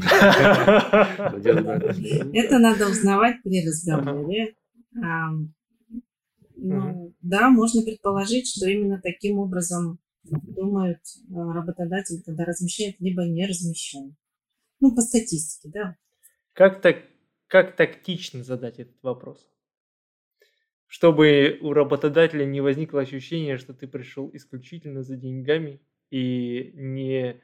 Это 2.34 2.60
надо 2.60 2.90
узнавать 2.90 3.42
при 3.42 3.66
разговоре. 3.66 4.56
Ну, 6.58 7.14
да, 7.22 7.50
можно 7.50 7.82
предположить, 7.84 8.48
что 8.50 8.68
именно 8.68 9.00
таким 9.02 9.40
образом 9.40 10.00
думают 10.24 11.00
э, 11.00 11.34
работодатель, 11.34 12.24
когда 12.26 12.46
размещает, 12.46 12.96
либо 13.00 13.24
не 13.26 13.46
размещает. 13.46 14.14
Ну, 14.80 14.96
по 14.96 15.02
статистике, 15.02 15.70
да. 15.72 15.98
Как, 16.54 16.82
так, 16.82 17.04
как 17.48 17.76
тактично 17.76 18.44
задать 18.44 18.80
этот 18.80 18.96
вопрос? 19.04 19.48
Чтобы 20.96 21.58
у 21.60 21.74
работодателя 21.74 22.46
не 22.46 22.62
возникло 22.62 23.02
ощущение, 23.02 23.58
что 23.58 23.74
ты 23.74 23.86
пришел 23.86 24.30
исключительно 24.32 25.04
за 25.04 25.18
деньгами 25.18 25.82
и 26.10 26.72
не, 26.74 27.42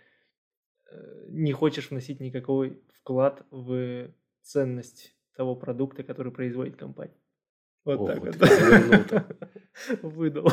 э, 0.89 1.25
не 1.27 1.51
хочешь 1.51 1.89
вносить 1.89 2.21
никакой 2.21 2.81
вклад 2.93 3.45
в 3.51 4.09
ценность 4.41 5.17
того 5.35 5.57
продукта, 5.57 6.03
который 6.03 6.31
производит 6.31 6.77
компания. 6.77 7.19
Вот 7.83 7.99
О, 7.99 8.07
так 8.07 8.19
вот. 8.21 10.01
Выдал. 10.01 10.47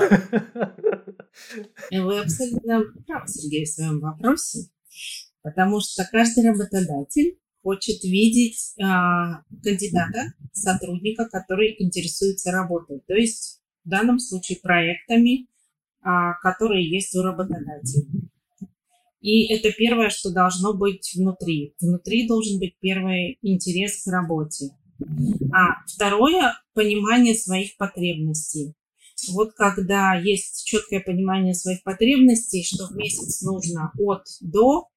Вы 1.92 2.20
абсолютно 2.20 2.82
правы, 3.06 3.28
Сергей, 3.28 3.64
в 3.64 3.68
своем 3.68 4.00
вопросе, 4.00 4.72
потому 5.42 5.78
что 5.78 6.02
каждый 6.10 6.48
работодатель 6.48 7.38
хочет 7.68 8.02
видеть 8.02 8.72
а, 8.82 9.42
кандидата, 9.62 10.32
сотрудника, 10.54 11.26
который 11.26 11.76
интересуется 11.78 12.50
работой, 12.50 13.02
то 13.06 13.12
есть 13.12 13.60
в 13.84 13.90
данном 13.90 14.18
случае 14.18 14.56
проектами, 14.62 15.48
а, 16.00 16.32
которые 16.40 16.90
есть 16.90 17.14
у 17.14 17.20
работодателя. 17.20 18.06
И 19.20 19.52
это 19.52 19.70
первое, 19.72 20.08
что 20.08 20.32
должно 20.32 20.72
быть 20.72 21.12
внутри. 21.14 21.74
Внутри 21.78 22.26
должен 22.26 22.58
быть 22.58 22.78
первый 22.80 23.38
интерес 23.42 24.02
к 24.02 24.10
работе. 24.10 24.70
А 25.52 25.84
второе– 25.86 26.54
понимание 26.72 27.34
своих 27.34 27.76
потребностей. 27.76 28.72
Вот 29.30 29.52
когда 29.52 30.14
есть 30.14 30.64
четкое 30.64 31.00
понимание 31.00 31.52
своих 31.52 31.82
потребностей, 31.82 32.64
что 32.64 32.86
в 32.86 32.96
месяц 32.96 33.42
нужно 33.42 33.92
от 33.98 34.24
до, 34.40 34.88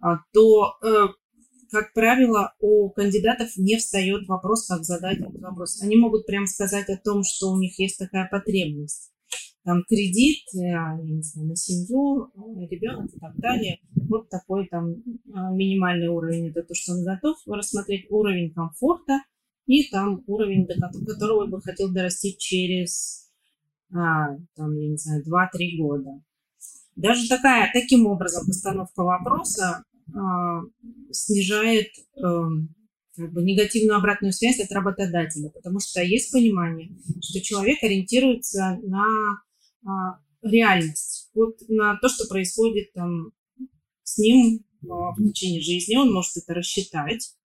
а, 0.00 0.16
то 0.32 0.72
э, 0.82 1.06
как 1.72 1.94
правило, 1.94 2.54
у 2.60 2.90
кандидатов 2.90 3.56
не 3.56 3.78
встает 3.78 4.28
вопрос, 4.28 4.66
как 4.66 4.84
задать 4.84 5.20
этот 5.20 5.40
вопрос. 5.40 5.80
Они 5.82 5.96
могут 5.96 6.26
прямо 6.26 6.46
сказать 6.46 6.88
о 6.90 6.98
том, 6.98 7.22
что 7.24 7.50
у 7.50 7.58
них 7.58 7.78
есть 7.78 7.98
такая 7.98 8.28
потребность. 8.30 9.10
Там 9.64 9.82
кредит, 9.88 10.42
э, 10.54 10.58
я 10.58 10.98
не 11.02 11.22
знаю, 11.22 11.48
на 11.48 11.56
семью, 11.56 12.30
э, 12.34 12.66
ребенок 12.68 13.10
и 13.14 13.18
так 13.18 13.34
далее. 13.36 13.78
Вот 13.94 14.28
такой 14.28 14.68
там 14.68 14.96
а, 15.32 15.50
минимальный 15.52 16.08
уровень, 16.08 16.50
это 16.50 16.62
то, 16.62 16.74
что 16.74 16.92
он 16.92 17.04
готов 17.04 17.38
рассмотреть, 17.46 18.06
уровень 18.10 18.52
комфорта 18.52 19.20
и 19.66 19.88
там 19.88 20.22
уровень, 20.26 20.66
до 20.66 20.74
которого 21.06 21.46
бы 21.46 21.62
хотел 21.62 21.90
дорасти 21.90 22.36
через, 22.36 23.30
а, 23.94 24.36
там, 24.56 24.76
я 24.76 24.88
не 24.88 24.96
знаю, 24.96 25.22
2-3 25.24 25.78
года. 25.78 26.20
Даже 26.96 27.28
такая, 27.28 27.70
таким 27.72 28.06
образом 28.06 28.44
постановка 28.46 29.04
вопроса 29.04 29.84
снижает 31.10 31.88
эм, 32.16 32.74
как 33.14 33.32
бы, 33.32 33.42
негативную 33.42 33.98
обратную 33.98 34.32
связь 34.32 34.60
от 34.60 34.72
работодателя, 34.72 35.50
потому 35.50 35.80
что 35.80 36.02
есть 36.02 36.32
понимание, 36.32 36.90
что 37.20 37.40
человек 37.42 37.82
ориентируется 37.82 38.78
на 38.82 39.06
а, 39.84 40.18
реальность, 40.42 41.30
вот 41.34 41.56
на 41.68 41.96
то, 41.96 42.08
что 42.08 42.26
происходит 42.26 42.92
там 42.94 43.32
с 44.02 44.18
ним 44.18 44.64
а, 44.84 45.12
в 45.12 45.22
течение 45.28 45.60
жизни, 45.60 45.96
он 45.96 46.12
может 46.12 46.36
это 46.36 46.54
рассчитать 46.54 47.36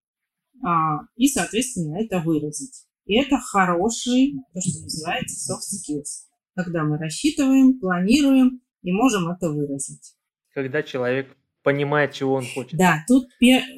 и, 1.15 1.27
соответственно, 1.27 2.01
это 2.01 2.19
выразить. 2.19 2.87
И 3.05 3.13
это 3.13 3.37
хороший, 3.37 4.33
то, 4.55 4.59
что 4.59 4.81
называется 4.81 5.53
soft 5.53 5.61
skills, 5.61 6.25
когда 6.55 6.83
мы 6.83 6.97
рассчитываем, 6.97 7.79
планируем 7.79 8.61
и 8.81 8.91
можем 8.91 9.29
это 9.29 9.51
выразить. 9.51 10.15
Когда 10.55 10.81
человек 10.81 11.37
понимает, 11.67 12.13
чего 12.13 12.35
он 12.35 12.45
хочет. 12.45 12.79
Да, 12.79 13.03
тут 13.09 13.27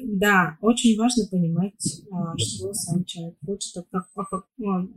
да, 0.04 0.56
очень 0.60 0.96
важно 0.96 1.24
понимать, 1.28 2.02
а, 2.12 2.38
что 2.38 2.72
сам 2.72 3.04
человек 3.04 3.34
хочет, 3.44 3.78
а 3.78 3.82
как, 3.90 4.08
а 4.14 4.24
как, 4.26 4.46
ну, 4.58 4.88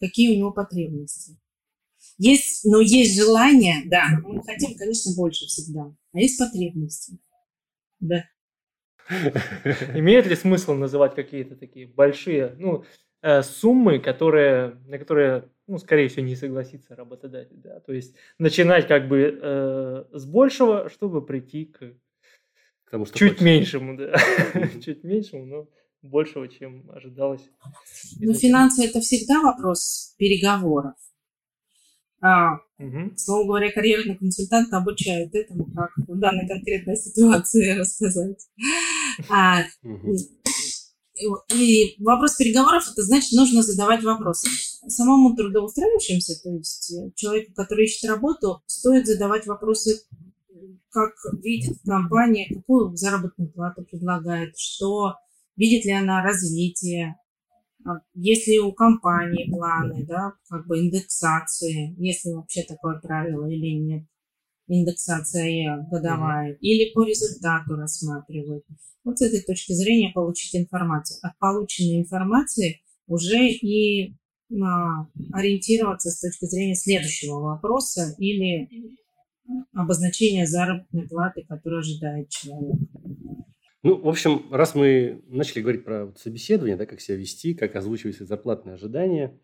какие 0.00 0.34
у 0.34 0.38
него 0.38 0.50
потребности. 0.50 1.38
Есть, 2.18 2.64
но 2.64 2.80
есть 2.80 3.16
желание, 3.16 3.82
да, 3.86 4.06
мы 4.24 4.42
хотим, 4.42 4.76
конечно, 4.76 5.12
больше 5.16 5.46
всегда, 5.46 5.94
а 6.12 6.18
есть 6.18 6.36
потребности, 6.36 7.20
да. 8.00 8.24
Имеет 9.94 10.26
ли 10.26 10.34
смысл 10.34 10.74
называть 10.74 11.14
какие-то 11.14 11.54
такие 11.54 11.86
большие, 11.86 12.56
ну, 12.58 12.82
э, 13.22 13.42
суммы, 13.42 14.00
которые, 14.00 14.80
на 14.88 14.98
которые, 14.98 15.48
ну, 15.68 15.78
скорее 15.78 16.08
всего, 16.08 16.26
не 16.26 16.34
согласится 16.34 16.96
работодатель, 16.96 17.60
да, 17.62 17.78
то 17.78 17.92
есть 17.92 18.16
начинать 18.40 18.88
как 18.88 19.06
бы 19.06 19.38
э, 19.40 20.04
с 20.10 20.24
большего, 20.26 20.88
чтобы 20.88 21.24
прийти 21.24 21.66
к 21.66 21.94
Потому 22.86 23.04
что 23.04 23.18
Чуть 23.18 23.28
хочется. 23.30 23.44
меньшему, 23.44 23.96
да. 23.96 24.14
Чуть 24.84 25.04
меньшему, 25.04 25.44
но 25.44 25.68
большего, 26.02 26.48
чем 26.48 26.88
ожидалось. 26.90 27.42
Ну, 28.20 28.32
финансы 28.32 28.84
это 28.84 29.00
всегда 29.00 29.42
вопрос 29.42 30.14
переговоров. 30.18 30.94
А, 32.22 32.54
угу. 32.78 33.12
Слово 33.16 33.46
говоря, 33.46 33.70
карьерный 33.70 34.16
консультант 34.16 34.72
обучает 34.72 35.34
этому, 35.34 35.66
как 35.66 35.90
в 35.96 36.18
данной 36.18 36.48
конкретной 36.48 36.96
ситуации 36.96 37.70
рассказать. 37.78 38.46
А, 39.28 39.62
угу. 39.82 40.16
И 41.54 41.96
вопрос 42.02 42.36
переговоров, 42.36 42.84
это 42.90 43.02
значит, 43.02 43.32
нужно 43.32 43.62
задавать 43.62 44.02
вопросы. 44.02 44.48
Самому 44.88 45.34
трудоустраивающимся, 45.34 46.34
то 46.42 46.50
есть 46.50 46.92
человеку, 47.14 47.52
который 47.54 47.86
ищет 47.86 48.08
работу, 48.08 48.62
стоит 48.66 49.06
задавать 49.06 49.46
вопросы 49.46 50.02
как 50.90 51.12
видит 51.42 51.78
компания, 51.84 52.46
какую 52.54 52.96
заработную 52.96 53.50
плату 53.52 53.84
предлагает, 53.84 54.56
что 54.56 55.14
видит 55.56 55.84
ли 55.84 55.92
она 55.92 56.22
развитие, 56.22 57.16
а, 57.84 58.00
есть 58.14 58.46
ли 58.48 58.58
у 58.58 58.72
компании 58.72 59.50
планы, 59.50 60.04
да, 60.06 60.32
как 60.48 60.66
бы 60.66 60.80
индексации, 60.80 61.94
если 61.98 62.30
вообще 62.30 62.62
такое 62.64 63.00
правило 63.00 63.46
или 63.46 63.74
нет, 63.78 64.04
индексация 64.68 65.86
годовая, 65.90 66.52
mm-hmm. 66.52 66.58
или 66.60 66.92
по 66.92 67.04
результату 67.04 67.76
рассматривают. 67.76 68.64
Вот 69.04 69.18
с 69.18 69.22
этой 69.22 69.40
точки 69.40 69.72
зрения 69.72 70.10
получить 70.12 70.56
информацию. 70.56 71.18
От 71.22 71.38
полученной 71.38 72.00
информации 72.00 72.80
уже 73.06 73.48
и 73.48 74.16
а, 74.50 75.06
ориентироваться 75.32 76.10
с 76.10 76.20
точки 76.20 76.46
зрения 76.46 76.74
следующего 76.74 77.40
вопроса 77.40 78.14
или 78.18 78.68
обозначения 79.72 80.46
заработной 80.46 81.08
платы, 81.08 81.44
которую 81.48 81.80
ожидает 81.80 82.28
человек. 82.30 82.76
Ну, 83.82 84.00
в 84.00 84.08
общем, 84.08 84.52
раз 84.52 84.74
мы 84.74 85.22
начали 85.28 85.62
говорить 85.62 85.84
про 85.84 86.12
собеседование, 86.16 86.76
да, 86.76 86.86
как 86.86 87.00
себя 87.00 87.16
вести, 87.16 87.54
как 87.54 87.76
озвучивать 87.76 88.16
свои 88.16 88.26
зарплатные 88.26 88.74
ожидания, 88.74 89.38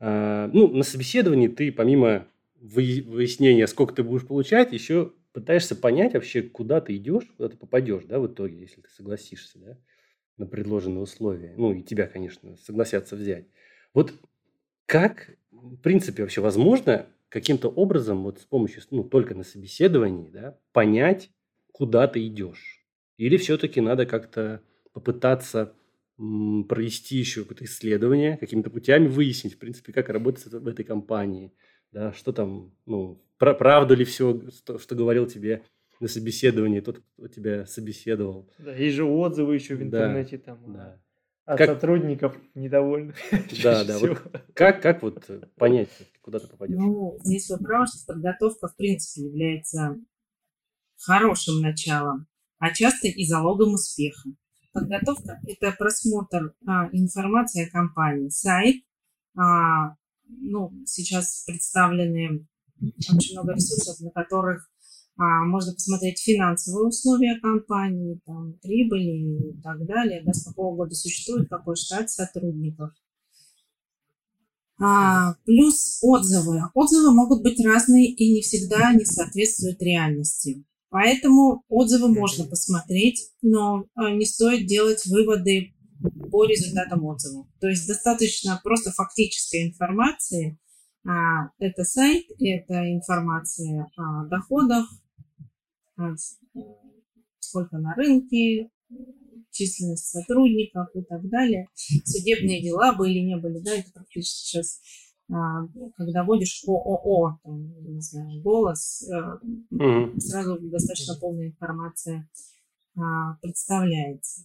э, 0.00 0.50
ну, 0.52 0.68
на 0.68 0.82
собеседовании 0.82 1.48
ты 1.48 1.72
помимо 1.72 2.26
выяснения, 2.60 3.66
сколько 3.66 3.94
ты 3.94 4.02
будешь 4.02 4.26
получать, 4.26 4.72
еще 4.72 5.12
пытаешься 5.32 5.76
понять 5.76 6.14
вообще, 6.14 6.42
куда 6.42 6.80
ты 6.80 6.96
идешь, 6.96 7.24
куда 7.36 7.48
ты 7.48 7.56
попадешь, 7.56 8.04
да, 8.04 8.18
в 8.18 8.26
итоге, 8.26 8.58
если 8.60 8.80
ты 8.80 8.90
согласишься, 8.90 9.58
да, 9.58 9.78
на 10.36 10.46
предложенные 10.46 11.02
условия. 11.02 11.54
Ну, 11.56 11.72
и 11.72 11.82
тебя, 11.82 12.06
конечно, 12.06 12.56
согласятся 12.56 13.16
взять. 13.16 13.46
Вот 13.94 14.12
как, 14.86 15.30
в 15.50 15.76
принципе, 15.76 16.22
вообще 16.22 16.40
возможно 16.40 17.06
каким-то 17.28 17.68
образом, 17.68 18.22
вот 18.22 18.40
с 18.40 18.44
помощью, 18.44 18.82
ну, 18.90 19.04
только 19.04 19.34
на 19.34 19.44
собеседовании, 19.44 20.30
да, 20.30 20.58
понять, 20.72 21.30
куда 21.72 22.06
ты 22.08 22.26
идешь? 22.26 22.84
Или 23.16 23.36
все-таки 23.36 23.80
надо 23.80 24.06
как-то 24.06 24.62
попытаться 24.92 25.74
провести 26.16 27.16
еще 27.16 27.42
какое-то 27.42 27.64
исследование, 27.64 28.36
какими-то 28.36 28.70
путями 28.70 29.06
выяснить, 29.06 29.54
в 29.54 29.58
принципе, 29.58 29.92
как 29.92 30.08
работает 30.08 30.52
в 30.52 30.66
этой 30.66 30.84
компании, 30.84 31.52
да, 31.92 32.12
что 32.12 32.32
там, 32.32 32.74
ну, 32.86 33.22
про 33.38 33.54
правду 33.54 33.94
ли 33.94 34.04
все, 34.04 34.40
что, 34.50 34.78
что 34.78 34.96
говорил 34.96 35.26
тебе 35.26 35.62
на 36.00 36.08
собеседовании 36.08 36.80
тот, 36.80 37.00
кто 37.16 37.28
тебя 37.28 37.66
собеседовал. 37.66 38.50
Да, 38.58 38.74
есть 38.74 38.96
же 38.96 39.04
отзывы 39.04 39.54
еще 39.54 39.76
в 39.76 39.82
интернете 39.82 40.38
да, 40.38 40.44
там 40.44 40.72
да. 40.72 41.00
От 41.48 41.58
как... 41.58 41.68
сотрудников 41.68 42.36
недовольных. 42.54 43.16
Да, 43.62 43.84
да. 43.84 43.98
Вот 43.98 44.22
как, 44.54 44.82
как 44.82 45.02
вот 45.02 45.24
понять, 45.56 45.88
куда 46.20 46.38
ты 46.38 46.46
попадешь? 46.46 46.76
Ну, 46.76 47.18
здесь 47.24 47.48
вы 47.48 47.58
правы, 47.58 47.86
что 47.86 48.12
подготовка, 48.12 48.68
в 48.68 48.76
принципе, 48.76 49.26
является 49.26 49.96
хорошим 50.96 51.60
началом 51.60 52.26
а 52.58 52.74
часто 52.74 53.08
и 53.08 53.24
залогом 53.24 53.74
успеха. 53.74 54.30
Подготовка– 54.72 55.40
это 55.46 55.72
просмотр 55.72 56.54
а, 56.66 56.88
информации 56.92 57.66
о 57.66 57.70
компании, 57.70 58.28
сайт. 58.28 58.82
А, 59.36 59.94
ну, 60.26 60.72
сейчас 60.84 61.44
представлены 61.46 62.46
очень 62.80 63.34
много 63.34 63.54
ресурсов, 63.54 64.00
на 64.00 64.10
которых 64.10 64.68
а, 64.68 64.77
можно 65.18 65.72
посмотреть 65.72 66.20
финансовые 66.20 66.86
условия 66.86 67.40
компании, 67.40 68.20
там, 68.24 68.54
прибыли 68.62 69.50
и 69.50 69.60
так 69.62 69.84
далее, 69.84 70.22
да, 70.24 70.32
с 70.32 70.44
какого 70.44 70.76
года 70.76 70.94
существует, 70.94 71.48
какой 71.48 71.76
штат 71.76 72.08
сотрудников. 72.08 72.90
А, 74.80 75.34
плюс 75.44 75.98
отзывы. 76.02 76.62
Отзывы 76.72 77.12
могут 77.12 77.42
быть 77.42 77.64
разные 77.64 78.06
и 78.06 78.32
не 78.32 78.42
всегда 78.42 78.92
не 78.92 79.04
соответствуют 79.04 79.82
реальности. 79.82 80.64
Поэтому 80.90 81.64
отзывы 81.68 82.08
можно 82.08 82.44
посмотреть, 82.44 83.32
но 83.42 83.84
а, 83.94 84.10
не 84.10 84.24
стоит 84.24 84.66
делать 84.66 85.04
выводы 85.06 85.74
по 86.30 86.44
результатам 86.44 87.04
отзывов. 87.04 87.46
То 87.60 87.68
есть 87.68 87.88
достаточно 87.88 88.60
просто 88.62 88.92
фактической 88.92 89.68
информации. 89.68 90.58
А, 91.04 91.50
это 91.58 91.82
сайт, 91.82 92.26
это 92.38 92.92
информация 92.92 93.88
о 93.96 94.26
доходах, 94.26 94.88
сколько 97.40 97.78
на 97.78 97.94
рынке, 97.94 98.70
численность 99.50 100.10
сотрудников 100.10 100.88
и 100.94 101.02
так 101.02 101.28
далее. 101.28 101.68
Судебные 102.04 102.62
дела 102.62 102.94
были, 102.94 103.18
не 103.18 103.36
были, 103.36 103.58
да, 103.60 103.74
это 103.74 103.90
практически 103.92 104.44
сейчас 104.44 104.80
а, 105.30 105.66
когда 105.96 106.24
вводишь 106.24 106.62
ООО, 106.66 107.38
там, 107.42 107.94
не 107.94 108.00
знаю, 108.00 108.40
голос, 108.40 109.06
mm-hmm. 109.10 110.18
сразу 110.18 110.58
достаточно 110.60 111.16
полная 111.20 111.48
информация 111.48 112.28
а, 112.96 113.34
представляется. 113.42 114.44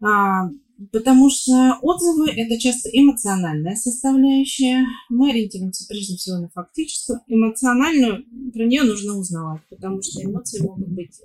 А, 0.00 0.48
потому 0.92 1.28
что 1.28 1.78
отзывы– 1.82 2.30
это 2.36 2.56
часто 2.58 2.88
эмоциональная 2.92 3.74
составляющая. 3.74 4.84
Мы 5.08 5.30
ориентируемся 5.30 5.86
прежде 5.88 6.16
всего 6.16 6.38
на 6.38 6.50
фактическую. 6.50 7.20
Эмоциональную, 7.26 8.24
про 8.54 8.64
нее 8.64 8.82
нужно 8.84 9.18
узнавать, 9.18 9.62
потому 9.68 10.00
что 10.00 10.22
эмоции 10.22 10.62
могут 10.62 10.88
быть 10.88 11.20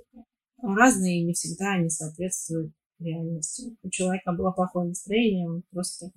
разные 0.62 1.20
и 1.20 1.24
не 1.24 1.32
всегда 1.32 1.74
они 1.74 1.88
соответствуют 1.88 2.72
реальности. 2.98 3.76
У 3.82 3.88
человека 3.88 4.32
было 4.32 4.50
плохое 4.50 4.88
настроение, 4.88 5.48
он 5.48 5.62
просто 5.70 6.10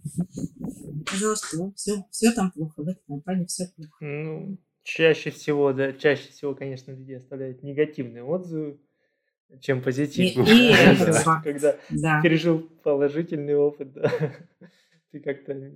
сказал, 1.07 1.36
что 1.36 1.72
все, 1.76 2.05
все 2.11 2.32
там 2.32 2.51
плохо, 2.51 2.84
в 2.84 2.88
этой 2.88 3.01
компании 3.07 3.45
все 3.45 3.68
плохо. 3.76 3.95
Ну, 4.01 4.57
чаще 4.84 5.32
всего, 5.32 5.72
да, 5.72 5.93
чаще 5.93 6.30
всего, 6.30 6.55
конечно, 6.55 6.91
люди 6.91 7.14
оставляют 7.14 7.64
негативные 7.64 8.24
отзывы, 8.24 8.80
чем 9.61 9.82
позитивные. 9.82 10.72
И, 10.72 10.72
и 10.72 11.14
Когда 11.43 11.78
да. 11.89 12.22
пережил 12.22 12.59
положительный 12.84 13.55
опыт, 13.55 13.93
да, 13.93 14.11
ты 15.11 15.20
как-то 15.20 15.72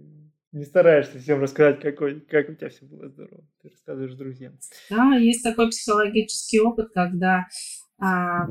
не 0.52 0.66
стараешься 0.66 1.20
всем 1.20 1.42
рассказать, 1.42 1.82
какой, 1.82 2.22
как 2.22 2.50
у 2.50 2.54
тебя 2.54 2.70
все 2.70 2.86
было 2.86 3.10
здорово. 3.10 3.44
Ты 3.62 3.70
рассказываешь 3.70 4.16
друзьям. 4.16 4.58
Да, 4.90 5.16
есть 5.16 5.44
такой 5.44 5.70
психологический 5.70 6.60
опыт, 6.60 6.90
когда 6.94 7.46
а, 8.00 8.48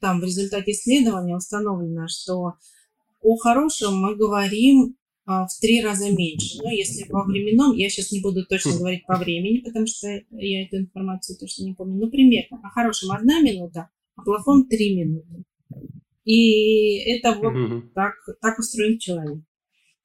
там 0.00 0.20
в 0.20 0.24
результате 0.24 0.72
исследования 0.72 1.36
установлено, 1.36 2.06
что 2.08 2.54
о 3.22 3.36
хорошем 3.36 3.96
мы 3.96 4.16
говорим 4.16 4.96
а, 5.26 5.46
в 5.46 5.60
три 5.60 5.82
раза 5.82 6.10
меньше. 6.10 6.58
Но 6.62 6.70
если 6.70 7.04
по 7.04 7.24
временном, 7.24 7.74
я 7.76 7.88
сейчас 7.88 8.12
не 8.12 8.20
буду 8.20 8.44
точно 8.46 8.72
говорить 8.78 9.06
по 9.06 9.16
времени, 9.16 9.60
потому 9.60 9.86
что 9.86 10.08
я 10.30 10.64
эту 10.64 10.78
информацию 10.78 11.38
точно 11.38 11.64
не 11.64 11.74
помню, 11.74 11.98
ну, 11.98 12.10
примерно. 12.10 12.60
О 12.62 12.70
хорошем 12.70 13.12
одна 13.12 13.40
минута, 13.40 13.90
о 14.16 14.22
плохом 14.22 14.68
три 14.68 14.96
минуты. 14.96 15.44
И 16.24 16.98
это 17.10 17.34
вот 17.34 17.54
mm-hmm. 17.54 17.82
так, 17.94 18.14
так 18.40 18.58
устроен 18.58 18.98
человек. 18.98 19.42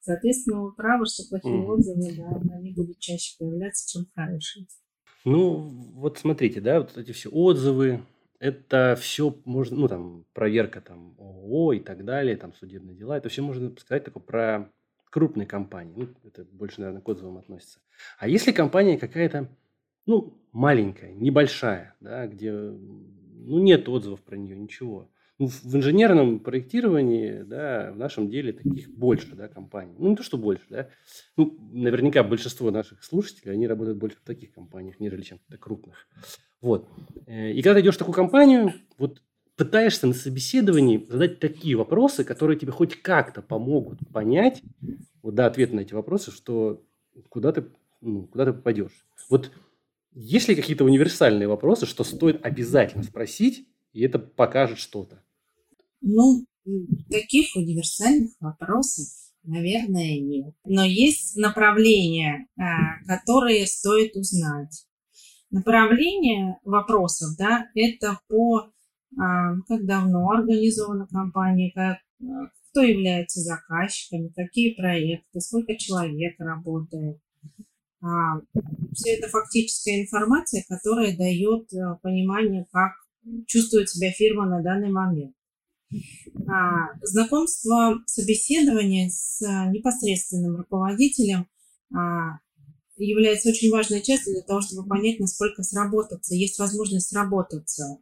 Соответственно, 0.06 0.62
вы 0.62 0.72
правы, 0.72 1.04
что 1.06 1.28
плохие 1.28 1.56
mm-hmm. 1.56 1.66
отзывы, 1.66 2.16
да, 2.16 2.54
они 2.54 2.72
будут 2.72 3.00
чаще 3.00 3.34
появляться, 3.40 3.90
чем 3.92 4.06
хорошие. 4.14 4.68
Ну, 5.24 5.56
вот 5.94 6.18
смотрите, 6.18 6.60
да, 6.60 6.78
вот 6.78 6.96
эти 6.96 7.10
все 7.10 7.28
отзывы, 7.28 8.04
это 8.38 8.96
все 9.00 9.36
можно, 9.44 9.76
ну, 9.76 9.88
там, 9.88 10.24
проверка 10.32 10.80
там 10.80 11.16
ООО 11.18 11.72
и 11.72 11.80
так 11.80 12.04
далее, 12.04 12.36
там, 12.36 12.54
судебные 12.54 12.96
дела, 12.96 13.16
это 13.16 13.28
все 13.28 13.42
можно 13.42 13.74
сказать 13.80 14.04
такое 14.04 14.22
про 14.22 14.70
крупные 15.10 15.48
компании. 15.48 15.94
Ну, 15.96 16.08
это 16.22 16.44
больше, 16.44 16.82
наверное, 16.82 17.02
к 17.02 17.08
отзывам 17.08 17.38
относится. 17.38 17.80
А 18.20 18.28
если 18.28 18.52
компания 18.52 18.98
какая-то, 18.98 19.48
ну, 20.06 20.40
маленькая, 20.52 21.14
небольшая, 21.14 21.96
да, 21.98 22.28
где, 22.28 22.52
ну, 22.52 23.58
нет 23.58 23.88
отзывов 23.88 24.22
про 24.22 24.36
нее, 24.36 24.56
ничего. 24.56 25.10
Ну, 25.38 25.48
в 25.48 25.76
инженерном 25.76 26.40
проектировании, 26.40 27.42
да, 27.42 27.92
в 27.92 27.98
нашем 27.98 28.30
деле 28.30 28.54
таких 28.54 28.88
больше, 28.88 29.34
да, 29.34 29.48
компаний. 29.48 29.94
Ну, 29.98 30.08
не 30.08 30.16
то, 30.16 30.22
что 30.22 30.38
больше, 30.38 30.64
да. 30.70 30.88
Ну, 31.36 31.58
наверняка 31.72 32.22
большинство 32.24 32.70
наших 32.70 33.04
слушателей, 33.04 33.52
они 33.52 33.66
работают 33.66 33.98
больше 33.98 34.16
в 34.16 34.22
таких 34.26 34.52
компаниях, 34.52 34.98
нежели 34.98 35.20
чем 35.20 35.38
в 35.46 35.58
крупных. 35.58 36.08
Вот. 36.62 36.88
Э, 37.26 37.52
и 37.52 37.60
когда 37.60 37.74
ты 37.74 37.80
идешь 37.82 37.96
в 37.96 37.98
такую 37.98 38.14
компанию, 38.14 38.72
вот 38.96 39.22
пытаешься 39.56 40.06
на 40.06 40.14
собеседовании 40.14 41.06
задать 41.08 41.38
такие 41.38 41.76
вопросы, 41.76 42.24
которые 42.24 42.58
тебе 42.58 42.72
хоть 42.72 43.02
как-то 43.02 43.42
помогут 43.42 43.98
понять, 44.12 44.62
вот 45.22 45.34
да, 45.34 45.46
ответ 45.46 45.72
на 45.72 45.80
эти 45.80 45.92
вопросы, 45.92 46.30
что 46.30 46.82
куда 47.28 47.52
ты, 47.52 47.66
ну, 48.00 48.26
куда 48.26 48.46
ты 48.46 48.52
попадешь. 48.54 49.06
Вот 49.28 49.50
есть 50.12 50.48
ли 50.48 50.54
какие-то 50.54 50.84
универсальные 50.84 51.48
вопросы, 51.48 51.84
что 51.84 52.04
стоит 52.04 52.44
обязательно 52.44 53.04
спросить, 53.04 53.68
и 53.96 54.02
это 54.02 54.18
покажет 54.18 54.78
что-то? 54.78 55.22
Ну, 56.02 56.44
таких 57.08 57.56
универсальных 57.56 58.32
вопросов, 58.40 59.06
наверное, 59.42 60.20
нет. 60.20 60.54
Но 60.66 60.84
есть 60.84 61.36
направления, 61.36 62.46
а, 62.58 63.02
которые 63.06 63.66
стоит 63.66 64.14
узнать. 64.14 64.86
Направление 65.50 66.58
вопросов, 66.62 67.38
да, 67.38 67.70
это 67.74 68.20
по 68.28 68.70
а, 69.18 69.56
как 69.66 69.86
давно 69.86 70.28
организована 70.30 71.06
компания, 71.06 71.72
как, 71.74 71.96
а, 72.20 72.50
кто 72.70 72.82
является 72.82 73.40
заказчиками, 73.40 74.30
какие 74.36 74.74
проекты, 74.74 75.40
сколько 75.40 75.74
человек 75.76 76.38
работает, 76.38 77.18
все 78.92 79.14
это 79.16 79.28
фактическая 79.28 80.02
информация, 80.02 80.64
которая 80.68 81.16
дает 81.16 81.70
понимание, 82.02 82.66
как 82.70 82.92
чувствует 83.46 83.88
себя 83.88 84.10
фирма 84.10 84.46
на 84.46 84.62
данный 84.62 84.90
момент. 84.90 85.34
А, 86.48 86.98
знакомство, 87.02 87.98
собеседование 88.06 89.10
с 89.10 89.40
э, 89.42 89.70
непосредственным 89.70 90.56
руководителем 90.56 91.46
а, 91.94 92.40
является 92.96 93.50
очень 93.50 93.70
важной 93.70 94.02
частью 94.02 94.34
для 94.34 94.42
того, 94.42 94.60
чтобы 94.62 94.88
понять, 94.88 95.20
насколько 95.20 95.62
сработаться, 95.62 96.34
есть 96.34 96.58
возможность 96.58 97.08
сработаться 97.08 97.98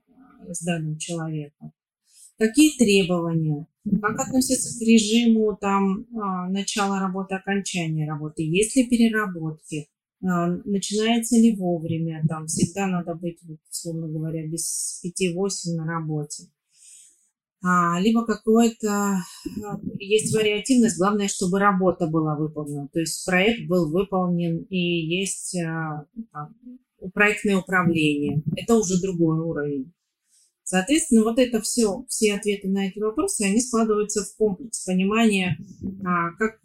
с 0.48 0.64
данным 0.64 0.98
человеком. 0.98 1.72
Какие 2.38 2.76
требования, 2.76 3.66
как 4.00 4.18
относятся 4.18 4.76
к 4.78 4.82
режиму 4.82 5.56
там, 5.60 6.06
начала 6.50 7.00
работы, 7.00 7.34
окончания 7.34 8.08
работы, 8.08 8.42
есть 8.42 8.74
ли 8.76 8.88
переработки, 8.88 9.88
а, 9.88 9.93
начинается 10.26 11.36
ли 11.36 11.54
вовремя, 11.54 12.24
там 12.26 12.46
всегда 12.46 12.86
надо 12.86 13.14
быть, 13.14 13.38
условно 13.70 14.08
говоря, 14.08 14.46
без 14.46 15.02
5-8 15.04 15.74
на 15.76 15.86
работе. 15.86 16.44
А, 17.62 18.00
либо 18.00 18.24
какой-то, 18.24 18.88
а, 18.88 19.20
есть 19.98 20.34
вариативность, 20.34 20.98
главное, 20.98 21.28
чтобы 21.28 21.58
работа 21.58 22.06
была 22.06 22.36
выполнена, 22.36 22.88
то 22.92 23.00
есть 23.00 23.24
проект 23.26 23.68
был 23.68 23.90
выполнен 23.90 24.66
и 24.70 24.78
есть 24.78 25.56
проектное 27.12 27.58
управление. 27.58 28.42
Это 28.56 28.76
уже 28.76 29.00
другой 29.00 29.38
уровень. 29.40 29.92
Соответственно, 30.62 31.24
вот 31.24 31.38
это 31.38 31.60
все, 31.60 32.04
все 32.08 32.34
ответы 32.34 32.68
на 32.68 32.88
эти 32.88 32.98
вопросы, 32.98 33.42
они 33.44 33.60
складываются 33.60 34.24
в 34.24 34.36
комплекс 34.36 34.84
понимания, 34.84 35.58
как 36.38 36.60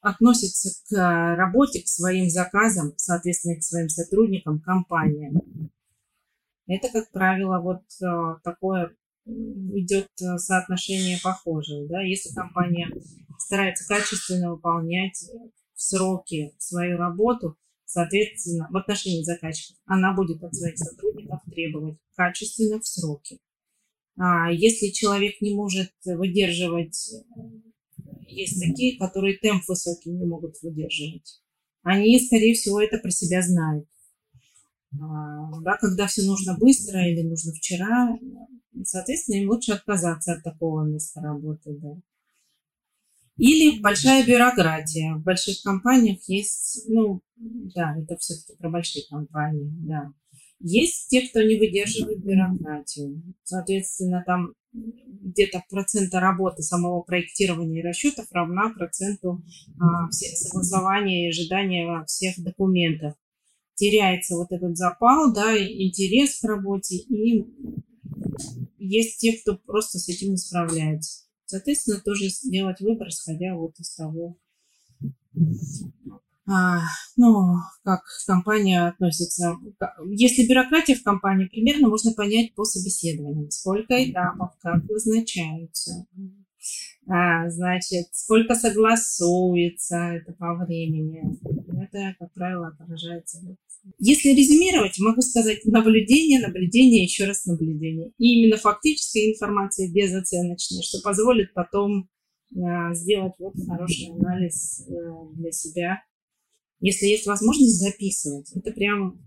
относится 0.00 0.70
к 0.88 1.36
работе, 1.36 1.82
к 1.82 1.88
своим 1.88 2.28
заказам, 2.28 2.92
соответственно, 2.96 3.56
к 3.56 3.62
своим 3.62 3.88
сотрудникам, 3.88 4.60
компаниям. 4.60 5.70
Это, 6.66 6.88
как 6.90 7.10
правило, 7.10 7.60
вот 7.60 7.82
э, 8.02 8.36
такое 8.42 8.96
идет 9.26 10.10
э, 10.20 10.38
соотношение 10.38 11.18
похожее. 11.22 11.86
Да? 11.88 12.02
Если 12.02 12.34
компания 12.34 12.90
старается 13.38 13.86
качественно 13.86 14.52
выполнять 14.52 15.24
в 15.74 15.82
сроки 15.82 16.54
свою 16.58 16.96
работу, 16.96 17.56
соответственно, 17.84 18.68
в 18.70 18.76
отношении 18.76 19.22
заказчиков, 19.22 19.76
она 19.86 20.14
будет 20.14 20.42
от 20.42 20.54
своих 20.54 20.78
сотрудников 20.78 21.40
требовать 21.46 21.98
качественно 22.16 22.80
в 22.80 22.86
сроки. 22.86 23.40
А 24.16 24.50
если 24.50 24.88
человек 24.88 25.40
не 25.40 25.54
может 25.54 25.92
выдерживать 26.04 27.12
есть 28.28 28.60
такие, 28.60 28.98
которые 28.98 29.38
темп 29.38 29.62
высокий 29.68 30.10
не 30.10 30.26
могут 30.26 30.60
выдерживать. 30.62 31.40
Они, 31.82 32.18
скорее 32.18 32.54
всего, 32.54 32.80
это 32.80 32.98
про 32.98 33.10
себя 33.10 33.42
знают. 33.42 33.86
А, 35.00 35.60
да, 35.60 35.76
когда 35.76 36.06
все 36.06 36.22
нужно 36.22 36.56
быстро 36.58 37.06
или 37.06 37.22
нужно 37.22 37.52
вчера, 37.52 38.16
соответственно, 38.84 39.36
им 39.36 39.50
лучше 39.50 39.72
отказаться 39.72 40.34
от 40.34 40.42
такого 40.42 40.84
места 40.84 41.20
работы. 41.20 41.76
Да. 41.78 41.96
Или 43.36 43.80
большая 43.80 44.24
бюрократия. 44.24 45.14
В 45.14 45.22
больших 45.22 45.62
компаниях 45.62 46.20
есть, 46.28 46.84
ну, 46.88 47.20
да, 47.36 47.96
это 47.98 48.16
все-таки 48.16 48.56
про 48.56 48.70
большие 48.70 49.04
компании, 49.08 49.70
да. 49.80 50.12
Есть 50.60 51.08
те, 51.08 51.28
кто 51.28 51.42
не 51.42 51.58
выдерживает 51.58 52.24
бюрократию. 52.24 53.22
Соответственно, 53.42 54.22
там 54.24 54.54
где-то 55.24 55.64
процента 55.70 56.20
работы 56.20 56.62
самого 56.62 57.02
проектирования 57.02 57.80
и 57.80 57.82
расчетов 57.82 58.26
равна 58.30 58.70
проценту 58.70 59.42
а, 59.80 60.10
согласования 60.10 61.26
и 61.26 61.28
ожидания 61.30 62.04
всех 62.06 62.38
документов. 62.38 63.14
Теряется 63.74 64.36
вот 64.36 64.52
этот 64.52 64.76
запал, 64.76 65.32
да, 65.32 65.56
интерес 65.56 66.38
к 66.38 66.44
работе, 66.44 66.96
и 66.96 67.44
есть 68.78 69.18
те, 69.18 69.32
кто 69.38 69.56
просто 69.56 69.98
с 69.98 70.08
этим 70.08 70.30
не 70.30 70.36
справляется. 70.36 71.24
Соответственно, 71.46 72.00
тоже 72.00 72.28
сделать 72.28 72.80
выбор, 72.80 73.08
исходя 73.08 73.54
вот 73.54 73.78
из 73.78 73.94
того, 73.94 74.38
ну, 76.46 77.56
как 77.84 78.02
компания 78.26 78.86
относится. 78.86 79.56
Если 80.06 80.46
бюрократия 80.46 80.94
в 80.94 81.02
компании, 81.02 81.46
примерно 81.46 81.88
можно 81.88 82.12
понять 82.12 82.54
по 82.54 82.64
собеседованиям, 82.64 83.50
сколько 83.50 83.94
этапов, 83.94 84.50
как 84.60 84.84
назначаются, 84.88 86.06
а, 87.06 87.48
значит, 87.50 88.06
сколько 88.12 88.54
согласуется 88.54 89.96
это 89.96 90.32
по 90.32 90.54
времени. 90.54 91.22
Это, 91.82 92.14
как 92.18 92.32
правило, 92.32 92.68
отражается. 92.68 93.40
Если 93.98 94.30
резюмировать, 94.30 94.98
могу 94.98 95.20
сказать 95.20 95.64
наблюдение, 95.66 96.40
наблюдение, 96.40 97.02
еще 97.02 97.26
раз 97.26 97.44
наблюдение. 97.44 98.12
И 98.18 98.40
именно 98.40 98.56
фактическая 98.56 99.30
информация 99.30 99.92
безоценочная, 99.92 100.82
что 100.82 101.02
позволит 101.02 101.52
потом 101.52 102.08
а, 102.56 102.94
сделать 102.94 103.34
вот 103.38 103.54
хороший 103.66 104.10
анализ 104.12 104.86
э, 104.88 104.92
для 105.34 105.52
себя 105.52 106.02
если 106.84 107.06
есть 107.06 107.26
возможность 107.26 107.80
записывать. 107.80 108.52
Это 108.54 108.70
прям 108.70 109.18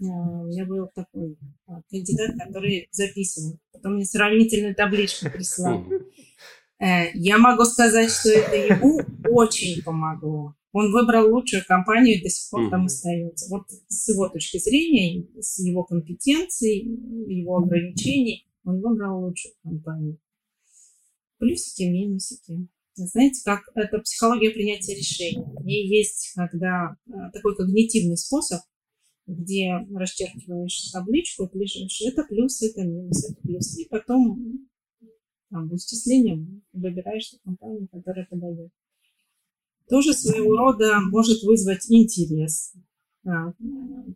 э, 0.00 0.04
у 0.04 0.46
меня 0.46 0.64
был 0.64 0.88
такой 0.94 1.36
а, 1.66 1.82
кандидат, 1.90 2.36
который 2.38 2.86
записывал. 2.92 3.58
Потом 3.72 3.94
мне 3.94 4.04
сравнительную 4.04 4.76
табличку 4.76 5.28
прислал. 5.28 5.84
Э, 6.78 7.10
я 7.14 7.38
могу 7.38 7.64
сказать, 7.64 8.08
что 8.08 8.28
это 8.30 8.56
ему 8.56 9.00
очень 9.28 9.82
помогло. 9.82 10.54
Он 10.70 10.92
выбрал 10.92 11.32
лучшую 11.32 11.64
компанию 11.66 12.18
и 12.18 12.22
до 12.22 12.28
сих 12.28 12.48
пор 12.50 12.70
там 12.70 12.86
остается. 12.86 13.50
Вот 13.50 13.64
с 13.88 14.08
его 14.08 14.28
точки 14.28 14.58
зрения, 14.58 15.26
с 15.40 15.58
его 15.58 15.82
компетенцией, 15.82 16.82
его 17.26 17.58
ограничений, 17.58 18.48
он 18.64 18.80
выбрал 18.80 19.24
лучшую 19.24 19.54
компанию. 19.64 20.18
Плюсики, 21.38 21.82
минусики. 21.82 22.68
Знаете, 22.94 23.40
как 23.44 23.60
это 23.74 23.98
психология 24.00 24.50
принятия 24.50 24.94
решений. 24.94 25.44
В 25.44 25.64
ней 25.64 25.88
есть 25.88 26.32
когда 26.34 26.96
э, 27.06 27.10
такой 27.32 27.56
когнитивный 27.56 28.18
способ, 28.18 28.60
где 29.26 29.72
расчеркиваешь 29.94 30.90
табличку, 30.90 31.48
пишешь, 31.48 32.02
это 32.02 32.24
плюс, 32.24 32.60
это 32.60 32.82
минус, 32.82 33.24
это 33.24 33.40
плюс. 33.40 33.78
И 33.78 33.86
потом 33.88 34.68
там, 35.50 35.68
в 35.68 35.76
исчислением 35.76 36.62
выбираешь 36.72 37.30
ту 37.30 37.38
компанию, 37.44 37.88
которая 37.90 38.26
подойдет. 38.26 38.70
Тоже 39.88 40.12
своего 40.12 40.56
рода 40.56 41.00
может 41.10 41.42
вызвать 41.42 41.90
интерес. 41.90 42.74
А, 43.24 43.52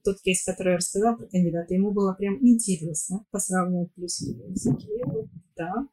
тот 0.02 0.20
кейс, 0.22 0.44
который 0.44 0.72
я 0.72 0.76
рассказала 0.78 1.16
про 1.16 1.26
кандидата, 1.26 1.74
ему 1.74 1.92
было 1.92 2.12
прям 2.12 2.38
интересно 2.46 3.24
посравнивать 3.30 3.92
плюсы 3.94 4.32
и 4.32 4.34
минусы. 4.34 4.76
Да, 5.56 5.88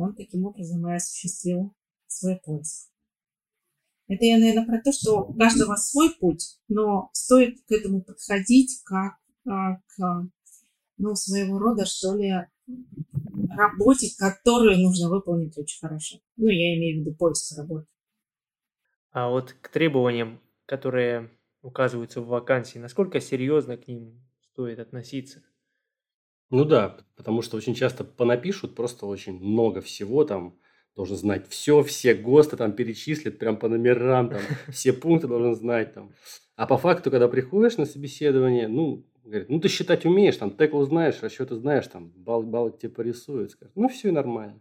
он 0.00 0.14
таким 0.14 0.44
образом 0.44 0.88
и 0.88 0.94
осуществил 0.94 1.74
свой 2.06 2.36
поиск. 2.36 2.90
Это 4.06 4.24
я, 4.24 4.38
наверное, 4.38 4.66
про 4.66 4.80
то, 4.82 4.90
что 4.92 5.20
у 5.20 5.34
каждого 5.34 5.76
свой 5.76 6.10
путь, 6.18 6.58
но 6.68 7.10
стоит 7.12 7.60
к 7.66 7.72
этому 7.72 8.02
подходить 8.02 8.80
как 8.84 9.18
а, 9.46 9.76
к 9.86 10.28
ну, 10.96 11.14
своего 11.14 11.58
рода, 11.58 11.84
что 11.84 12.14
ли, 12.14 12.32
работе, 13.50 14.08
которую 14.18 14.78
нужно 14.78 15.08
выполнить 15.08 15.56
очень 15.58 15.80
хорошо. 15.80 16.18
Ну, 16.36 16.48
я 16.48 16.76
имею 16.76 16.98
в 16.98 17.06
виду 17.06 17.16
поиск 17.16 17.56
работы. 17.56 17.86
А 19.10 19.28
вот 19.28 19.54
к 19.60 19.68
требованиям, 19.68 20.40
которые 20.66 21.30
указываются 21.62 22.20
в 22.20 22.26
вакансии, 22.26 22.78
насколько 22.78 23.20
серьезно 23.20 23.76
к 23.76 23.88
ним 23.88 24.22
стоит 24.40 24.78
относиться? 24.78 25.42
Ну 26.50 26.64
да, 26.64 26.96
потому 27.16 27.42
что 27.42 27.56
очень 27.56 27.74
часто 27.74 28.04
понапишут 28.04 28.74
просто 28.74 29.06
очень 29.06 29.38
много 29.38 29.80
всего 29.80 30.24
там, 30.24 30.58
должен 30.96 31.16
знать 31.16 31.46
все, 31.48 31.82
все 31.82 32.14
ГОСТы 32.14 32.56
там 32.56 32.72
перечислят 32.72 33.38
прям 33.38 33.56
по 33.56 33.68
номерам, 33.68 34.30
там, 34.30 34.40
все 34.72 34.92
пункты 34.92 35.28
должен 35.28 35.54
знать 35.54 35.94
там. 35.94 36.12
А 36.56 36.66
по 36.66 36.78
факту, 36.78 37.10
когда 37.10 37.28
приходишь 37.28 37.76
на 37.76 37.86
собеседование, 37.86 38.66
ну, 38.66 39.06
говорит, 39.24 39.48
ну 39.48 39.60
ты 39.60 39.68
считать 39.68 40.06
умеешь, 40.06 40.36
там, 40.36 40.50
текл 40.50 40.82
знаешь, 40.84 41.22
расчеты 41.22 41.56
знаешь, 41.56 41.86
там, 41.86 42.12
балл, 42.16 42.42
балл 42.42 42.70
тебе 42.70 42.90
порисуют, 42.90 43.52
скажет, 43.52 43.76
ну 43.76 43.88
все 43.88 44.10
нормально. 44.10 44.60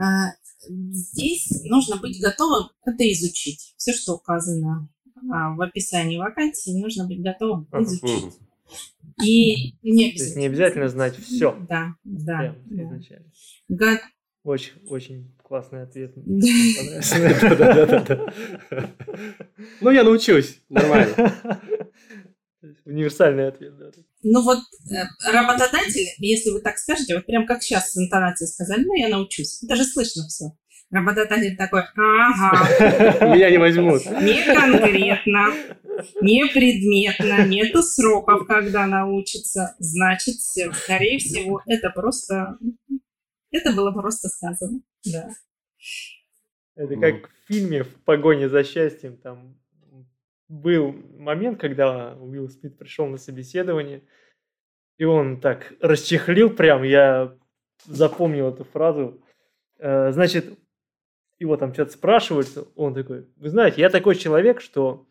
А, 0.00 0.28
здесь 0.60 1.64
нужно 1.64 1.96
быть 1.96 2.20
готовым 2.20 2.68
это 2.84 3.12
изучить. 3.12 3.74
Все, 3.76 3.92
что 3.92 4.14
указано 4.14 4.88
а, 5.32 5.54
в 5.56 5.60
описании 5.60 6.18
вакансии, 6.18 6.80
нужно 6.80 7.06
быть 7.06 7.22
готовым 7.22 7.66
изучить. 7.72 8.38
И 9.24 9.74
не 9.82 10.10
обязательно. 10.10 10.16
То 10.16 10.24
есть 10.24 10.36
не 10.36 10.46
обязательно 10.46 10.88
знать 10.88 11.16
все. 11.16 11.56
Да, 11.68 11.94
да. 12.04 12.56
да. 12.66 12.82
изначально. 12.82 13.26
Гад... 13.68 14.00
Очень, 14.44 14.72
очень 14.86 15.36
классный 15.42 15.82
ответ. 15.82 16.14
Ну, 19.80 19.90
я 19.90 20.04
научусь. 20.04 20.60
Нормально. 20.68 21.32
Универсальный 22.84 23.48
ответ, 23.48 23.76
да. 23.78 23.90
Ну 24.22 24.42
вот 24.42 24.58
э, 24.58 25.04
работодатель, 25.32 26.08
если 26.18 26.50
вы 26.50 26.60
так 26.60 26.76
скажете, 26.78 27.14
вот 27.14 27.26
прям 27.26 27.46
как 27.46 27.62
сейчас 27.62 27.92
с 27.92 27.96
интонацией 27.96 28.48
сказали, 28.48 28.84
ну 28.84 28.94
я 28.94 29.08
научусь. 29.08 29.62
Это 29.62 29.76
же 29.76 29.84
слышно 29.84 30.26
все. 30.26 30.46
Работодатель 30.90 31.56
такой, 31.56 31.82
ага. 31.96 33.34
Меня 33.34 33.50
не 33.50 33.58
возьмут. 33.58 34.06
Не 34.06 34.42
конкретно, 34.42 35.52
не 36.22 36.46
предметно, 36.46 37.46
нету 37.46 37.82
сроков, 37.82 38.46
когда 38.46 38.86
научится. 38.86 39.74
Значит, 39.78 40.36
все. 40.36 40.72
Скорее 40.72 41.18
всего, 41.18 41.60
это 41.66 41.90
просто... 41.90 42.58
Это 43.50 43.72
было 43.72 43.92
просто 43.92 44.28
сказано. 44.28 44.80
Да. 45.04 45.28
Это 46.74 46.96
как 46.96 47.28
в 47.28 47.48
фильме 47.48 47.82
«В 47.82 47.94
погоне 48.04 48.48
за 48.48 48.64
счастьем». 48.64 49.18
Там 49.18 49.58
был 50.48 50.92
момент, 51.18 51.60
когда 51.60 52.14
Уилл 52.14 52.48
Смит 52.48 52.78
пришел 52.78 53.06
на 53.06 53.18
собеседование, 53.18 54.02
и 54.96 55.04
он 55.04 55.40
так 55.40 55.74
расчехлил 55.80 56.50
прям, 56.50 56.82
я 56.82 57.36
запомнил 57.84 58.48
эту 58.48 58.64
фразу. 58.64 59.22
Э, 59.78 60.12
значит, 60.12 60.58
его 61.38 61.56
там 61.56 61.72
что-то 61.72 61.92
спрашивают, 61.92 62.48
он 62.74 62.94
такой, 62.94 63.26
вы 63.36 63.48
знаете, 63.48 63.80
я 63.80 63.90
такой 63.90 64.16
человек, 64.16 64.60
что 64.60 65.06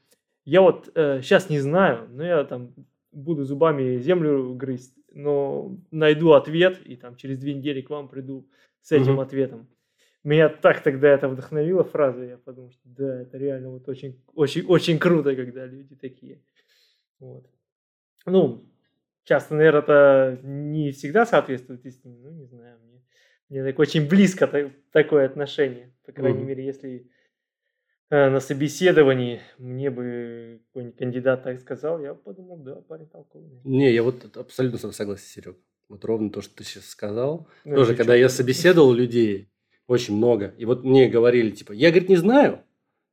я 0.46 0.62
вот 0.62 0.90
э, 0.96 1.22
сейчас 1.22 1.50
не 1.50 1.60
знаю, 1.60 2.08
но 2.10 2.24
я 2.24 2.44
там 2.44 2.74
буду 3.12 3.44
зубами 3.44 3.98
землю 4.00 4.54
грызть, 4.54 4.94
но 5.12 5.76
найду 5.92 6.34
ответ, 6.34 6.80
и 6.86 6.96
там 6.96 7.16
через 7.16 7.40
две 7.40 7.54
недели 7.54 7.82
к 7.82 7.90
вам 7.90 8.08
приду 8.08 8.48
с 8.82 8.92
этим 8.92 9.14
угу. 9.14 9.22
ответом. 9.22 9.68
Меня 10.24 10.50
так 10.50 10.84
тогда 10.84 11.10
это 11.10 11.30
вдохновила 11.30 11.84
фраза, 11.84 12.24
я 12.24 12.38
подумал, 12.38 12.72
что 12.72 12.82
да, 12.84 13.22
это 13.22 13.38
реально 13.38 13.70
вот 13.70 13.88
очень, 13.88 14.22
очень, 14.34 14.66
очень 14.66 15.00
круто, 15.00 15.36
когда 15.36 15.66
люди 15.66 15.96
такие. 15.96 16.42
Вот. 17.20 17.46
Ну, 18.26 18.66
часто, 19.24 19.56
наверное, 19.56 19.82
это 19.82 20.40
не 20.44 20.92
всегда 20.92 21.26
соответствует 21.26 21.86
истине, 21.86 22.18
ну, 22.22 22.32
не 22.32 22.46
знаю, 22.46 22.78
мне, 22.84 22.97
мне 23.50 23.64
так 23.64 23.80
очень 23.80 24.08
близко 24.08 24.48
так, 24.48 24.72
такое 24.92 25.26
отношение. 25.26 25.94
По 26.06 26.12
крайней 26.12 26.42
mm-hmm. 26.42 26.46
мере, 26.46 26.66
если 26.66 27.10
э, 28.10 28.30
на 28.30 28.40
собеседовании 28.40 29.42
мне 29.58 29.90
бы 29.90 30.62
какой-нибудь 30.68 30.98
кандидат 30.98 31.44
так 31.44 31.60
сказал, 31.60 32.02
я 32.02 32.14
подумал, 32.14 32.58
да, 32.58 32.76
парень 32.82 33.08
толковый. 33.08 33.62
Не, 33.64 33.94
я 33.94 34.04
вот 34.04 34.36
абсолютно 34.38 34.78
согласен, 34.92 35.26
Серег. 35.26 35.58
Вот 35.90 36.04
ровно 36.04 36.30
то, 36.30 36.42
что 36.42 36.56
ты 36.56 36.64
сейчас 36.64 36.86
сказал. 36.86 37.48
Ну, 37.64 37.76
Тоже, 37.76 37.96
когда 37.96 38.14
я 38.16 38.28
собеседовал 38.28 38.92
людей, 38.92 39.50
очень 39.88 40.18
много, 40.18 40.54
и 40.58 40.66
вот 40.66 40.84
мне 40.84 41.08
говорили, 41.08 41.52
типа, 41.52 41.72
я, 41.72 41.90
говорит, 41.92 42.10
не 42.10 42.18
знаю, 42.18 42.62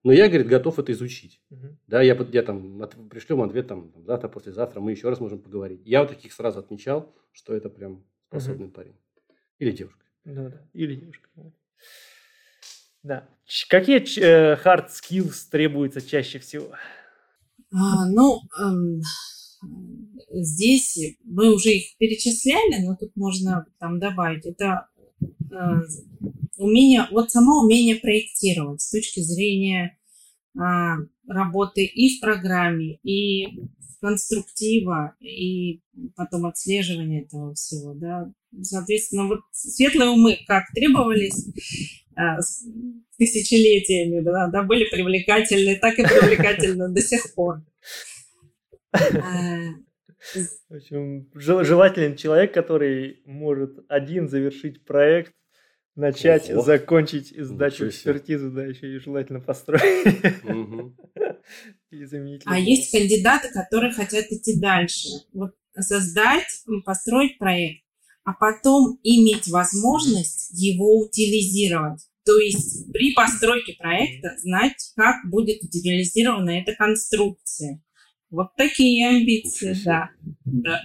но 0.02 0.12
я, 0.12 0.28
говорит, 0.28 0.48
готов 0.48 0.78
это 0.78 0.90
изучить. 0.92 1.40
Угу. 1.50 1.78
Да, 1.86 2.02
я, 2.02 2.14
я 2.32 2.42
там 2.42 2.82
от, 2.82 2.96
пришлю 3.08 3.36
вам 3.36 3.48
ответ 3.48 3.68
там 3.68 3.92
завтра, 4.04 4.28
послезавтра, 4.28 4.80
мы 4.80 4.90
еще 4.90 5.08
раз 5.08 5.20
можем 5.20 5.38
поговорить. 5.40 5.82
Я 5.84 6.00
вот 6.00 6.10
таких 6.10 6.32
сразу 6.32 6.58
отмечал, 6.58 7.14
что 7.32 7.54
это 7.54 7.70
прям 7.70 8.04
способный 8.26 8.66
угу. 8.66 8.74
парень. 8.74 8.96
Или 9.58 9.70
девушка. 9.70 10.03
Ну 10.24 10.50
да, 10.50 10.60
или 10.72 10.96
девушка. 10.96 11.28
Да. 13.02 13.28
Какие 13.68 13.98
э, 14.18 14.56
hard 14.64 14.88
skills 14.88 15.50
требуются 15.50 16.00
чаще 16.00 16.38
всего? 16.38 16.70
А, 17.72 18.08
ну, 18.08 18.40
эм, 18.58 19.02
здесь 20.30 20.98
мы 21.24 21.54
уже 21.54 21.70
их 21.70 21.96
перечисляли, 21.98 22.86
но 22.86 22.96
тут 22.96 23.14
можно 23.16 23.66
там 23.78 23.98
добавить. 23.98 24.46
Это 24.46 24.88
э, 25.20 25.80
умение, 26.56 27.06
вот 27.10 27.30
само 27.30 27.62
умение 27.64 27.96
проектировать 27.96 28.80
с 28.80 28.90
точки 28.90 29.20
зрения 29.20 29.98
а, 30.56 30.96
работы 31.26 31.84
и 31.84 32.16
в 32.16 32.20
программе, 32.20 32.98
и 33.02 33.60
конструктива, 34.00 35.14
и 35.20 35.80
потом 36.16 36.46
отслеживания 36.46 37.22
этого 37.22 37.54
всего, 37.54 37.94
да. 37.94 38.32
Соответственно, 38.62 39.26
вот 39.26 39.40
светлые 39.52 40.10
умы 40.10 40.38
как 40.46 40.64
требовались 40.74 41.46
а, 42.16 42.38
тысячелетиями, 43.18 44.20
да, 44.20 44.48
да, 44.48 44.62
были 44.62 44.88
привлекательны, 44.88 45.76
так 45.76 45.98
и 45.98 46.02
привлекательны 46.02 46.88
до 46.88 47.00
сих 47.00 47.34
пор. 47.34 47.62
А, 48.92 49.00
в 50.70 50.74
общем, 50.74 51.28
желателен 51.34 52.16
человек, 52.16 52.54
который 52.54 53.22
может 53.26 53.84
один 53.88 54.28
завершить 54.28 54.84
проект, 54.84 55.34
начать, 55.96 56.50
Ого. 56.50 56.62
закончить 56.62 57.32
и 57.32 57.42
сдать 57.42 57.80
экспертизу, 57.80 58.50
да, 58.50 58.64
еще 58.64 58.94
и 58.94 58.98
желательно 58.98 59.40
построить. 59.40 59.82
А 62.46 62.58
есть 62.58 62.90
кандидаты, 62.90 63.52
которые 63.52 63.92
хотят 63.92 64.26
идти 64.30 64.58
дальше. 64.58 65.08
Вот 65.32 65.54
создать, 65.78 66.48
построить 66.84 67.38
проект, 67.38 67.83
а 68.24 68.32
потом 68.32 68.98
иметь 69.02 69.48
возможность 69.48 70.50
его 70.52 70.98
утилизировать. 70.98 72.00
То 72.24 72.38
есть 72.38 72.90
при 72.92 73.12
постройке 73.12 73.74
проекта 73.78 74.30
знать, 74.40 74.92
как 74.96 75.16
будет 75.30 75.62
утилизирована 75.62 76.58
эта 76.60 76.74
конструкция. 76.74 77.82
Вот 78.30 78.48
такие 78.56 79.08
амбиции, 79.08 79.76
да. 79.84 80.10
да. 80.44 80.80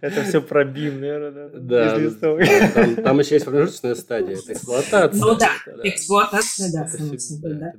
Это 0.00 0.24
все 0.24 0.40
про 0.40 0.64
BIM, 0.64 0.98
наверное, 1.00 1.50
да? 1.50 1.98
Да, 1.98 3.02
там 3.02 3.18
еще 3.18 3.34
есть 3.34 3.44
промежуточная 3.44 3.94
стадия, 3.96 4.38
это 4.38 4.52
эксплуатация. 4.52 5.20
Ну 5.20 5.36
да, 5.36 5.50
эксплуатация, 5.82 6.72
да, 6.72 6.88
само 6.88 7.18
собой, 7.18 7.54
да. 7.54 7.72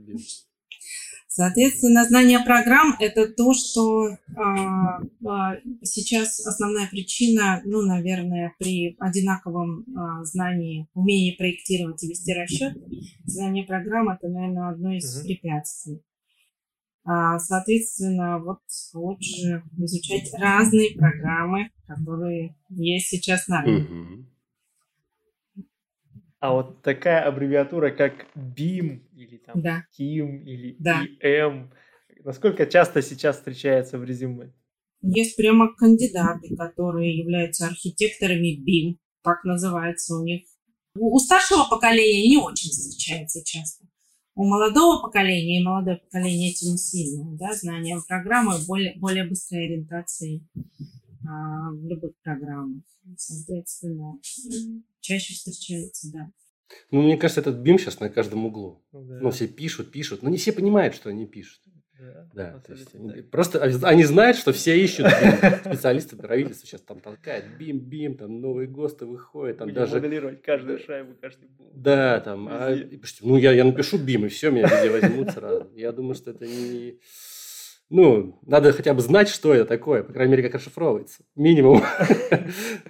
Соответственно, 1.40 2.04
знание 2.04 2.42
программ– 2.42 2.98
это 3.00 3.26
то, 3.26 3.54
что 3.54 4.10
а, 4.36 5.00
а, 5.26 5.56
сейчас 5.84 6.46
основная 6.46 6.90
причина, 6.90 7.62
ну, 7.64 7.82
наверное, 7.82 8.54
при 8.60 8.98
одинаковом 9.00 9.86
а, 9.96 10.26
знании, 10.26 10.90
умении 10.94 11.38
проектировать 11.38 12.04
и 12.04 12.10
вести 12.10 12.34
расчет, 12.34 12.78
знание 13.24 13.64
программ– 13.64 14.10
это, 14.10 14.28
наверное, 14.28 14.72
одно 14.72 14.92
из 14.92 15.22
препятствий. 15.24 16.02
А, 17.06 17.40
соответственно, 17.40 18.40
вот 18.40 18.60
лучше 18.94 19.64
изучать 19.78 20.34
разные 20.38 20.94
программы, 20.94 21.70
которые 21.88 22.58
есть 22.68 23.08
сейчас 23.08 23.48
на 23.48 23.62
рынке. 23.62 24.29
А 26.40 26.54
вот 26.54 26.82
такая 26.82 27.22
аббревиатура, 27.24 27.92
как 27.92 28.14
BIM 28.36 29.02
или 29.14 29.38
там 29.38 29.62
да. 29.62 29.84
TIM 29.98 30.44
или 30.44 30.76
да. 30.80 31.04
EM, 31.22 31.70
насколько 32.24 32.66
часто 32.66 33.02
сейчас 33.02 33.38
встречается 33.38 33.98
в 33.98 34.04
резюме? 34.04 34.54
Есть 35.02 35.36
прямо 35.36 35.74
кандидаты, 35.76 36.56
которые 36.56 37.18
являются 37.18 37.68
архитекторами 37.68 38.58
BIM, 38.58 38.98
так 39.22 39.44
называется 39.44 40.16
у 40.16 40.24
них. 40.24 40.44
У 40.96 41.18
старшего 41.20 41.66
поколения 41.70 42.30
не 42.30 42.38
очень 42.38 42.70
встречается 42.70 43.44
часто 43.44 43.86
у 44.40 44.46
молодого 44.46 45.02
поколения, 45.02 45.60
и 45.60 45.64
молодое 45.66 45.98
поколение 45.98 46.52
этим 46.52 46.78
сильно, 46.78 47.38
да, 47.38 47.54
знанием 47.54 48.02
программы, 48.08 48.54
более, 48.66 48.98
более 48.98 49.26
быстрой 49.28 49.66
ориентацией 49.66 50.48
а, 51.30 51.72
в 51.72 51.86
любых 51.86 52.14
программах. 52.24 52.84
Соответственно, 53.18 54.20
чаще 55.00 55.34
встречается, 55.34 56.12
да. 56.12 56.32
Ну, 56.92 57.02
мне 57.02 57.18
кажется, 57.18 57.42
этот 57.42 57.58
бим 57.58 57.78
сейчас 57.78 58.00
на 58.00 58.10
каждом 58.10 58.46
углу. 58.46 58.84
Ну, 58.92 59.04
да. 59.04 59.20
ну 59.22 59.32
все 59.32 59.48
пишут, 59.48 59.92
пишут, 59.92 60.24
но 60.24 60.30
не 60.30 60.38
все 60.38 60.52
понимают, 60.52 60.96
что 60.96 61.10
они 61.10 61.26
пишут. 61.26 61.62
Да, 62.00 62.54
да 62.54 62.60
то 62.60 62.72
есть 62.72 62.96
они, 62.96 63.22
просто 63.24 63.62
они 63.62 64.04
знают, 64.06 64.38
что 64.38 64.54
все 64.54 64.80
ищут 64.82 65.08
BIM. 65.08 65.74
Специалисты 65.74 66.16
правительства 66.16 66.66
сейчас 66.66 66.82
там 66.82 67.02
толкают 67.02 67.46
BIM, 67.60 67.80
BIM, 67.80 68.16
там 68.16 68.40
новые 68.40 68.70
ГОСТы 68.70 69.06
выходят. 69.06 69.58
Там 69.58 69.74
даже... 69.74 69.96
моделировать 69.96 70.42
каждую 70.42 70.80
шайбу, 70.80 71.16
каждый 71.20 71.50
пол. 71.50 71.70
Да, 71.74 72.22
там. 72.22 72.48
А, 72.50 72.74
ну, 73.22 73.36
я, 73.36 73.52
я 73.52 73.66
напишу 73.66 73.98
BIM, 73.98 74.28
и 74.28 74.30
все, 74.30 74.50
меня 74.50 74.68
везде 74.68 74.90
возьмут 74.90 75.32
сразу. 75.32 75.70
Я 75.76 75.92
думаю, 75.92 76.16
что 76.16 76.32
это 76.32 76.46
не... 76.46 77.00
Ну, 77.90 78.40
надо 78.46 78.72
хотя 78.72 78.94
бы 78.94 79.02
знать, 79.02 79.30
что 79.30 79.54
это 79.54 79.66
такое, 79.66 80.04
по 80.04 80.14
крайней 80.14 80.32
мере, 80.32 80.44
как 80.44 80.56
расшифровывается. 80.56 81.24
Минимум. 81.36 81.82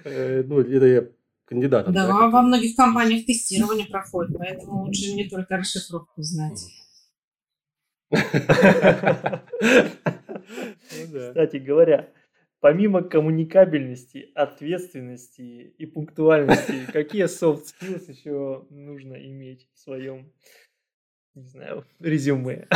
Э, 0.04 0.42
ну, 0.46 0.60
это 0.60 0.86
я 0.86 1.04
кандидатом. 1.44 1.92
Да, 1.92 2.28
во 2.28 2.42
многих 2.42 2.76
компаниях 2.76 3.26
тестирование 3.26 3.86
проходит, 3.86 4.36
поэтому 4.38 4.84
лучше 4.84 5.12
не 5.12 5.28
только 5.28 5.56
расшифровку 5.56 6.22
знать. 6.22 6.64
Ну 10.92 11.28
Кстати 11.28 11.58
говоря, 11.58 12.12
помимо 12.60 13.02
коммуникабельности, 13.02 14.30
ответственности 14.34 15.74
и 15.78 15.86
пунктуальности, 15.86 16.86
какие 16.92 17.24
soft 17.24 17.66
skills 17.80 18.10
еще 18.10 18.66
нужно 18.70 19.14
иметь 19.14 19.68
в 19.74 19.78
своем, 19.78 20.32
не 21.34 21.48
знаю, 21.48 21.86
резюме? 22.00 22.68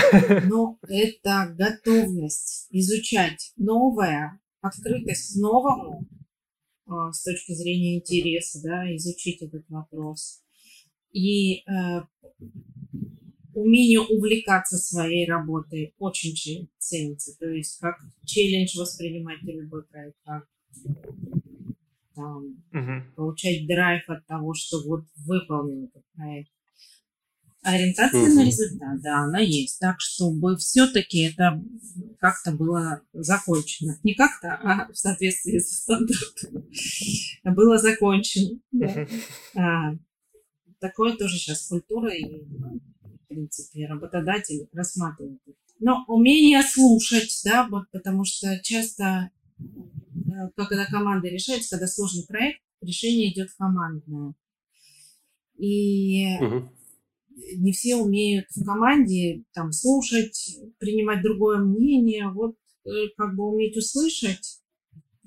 Ну, 0.48 0.78
это 0.88 1.54
готовность 1.56 2.68
изучать 2.70 3.52
новое, 3.56 4.40
открытость 4.60 5.34
к 5.34 5.40
новому 5.40 6.06
а, 6.86 7.12
с 7.12 7.22
точки 7.22 7.52
зрения 7.52 7.96
интереса, 7.98 8.60
да, 8.62 8.94
изучить 8.96 9.42
этот 9.42 9.64
вопрос. 9.68 10.42
И 11.12 11.62
э, 11.68 12.02
умение 13.54 14.00
увлекаться 14.00 14.76
своей 14.76 15.28
работой 15.28 15.94
очень 15.98 16.68
ценится. 16.78 17.36
То 17.38 17.48
есть 17.48 17.78
как 17.78 17.96
челлендж 18.24 18.76
воспринимать 18.76 19.42
любой 19.42 19.84
проект, 19.84 20.16
как 20.24 20.48
там, 22.14 22.56
угу. 22.72 23.14
получать 23.16 23.66
драйв 23.66 24.08
от 24.08 24.26
того, 24.26 24.54
что 24.54 24.82
вот 24.86 25.04
выполнен 25.16 25.84
этот 25.84 26.04
проект. 26.14 26.50
Ориентация 27.64 28.26
mm-hmm. 28.26 28.34
на 28.34 28.44
результат, 28.44 29.00
да, 29.00 29.18
она 29.20 29.38
есть. 29.38 29.80
Так, 29.80 29.96
чтобы 29.98 30.58
все-таки 30.58 31.22
это 31.22 31.62
как-то 32.20 32.52
было 32.52 33.00
закончено. 33.14 33.98
Не 34.02 34.14
как-то, 34.14 34.54
а 34.54 34.92
в 34.92 34.94
соответствии 34.94 35.58
со 35.58 35.74
стандартом. 35.74 36.68
Было 37.44 37.78
закончено. 37.78 38.60
Да. 38.70 39.06
А, 39.56 39.96
такое 40.78 41.16
тоже 41.16 41.38
сейчас 41.38 41.66
культура 41.66 42.14
и, 42.14 42.42
в 42.44 43.28
принципе, 43.28 43.86
работодатель 43.86 44.68
рассматривает. 44.74 45.40
Но 45.80 46.04
умение 46.06 46.62
слушать, 46.62 47.40
да, 47.46 47.66
вот 47.70 47.84
потому 47.92 48.24
что 48.24 48.60
часто, 48.62 49.30
э, 49.58 50.50
когда 50.54 50.84
команда 50.84 51.28
решается, 51.28 51.76
когда 51.76 51.86
сложный 51.86 52.26
проект, 52.26 52.60
решение 52.82 53.32
идет 53.32 53.48
командное. 53.56 54.34
И 55.56 56.36
угу 56.42 56.68
не 57.56 57.72
все 57.72 57.96
умеют 57.96 58.46
в 58.50 58.64
команде 58.64 59.44
там 59.52 59.72
слушать, 59.72 60.58
принимать 60.78 61.22
другое 61.22 61.58
мнение, 61.58 62.30
вот 62.30 62.56
э, 62.84 63.08
как 63.16 63.34
бы 63.36 63.50
уметь 63.50 63.76
услышать, 63.76 64.60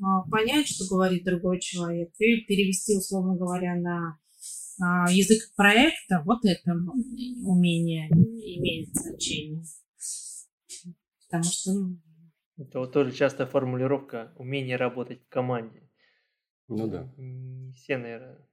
а, 0.01 0.21
понять, 0.29 0.67
что 0.67 0.85
говорит 0.87 1.23
другой 1.23 1.59
человек, 1.59 2.11
и 2.19 2.41
перевести, 2.41 2.95
условно 2.95 3.35
говоря, 3.35 3.75
на 3.75 4.19
а, 4.79 5.11
язык 5.11 5.55
проекта, 5.55 6.21
вот 6.23 6.45
это 6.45 6.73
умение 7.43 8.09
имеет 8.09 8.89
значение. 8.93 9.63
Потому 11.25 11.43
что... 11.43 11.71
Ну, 11.73 11.99
это 12.57 12.79
вот 12.79 12.93
тоже 12.93 13.11
частая 13.11 13.47
формулировка 13.47 14.33
умение 14.37 14.77
работать 14.77 15.23
в 15.23 15.29
команде. 15.29 15.89
Ну 16.67 16.87
да. 16.87 17.11
Не 17.17 17.73
все, 17.73 17.97
наверное, 17.97 18.47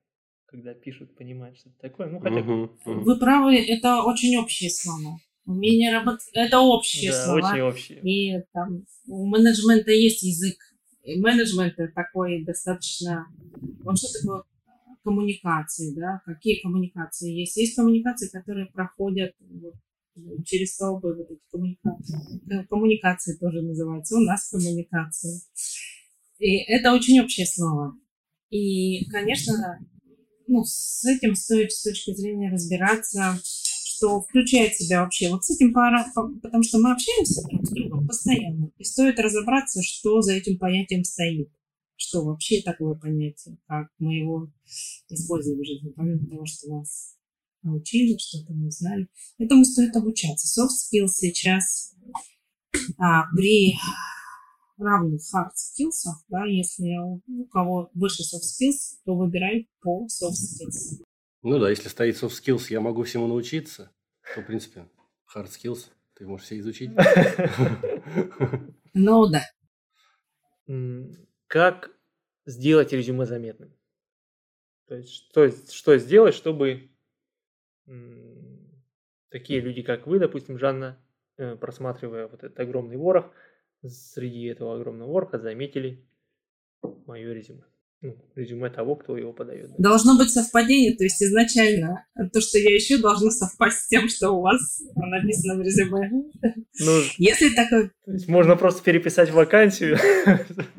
когда 0.55 0.73
пишут, 0.73 1.17
понимают, 1.17 1.59
что 1.59 1.69
это 1.71 1.79
такое. 1.81 2.09
Ну, 2.09 2.21
хотя 2.21 2.37
угу, 2.37 2.71
Вы 2.85 3.19
правы, 3.19 3.57
это 3.57 4.03
очень 4.05 4.37
общие 4.37 4.71
слова. 4.71 5.19
Умение 5.47 5.93
работать, 5.93 6.29
это 6.33 6.61
общие 6.61 7.11
да, 7.11 7.25
слова. 7.25 7.51
очень 7.51 7.61
общие. 7.61 8.01
И 8.03 8.45
там 8.53 8.85
у 9.09 9.27
менеджмента 9.27 9.91
есть 9.91 10.23
язык. 10.23 10.57
И 11.03 11.19
менеджмент 11.21 11.75
такой 11.95 12.45
достаточно... 12.45 13.27
Он 13.85 13.97
что 13.97 14.07
такое 14.17 14.45
коммуникации, 15.03 15.93
да? 15.93 16.23
Какие 16.25 16.63
коммуникации 16.63 17.33
есть? 17.33 17.57
Есть 17.57 17.75
коммуникации, 17.75 18.31
которые 18.31 18.67
проходят 18.67 19.33
вот, 19.41 19.75
через 20.47 20.75
столбы, 20.75 21.17
вот 21.17 21.31
эти 21.33 21.41
коммуникации. 21.51 22.67
Коммуникации 22.71 23.37
тоже 23.39 23.61
называется. 23.61 24.17
У 24.17 24.21
нас 24.21 24.49
коммуникации. 24.49 25.41
И 26.39 26.59
это 26.59 26.93
очень 26.93 27.21
общее 27.21 27.45
слово. 27.45 27.99
И, 28.51 29.05
конечно, 29.11 29.85
ну, 30.47 30.65
с 30.65 31.05
этим 31.05 31.35
стоит 31.35 31.73
с 31.73 31.83
точки 31.83 32.15
зрения 32.15 32.51
разбираться, 32.51 33.41
что 33.43 34.21
включает 34.21 34.73
в 34.73 34.83
себя 34.83 35.03
вообще. 35.03 35.31
Вот 35.31 35.45
с 35.45 35.51
этим 35.51 35.73
пара, 35.73 36.05
потому 36.43 36.63
что 36.63 36.79
мы 36.79 36.93
общаемся 36.93 37.43
друг 37.49 37.67
с 37.67 37.71
другом 37.71 38.07
постоянно, 38.07 38.71
и 38.79 38.85
стоит 38.85 39.19
разобраться, 39.19 39.83
что 39.83 40.21
за 40.21 40.35
этим 40.35 40.59
понятием 40.59 41.05
стоит. 41.05 41.51
Что 41.97 42.25
вообще 42.25 42.61
такое 42.61 42.97
понятие, 42.97 43.57
как 43.69 43.87
мы 43.99 44.17
его 44.17 44.53
используем 45.09 45.61
в 45.61 45.65
жизни, 45.65 45.93
помимо 45.95 46.29
того, 46.29 46.45
что 46.45 46.69
нас 46.69 47.15
научили, 47.63 48.19
что-то 48.19 48.53
мы 48.53 48.71
знали. 48.71 49.09
Этому 49.39 49.65
стоит 49.65 49.95
обучаться. 49.97 50.47
Soft 50.49 50.71
skills 50.71 51.13
сейчас 51.17 51.95
а, 52.99 53.25
при 53.35 53.75
равных 54.79 55.21
hard 55.35 55.53
skills, 55.55 56.11
да, 56.29 56.45
если 56.45 56.97
у 56.99 57.47
кого 57.47 57.91
больше 57.95 58.23
soft 58.23 58.43
skills, 58.43 58.99
то 59.05 59.15
выбирай 59.17 59.69
по 59.81 60.07
soft 60.07 60.33
skills. 60.33 61.05
Ну 61.43 61.59
да, 61.59 61.71
если 61.71 61.89
стоит 61.89 62.17
soft 62.17 62.41
skills, 62.43 62.67
я 62.71 62.81
могу 62.81 63.03
всему 63.05 63.27
научиться, 63.27 63.93
то, 64.35 64.41
в 64.41 64.47
принципе, 64.47 64.89
hard 65.35 65.49
skills 65.49 65.89
ты 66.15 66.27
можешь 66.27 66.47
все 66.47 66.59
изучить. 66.59 66.91
Ну 68.97 69.27
да. 69.27 69.43
Как 71.49 71.91
сделать 72.47 72.93
резюме 72.93 73.27
заметным? 73.27 73.77
То 74.87 74.95
есть, 74.95 75.13
что, 75.13 75.51
что 75.51 75.99
сделать, 75.99 76.35
чтобы 76.35 76.91
такие 79.31 79.61
люди, 79.61 79.83
как 79.83 80.07
вы, 80.07 80.21
допустим, 80.21 80.59
Жанна, 80.59 80.97
э, 81.37 81.57
просматривая 81.57 82.29
вот 82.29 82.45
этот 82.45 82.59
огромный 82.61 82.97
ворох, 82.97 83.33
среди 83.89 84.45
этого 84.45 84.77
огромного 84.77 85.11
ворха 85.11 85.39
заметили 85.39 86.05
мое 87.07 87.33
резюме. 87.33 87.65
Ну, 88.03 88.15
резюме 88.35 88.69
того, 88.69 88.97
кто 88.97 89.17
его 89.17 89.33
подает. 89.33 89.71
Да. 89.79 89.91
Должно 89.91 90.19
быть 90.19 90.29
совпадение, 90.29 90.95
то 90.95 91.05
есть 91.05 91.23
изначально 91.23 92.05
то, 92.35 92.41
что 92.43 92.59
я 92.59 92.77
ищу, 92.77 93.01
должно 93.01 93.31
совпасть 93.31 93.79
с 93.79 93.89
тем, 93.89 94.11
что 94.11 94.33
у 94.33 94.43
вас 94.43 94.83
написано 94.95 95.55
в 95.55 95.63
резюме. 95.63 96.11
Ну, 96.81 97.01
Если 97.17 97.55
такое... 97.55 97.93
То 98.05 98.13
есть 98.13 98.29
можно 98.29 98.57
просто 98.57 98.83
переписать 98.83 99.31
вакансию. 99.31 99.97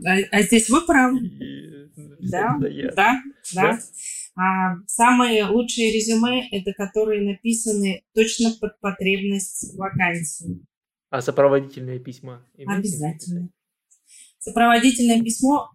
А, 0.06 0.18
а 0.32 0.41
здесь 0.43 0.70
вы 0.70 0.86
правы. 0.86 1.20
Да, 2.20 2.58
да, 2.60 2.91
да, 2.95 3.22
да. 3.56 3.80
А 4.38 4.76
самые 4.86 5.45
лучшие 5.45 5.93
резюме– 5.93 6.47
это 6.51 6.74
которые 6.74 7.22
написаны 7.28 8.03
точно 8.14 8.51
под 8.60 8.80
потребность 8.82 9.76
вакансии. 9.78 10.62
А 11.16 11.22
сопроводительные 11.22 11.97
письма? 11.97 12.45
Обязательно. 12.57 13.49
Сопроводительное 14.38 15.24
письмо 15.24 15.70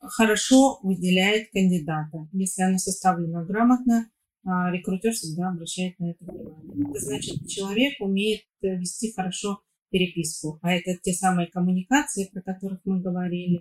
хорошо 0.00 0.80
выделяет 0.82 1.52
кандидата. 1.52 2.26
Если 2.32 2.62
оно 2.62 2.78
составлено 2.78 3.44
грамотно, 3.44 4.10
а, 4.44 4.72
рекрутер 4.72 5.12
всегда 5.12 5.50
обращает 5.50 5.96
на 6.00 6.10
это 6.10 6.24
внимание. 6.24 6.90
Это 6.90 6.98
значит, 6.98 7.46
человек 7.46 8.00
умеет 8.00 8.40
э, 8.62 8.76
вести 8.76 9.12
хорошо 9.12 9.62
переписку. 9.90 10.58
А 10.60 10.72
это 10.72 10.98
те 11.00 11.12
самые 11.12 11.46
коммуникации, 11.46 12.28
про 12.32 12.42
которых 12.42 12.80
мы 12.84 13.00
говорили, 13.00 13.60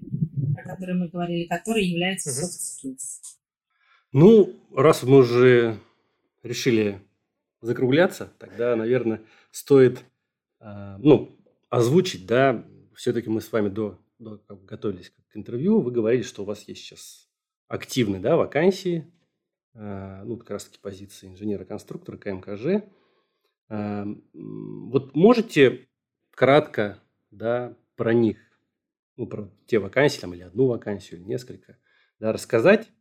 про 0.56 0.64
которые 0.64 0.98
мы 0.98 1.10
говорили, 1.10 1.46
которые 1.46 1.92
являются 1.92 2.32
soft 2.32 2.58
skills. 2.58 3.22
Ну, 4.12 4.52
раз 4.76 5.04
мы 5.04 5.18
уже 5.20 5.80
решили 6.42 7.00
закругляться, 7.62 8.34
тогда, 8.40 8.76
наверное, 8.76 9.22
стоит 9.52 10.00
а, 10.00 10.13
ну, 11.00 11.38
озвучить, 11.70 12.26
да, 12.26 12.66
все-таки 12.96 13.30
мы 13.30 13.42
с 13.42 13.52
вами 13.52 13.70
до, 13.70 14.00
до 14.20 14.42
готовились 14.48 15.12
к 15.30 15.36
интервью, 15.36 15.82
вы 15.82 15.92
говорили, 15.92 16.22
что 16.22 16.44
у 16.44 16.46
вас 16.46 16.68
есть 16.68 16.82
сейчас 16.82 17.30
активные, 17.68 18.22
да, 18.22 18.38
вакансии, 18.38 19.12
а, 19.74 20.24
ну, 20.24 20.38
как 20.38 20.52
раз-таки 20.52 20.80
позиции 20.80 21.28
инженера-конструктора 21.28 22.18
КМКЖ. 22.18 22.84
А, 23.70 24.06
вот 24.34 25.16
можете 25.16 25.88
кратко, 26.32 27.00
да, 27.32 27.76
про 27.96 28.14
них, 28.14 28.38
ну, 29.18 29.26
про 29.26 29.50
те 29.66 29.80
вакансии, 29.80 30.22
там, 30.22 30.34
или 30.34 30.42
одну 30.42 30.68
вакансию, 30.68 31.20
или 31.20 31.28
несколько, 31.28 31.78
да, 32.20 32.32
рассказать, 32.32 32.92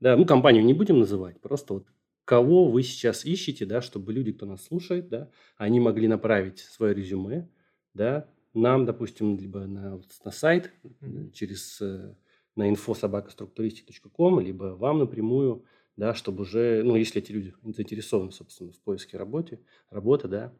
да, 0.00 0.16
ну, 0.16 0.26
компанию 0.26 0.64
не 0.64 0.74
будем 0.74 0.98
называть, 0.98 1.40
просто 1.40 1.74
вот 1.74 1.86
кого 2.28 2.66
вы 2.70 2.82
сейчас 2.82 3.24
ищете, 3.24 3.64
да, 3.64 3.80
чтобы 3.80 4.12
люди, 4.12 4.32
кто 4.32 4.44
нас 4.44 4.62
слушает, 4.62 5.08
да, 5.08 5.30
они 5.56 5.80
могли 5.80 6.08
направить 6.08 6.58
свое 6.58 6.92
резюме, 6.92 7.48
да, 7.94 8.28
нам, 8.52 8.84
допустим, 8.84 9.38
либо 9.38 9.60
на, 9.60 10.02
на 10.26 10.30
сайт 10.30 10.70
mm-hmm. 10.84 11.32
через 11.32 11.80
э, 11.80 12.14
на 12.54 12.70
info.sobakastructuristic.com, 12.70 14.40
либо 14.40 14.76
вам 14.76 14.98
напрямую, 14.98 15.64
да, 15.96 16.12
чтобы 16.12 16.42
уже, 16.42 16.82
ну, 16.84 16.96
если 16.96 17.22
эти 17.22 17.32
люди 17.32 17.54
заинтересованы, 17.64 18.30
собственно, 18.30 18.72
в 18.72 18.80
поиске 18.80 19.16
работы, 19.16 19.60
работы, 19.88 20.28
да, 20.28 20.52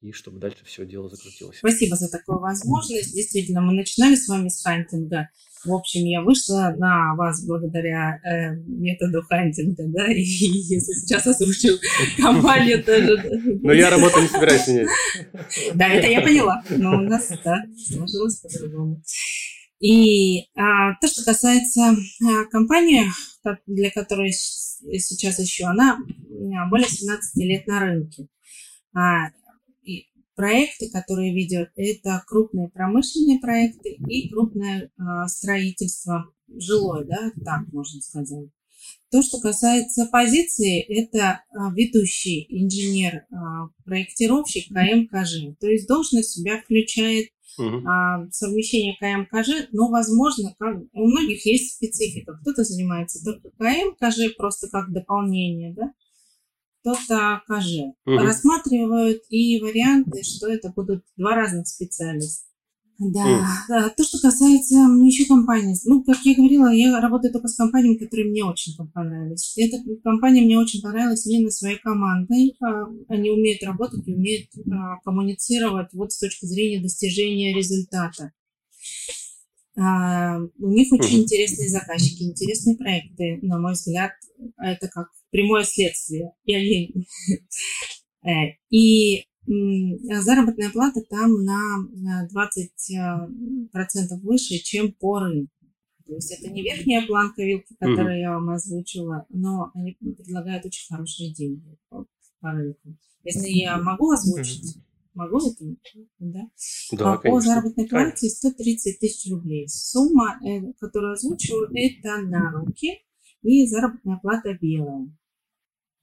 и 0.00 0.12
чтобы 0.12 0.38
дальше 0.38 0.64
все 0.64 0.84
дело 0.86 1.08
закрутилось. 1.08 1.58
Спасибо 1.58 1.96
за 1.96 2.10
такую 2.10 2.38
возможность. 2.38 3.14
Действительно, 3.14 3.60
мы 3.60 3.72
начинали 3.72 4.14
с 4.14 4.28
вами 4.28 4.48
с 4.48 4.62
хантинга. 4.62 5.30
В 5.64 5.72
общем, 5.72 6.04
я 6.04 6.22
вышла 6.22 6.74
на 6.76 7.14
вас 7.16 7.44
благодаря 7.44 8.20
э, 8.22 8.54
методу 8.66 9.22
хантинга, 9.22 9.84
да, 9.88 10.06
и 10.12 10.20
если 10.20 10.92
сейчас 10.92 11.26
озвучу 11.26 11.78
компанию 12.18 12.84
тоже. 12.84 13.22
Но 13.62 13.72
я 13.72 13.90
работу 13.90 14.20
не 14.20 14.28
собираюсь 14.28 14.68
менять. 14.68 14.88
Да, 15.74 15.88
это 15.88 16.06
я 16.06 16.20
поняла, 16.20 16.62
но 16.70 16.98
у 16.98 17.00
нас, 17.00 17.32
да, 17.44 17.64
сложилось 17.88 18.36
по-другому. 18.36 19.02
И 19.80 20.42
а, 20.54 20.94
то, 21.00 21.08
что 21.08 21.24
касается 21.24 21.90
а, 21.90 22.44
компании, 22.50 23.04
для 23.66 23.90
которой 23.90 24.32
сейчас 24.32 25.38
еще 25.38 25.64
она 25.64 25.98
а, 25.98 26.68
более 26.68 26.88
17 26.88 27.36
лет 27.44 27.66
на 27.66 27.80
рынке. 27.80 28.28
А, 28.94 29.30
проекты, 30.36 30.88
которые 30.90 31.34
ведет, 31.34 31.70
это 31.74 32.22
крупные 32.26 32.68
промышленные 32.68 33.40
проекты 33.40 33.98
и 34.08 34.28
крупное 34.28 34.84
э, 34.84 34.90
строительство 35.26 36.30
жилое, 36.48 37.04
да, 37.04 37.32
так 37.44 37.66
можно 37.72 38.00
сказать. 38.00 38.48
То, 39.10 39.20
что 39.22 39.40
касается 39.40 40.06
позиции, 40.06 40.80
это 40.82 41.42
а, 41.50 41.72
ведущий 41.74 42.46
инженер-проектировщик 42.50 44.70
а, 44.70 44.74
КМКЖ. 44.74 45.56
То 45.60 45.66
есть 45.68 45.88
должность 45.88 46.32
себя 46.32 46.60
включает 46.60 47.30
угу. 47.56 47.82
совмещение 48.30 48.96
КМКЖ, 48.98 49.68
но, 49.72 49.88
возможно, 49.88 50.54
как, 50.58 50.82
у 50.92 51.06
многих 51.06 51.46
есть 51.46 51.76
специфика. 51.76 52.36
Кто-то 52.42 52.64
занимается 52.64 53.24
только 53.24 53.48
КМКЖ 53.58 54.36
просто 54.36 54.68
как 54.68 54.92
дополнение, 54.92 55.72
да? 55.72 55.94
Кто-то 56.86 57.42
КЖ. 57.48 57.94
Угу. 58.06 58.18
Рассматривают 58.18 59.22
и 59.28 59.60
варианты, 59.60 60.22
что 60.22 60.48
это 60.48 60.72
будут 60.74 61.04
два 61.16 61.34
разных 61.34 61.66
специалиста. 61.66 62.46
Да, 62.98 63.20
mm. 63.28 63.42
да, 63.68 63.88
то, 63.90 64.04
что 64.04 64.18
касается 64.18 64.76
еще 65.04 65.26
компании. 65.26 65.76
Ну, 65.84 66.02
как 66.02 66.16
я 66.24 66.34
говорила, 66.34 66.72
я 66.72 66.98
работаю 66.98 67.30
только 67.30 67.46
с 67.46 67.54
компаниями, 67.54 67.98
которые 67.98 68.30
мне 68.30 68.42
очень 68.42 68.74
понравились. 68.74 69.52
Эта 69.58 69.76
компания 70.02 70.40
мне 70.40 70.58
очень 70.58 70.80
понравилась 70.80 71.26
именно 71.26 71.50
своей 71.50 71.76
командой. 71.76 72.56
А, 72.62 72.86
они 73.08 73.30
умеют 73.30 73.62
работать 73.64 74.00
и 74.08 74.14
умеют 74.14 74.48
а, 74.72 74.98
коммуницировать 75.04 75.92
вот 75.92 76.10
с 76.10 76.18
точки 76.18 76.46
зрения 76.46 76.80
достижения 76.80 77.54
результата. 77.54 78.32
А, 79.78 80.38
у 80.58 80.68
них 80.70 80.90
очень 80.90 81.18
mm. 81.18 81.22
интересные 81.24 81.68
заказчики, 81.68 82.22
интересные 82.22 82.78
проекты. 82.78 83.40
На 83.42 83.58
мой 83.58 83.74
взгляд, 83.74 84.12
это 84.56 84.88
как 84.88 85.08
прямое 85.36 85.64
следствие. 85.64 86.32
И 86.44 86.54
они... 86.54 86.94
Э, 88.24 88.56
и 88.70 89.24
заработная 89.46 90.70
плата 90.70 91.00
там 91.08 91.44
на 91.44 92.26
20% 92.34 92.88
выше, 94.20 94.54
чем 94.64 94.92
по 94.94 95.20
рынку. 95.20 95.52
То 96.06 96.14
есть 96.14 96.32
это 96.32 96.50
не 96.50 96.62
верхняя 96.62 97.06
планка 97.06 97.42
вилки, 97.44 97.76
которую 97.78 98.16
mm-hmm. 98.16 98.20
я 98.20 98.32
вам 98.32 98.50
озвучила, 98.50 99.26
но 99.28 99.70
они 99.74 99.96
предлагают 100.00 100.66
очень 100.66 100.92
хорошие 100.92 101.32
деньги 101.32 101.78
по, 101.88 102.06
по 102.40 102.50
рынку. 102.50 102.96
Если 103.22 103.48
я 103.50 103.78
могу 103.78 104.10
озвучить, 104.10 104.76
mm-hmm. 104.76 105.10
могу 105.14 105.38
это, 105.38 105.64
да? 106.18 106.50
да 106.90 107.12
а 107.12 107.18
по 107.18 107.40
заработной 107.40 107.86
плате 107.86 108.28
130 108.28 108.98
тысяч 108.98 109.30
рублей. 109.30 109.68
Сумма, 109.68 110.40
э, 110.44 110.72
которую 110.80 111.12
озвучиваю, 111.12 111.70
это 111.72 112.22
на 112.22 112.50
руки 112.50 112.98
и 113.42 113.66
заработная 113.66 114.18
плата 114.18 114.54
белая. 114.60 115.08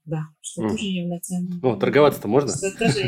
Да, 0.05 0.27
что 0.41 0.63
mm. 0.63 0.69
тоже 0.69 0.85
является... 0.85 1.35
Ну, 1.61 1.77
торговаться-то 1.77 2.27
можно? 2.27 2.49
Что 2.49 2.71
тоже... 2.71 3.03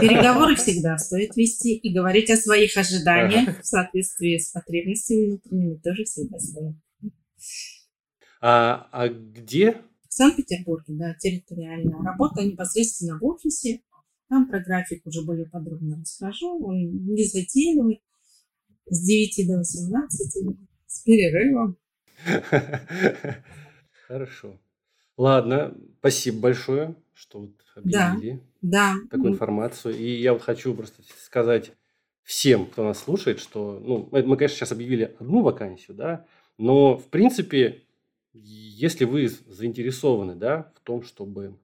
Переговоры 0.00 0.54
всегда 0.54 0.96
стоит 0.96 1.34
вести 1.36 1.74
и 1.74 1.92
говорить 1.92 2.30
о 2.30 2.36
своих 2.36 2.76
ожиданиях 2.76 3.60
в 3.60 3.66
соответствии 3.66 4.38
с 4.38 4.52
потребностями 4.52 5.26
внутренними 5.26 5.76
тоже 5.78 6.04
всегда 6.04 6.38
стоит. 6.38 6.76
А, 8.40 8.88
а 8.92 9.08
где? 9.08 9.82
В 10.08 10.12
Санкт-Петербурге, 10.12 10.94
да, 10.94 11.14
территориальная 11.14 11.98
работа 12.02 12.44
непосредственно 12.44 13.18
в 13.18 13.24
офисе. 13.24 13.80
Там 14.28 14.48
про 14.48 14.60
график 14.60 15.04
уже 15.06 15.24
более 15.24 15.46
подробно 15.46 15.98
расскажу. 16.00 16.64
Он 16.64 16.76
не 16.76 17.24
затейливый. 17.24 18.02
С 18.86 19.04
9 19.04 19.48
до 19.48 19.58
18 19.58 20.56
с 20.86 21.02
перерывом. 21.02 21.78
Хорошо. 24.06 24.60
Ладно, 25.16 25.74
спасибо 25.98 26.40
большое, 26.40 26.94
что 27.12 27.40
вот 27.40 27.52
объявили 27.74 28.42
да, 28.60 28.94
да. 28.94 29.08
такую 29.10 29.32
информацию. 29.32 29.96
И 29.96 30.04
я 30.04 30.32
вот 30.32 30.42
хочу 30.42 30.74
просто 30.74 31.02
сказать 31.18 31.72
всем, 32.22 32.66
кто 32.66 32.84
нас 32.84 33.02
слушает, 33.02 33.40
что, 33.40 33.80
ну, 33.82 34.08
мы, 34.10 34.36
конечно, 34.36 34.56
сейчас 34.56 34.72
объявили 34.72 35.14
одну 35.18 35.42
вакансию, 35.42 35.96
да, 35.96 36.24
но, 36.58 36.96
в 36.96 37.08
принципе, 37.08 37.82
если 38.32 39.04
вы 39.04 39.28
заинтересованы, 39.28 40.36
да, 40.36 40.72
в 40.76 40.80
том, 40.80 41.02
чтобы, 41.02 41.58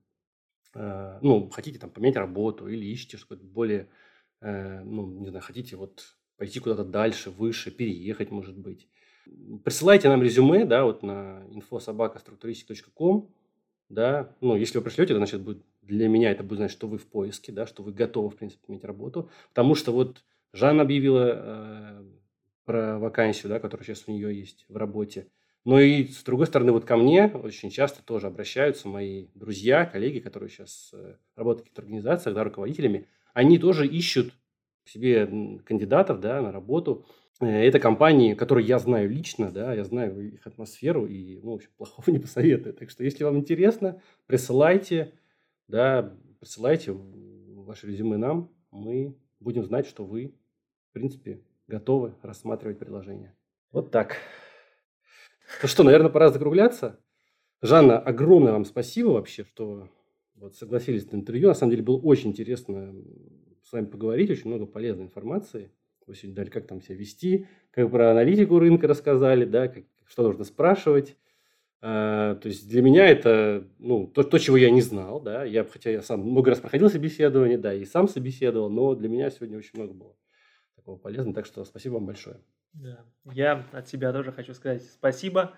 э, 0.74 1.18
ну, 1.22 1.48
хотите 1.50 1.78
там 1.78 1.90
поменять 1.90 2.16
работу 2.16 2.68
или 2.68 2.84
ищете 2.84 3.16
что-то 3.16 3.44
более, 3.44 3.88
э, 4.40 4.82
ну, 4.82 5.06
не 5.06 5.28
знаю, 5.28 5.42
хотите 5.42 5.76
вот 5.76 6.16
пойти 6.36 6.60
куда-то 6.60 6.84
дальше, 6.84 7.30
выше, 7.30 7.70
переехать, 7.70 8.30
может 8.30 8.56
быть, 8.56 8.88
присылайте 9.64 10.08
нам 10.08 10.22
резюме, 10.22 10.64
да, 10.64 10.84
вот 10.84 11.02
на 11.02 11.42
infosobaka.structuristic.com, 11.50 13.28
да, 13.88 14.34
ну, 14.40 14.56
если 14.56 14.78
вы 14.78 14.84
пришлете, 14.84 15.14
то, 15.14 15.18
значит, 15.18 15.40
будет, 15.40 15.62
для 15.82 16.08
меня 16.08 16.30
это 16.30 16.42
будет 16.42 16.58
значит, 16.58 16.76
что 16.76 16.88
вы 16.88 16.98
в 16.98 17.06
поиске, 17.06 17.52
да, 17.52 17.66
что 17.66 17.82
вы 17.82 17.92
готовы, 17.92 18.30
в 18.30 18.36
принципе, 18.36 18.64
иметь 18.68 18.84
работу, 18.84 19.30
потому 19.50 19.74
что 19.74 19.92
вот 19.92 20.24
Жанна 20.52 20.82
объявила 20.82 21.32
э, 21.34 22.04
про 22.64 22.98
вакансию, 22.98 23.50
да, 23.50 23.60
которая 23.60 23.86
сейчас 23.86 24.04
у 24.06 24.12
нее 24.12 24.36
есть 24.36 24.64
в 24.68 24.76
работе, 24.76 25.28
но 25.64 25.80
и, 25.80 26.06
с 26.06 26.22
другой 26.22 26.46
стороны, 26.46 26.72
вот 26.72 26.84
ко 26.84 26.96
мне 26.96 27.26
очень 27.26 27.70
часто 27.70 28.02
тоже 28.02 28.26
обращаются 28.26 28.88
мои 28.88 29.26
друзья, 29.34 29.84
коллеги, 29.84 30.18
которые 30.18 30.48
сейчас 30.48 30.90
э, 30.94 31.16
работают 31.36 31.60
в 31.60 31.62
каких-то 31.64 31.82
организациях, 31.82 32.34
да, 32.34 32.44
руководителями, 32.44 33.06
они 33.34 33.58
тоже 33.58 33.86
ищут 33.86 34.32
себе 34.84 35.60
кандидатов, 35.64 36.20
да, 36.20 36.40
на 36.40 36.52
работу, 36.52 37.04
это 37.40 37.78
компании, 37.78 38.34
которые 38.34 38.66
я 38.66 38.78
знаю 38.78 39.10
лично, 39.10 39.50
да, 39.52 39.72
я 39.72 39.84
знаю 39.84 40.34
их 40.34 40.46
атмосферу 40.46 41.06
и, 41.06 41.40
ну, 41.40 41.52
в 41.52 41.54
общем, 41.54 41.70
плохого 41.76 42.10
не 42.10 42.18
посоветую. 42.18 42.74
Так 42.74 42.90
что, 42.90 43.04
если 43.04 43.24
вам 43.24 43.38
интересно, 43.38 44.02
присылайте, 44.26 45.12
да, 45.68 46.16
присылайте 46.40 46.92
ваше 46.92 47.86
резюме 47.86 48.16
нам, 48.16 48.50
мы 48.70 49.16
будем 49.40 49.64
знать, 49.64 49.86
что 49.86 50.04
вы, 50.04 50.34
в 50.90 50.92
принципе, 50.92 51.42
готовы 51.68 52.14
рассматривать 52.22 52.78
предложение. 52.78 53.36
Вот 53.72 53.90
так. 53.90 54.16
Ну 55.62 55.68
что, 55.68 55.82
наверное, 55.82 56.10
пора 56.10 56.30
закругляться. 56.30 56.98
Жанна, 57.62 57.98
огромное 57.98 58.52
вам 58.52 58.64
спасибо 58.64 59.08
вообще, 59.08 59.44
что 59.44 59.88
вот 60.34 60.56
согласились 60.56 61.10
на 61.10 61.16
интервью. 61.16 61.48
На 61.48 61.54
самом 61.54 61.70
деле 61.70 61.82
было 61.82 61.98
очень 61.98 62.30
интересно 62.30 62.94
с 63.62 63.72
вами 63.72 63.86
поговорить, 63.86 64.30
очень 64.30 64.48
много 64.48 64.66
полезной 64.66 65.04
информации. 65.04 65.70
Сегодня 66.14 66.36
дали, 66.36 66.50
как 66.50 66.66
там 66.66 66.80
себя 66.80 66.96
вести, 66.96 67.46
как 67.70 67.90
про 67.90 68.10
аналитику 68.10 68.58
рынка 68.58 68.86
рассказали, 68.86 69.44
да, 69.44 69.68
как, 69.68 69.84
что 70.06 70.22
нужно 70.22 70.44
спрашивать. 70.44 71.16
А, 71.80 72.34
то 72.36 72.48
есть 72.48 72.68
для 72.68 72.82
меня 72.82 73.06
это 73.06 73.68
ну, 73.78 74.06
то, 74.08 74.24
то, 74.24 74.38
чего 74.38 74.56
я 74.56 74.70
не 74.70 74.80
знал, 74.80 75.20
да, 75.20 75.44
я, 75.44 75.64
хотя 75.64 75.90
я 75.90 76.02
сам 76.02 76.20
много 76.20 76.50
раз 76.50 76.60
проходил 76.60 76.90
собеседование, 76.90 77.58
да, 77.58 77.72
и 77.72 77.84
сам 77.84 78.08
собеседовал, 78.08 78.68
но 78.68 78.94
для 78.94 79.08
меня 79.08 79.30
сегодня 79.30 79.58
очень 79.58 79.78
много 79.78 79.94
было 79.94 80.16
такого 80.74 80.96
полезного, 80.96 81.34
так 81.34 81.46
что 81.46 81.64
спасибо 81.64 81.94
вам 81.94 82.06
большое. 82.06 82.40
Да. 82.72 83.04
Я 83.24 83.64
от 83.72 83.88
себя 83.88 84.12
тоже 84.12 84.32
хочу 84.32 84.54
сказать 84.54 84.82
спасибо. 84.82 85.54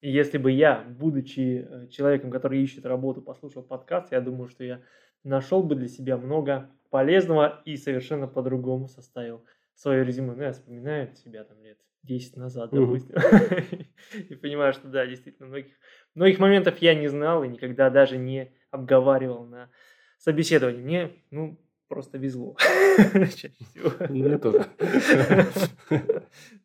Если 0.00 0.38
бы 0.38 0.52
я, 0.52 0.84
будучи 0.98 1.66
э, 1.68 1.88
человеком, 1.88 2.30
который 2.30 2.62
ищет 2.62 2.86
работу, 2.86 3.20
послушал 3.20 3.62
подкаст, 3.62 4.12
я 4.12 4.20
думаю, 4.20 4.48
что 4.48 4.62
я 4.62 4.80
нашел 5.24 5.62
бы 5.62 5.74
для 5.74 5.88
себя 5.88 6.16
много 6.16 6.70
полезного 6.90 7.60
и 7.64 7.76
совершенно 7.76 8.28
по-другому 8.28 8.88
составил 8.88 9.44
свое 9.78 10.04
резюме, 10.04 10.34
ну, 10.34 10.42
я 10.42 10.52
вспоминаю 10.52 11.14
себя 11.14 11.44
там 11.44 11.62
лет 11.62 11.78
10 12.02 12.36
назад, 12.36 12.70
допустим, 12.72 13.14
и 14.28 14.34
понимаю, 14.34 14.72
что 14.72 14.88
да, 14.88 15.06
действительно, 15.06 15.48
многих, 15.48 15.72
многих 16.14 16.38
моментов 16.40 16.78
я 16.78 16.94
не 16.94 17.06
знал 17.06 17.44
и 17.44 17.48
никогда 17.48 17.88
даже 17.88 18.18
не 18.18 18.52
обговаривал 18.70 19.46
на 19.46 19.70
собеседовании. 20.18 20.82
Мне, 20.82 21.10
ну, 21.30 21.60
просто 21.86 22.18
везло 22.18 22.56
чаще 23.36 23.52
всего. 23.70 23.92
Мне 24.08 24.38
тоже. 24.38 24.66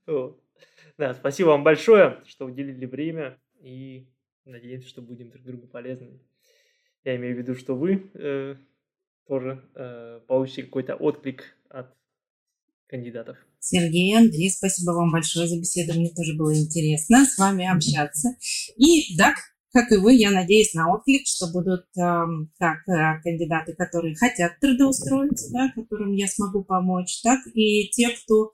Да, 0.95 1.15
спасибо 1.15 1.47
вам 1.47 1.63
большое, 1.63 2.21
что 2.27 2.45
уделили 2.45 2.85
время 2.85 3.41
и 3.59 4.07
надеемся, 4.45 4.87
что 4.87 5.01
будем 5.01 5.31
друг 5.31 5.43
другу 5.43 5.65
полезны. 5.65 6.19
Я 7.03 7.15
имею 7.15 7.35
в 7.35 7.39
виду, 7.39 7.55
что 7.55 7.75
вы 7.75 8.11
э, 8.13 8.55
тоже 9.25 9.67
э, 9.73 10.21
получите 10.27 10.63
какой-то 10.63 10.95
отклик 10.95 11.57
от 11.69 11.95
кандидатов. 12.87 13.37
Сергей, 13.59 14.15
Андрей, 14.15 14.51
спасибо 14.51 14.91
вам 14.91 15.11
большое 15.11 15.47
за 15.47 15.59
беседу. 15.59 15.93
Мне 15.93 16.11
тоже 16.11 16.35
было 16.35 16.55
интересно 16.55 17.25
с 17.25 17.37
вами 17.37 17.65
общаться. 17.65 18.35
И 18.77 19.15
да, 19.17 19.33
как 19.73 19.91
и 19.91 19.97
вы, 19.97 20.13
я 20.13 20.29
надеюсь 20.29 20.73
на 20.73 20.93
отклик, 20.93 21.25
что 21.25 21.47
будут 21.47 21.85
э, 21.97 22.23
как 22.59 22.87
э, 22.87 23.21
кандидаты, 23.23 23.73
которые 23.73 24.15
хотят 24.15 24.59
трудоустроиться, 24.59 25.51
да, 25.51 25.71
которым 25.73 26.13
я 26.13 26.27
смогу 26.27 26.63
помочь, 26.63 27.21
так 27.23 27.39
и 27.55 27.89
те, 27.89 28.09
кто 28.09 28.51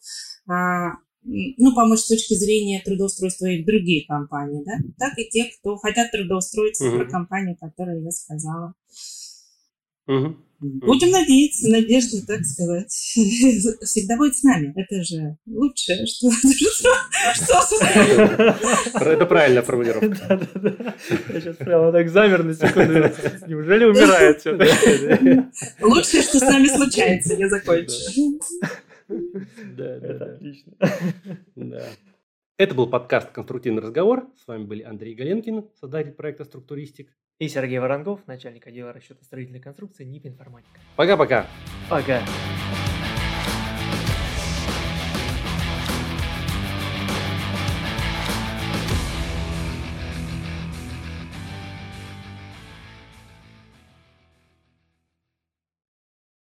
э, 0.50 0.92
ну, 1.24 1.76
помочь 1.76 2.00
с 2.00 2.08
точки 2.08 2.36
зрения 2.36 2.82
трудоустройства 2.84 3.48
и 3.48 3.62
в 3.62 3.66
другие 3.66 4.06
компании, 4.08 4.64
да, 4.64 4.78
так 4.98 5.18
и 5.20 5.30
те, 5.30 5.52
кто 5.60 5.76
хотят 5.76 6.12
трудоустроиться 6.12 6.88
угу. 6.88 7.04
в 7.04 7.10
компанию, 7.10 7.58
которую 7.60 8.02
я 8.04 8.12
сказала. 8.12 8.74
Угу. 10.08 10.38
Будем 10.62 11.12
надеяться, 11.12 11.70
надежда, 11.70 12.26
так 12.28 12.44
сказать, 12.44 12.88
всегда 12.92 14.18
будет 14.18 14.36
с 14.36 14.44
нами. 14.44 14.74
Это 14.76 15.02
же 15.04 15.38
лучшее, 15.46 16.06
что... 16.06 16.30
Это 19.00 19.26
правильная 19.26 19.62
формулировка. 19.62 20.10
Я 21.34 21.42
сейчас 21.42 21.56
прямо 21.56 21.94
так 21.94 22.10
замер 22.10 22.44
на 22.44 22.54
секунду. 22.54 23.10
Неужели 23.48 23.86
умирает 23.86 24.42
все? 24.42 24.52
Лучшее, 25.82 26.24
что 26.24 26.40
с 26.40 26.42
нами 26.42 26.68
случается, 26.68 27.36
я 27.36 27.48
закончу. 27.48 27.94
Да, 29.78 29.86
это 29.86 30.34
отлично. 30.34 30.74
Да. 31.56 31.86
Это 32.58 32.76
был 32.76 32.88
подкаст 32.88 33.32
«Конструктивный 33.32 33.82
разговор». 33.82 34.28
С 34.44 34.46
вами 34.46 34.66
были 34.66 34.84
Андрей 34.84 35.16
Галенкин, 35.16 35.70
создатель 35.80 36.12
проекта 36.12 36.44
«Структуристик». 36.44 37.14
И 37.40 37.48
Сергей 37.48 37.80
Воронков, 37.80 38.20
начальник 38.28 38.68
отдела 38.68 38.92
расчета 38.92 39.24
строительной 39.24 39.62
конструкции 39.62 40.04
НИП 40.04 40.26
«Информатика». 40.26 40.78
Пока-пока. 40.98 41.48
Пока. 41.90 42.20
-пока. 42.20 42.26
Пока. 42.28 42.99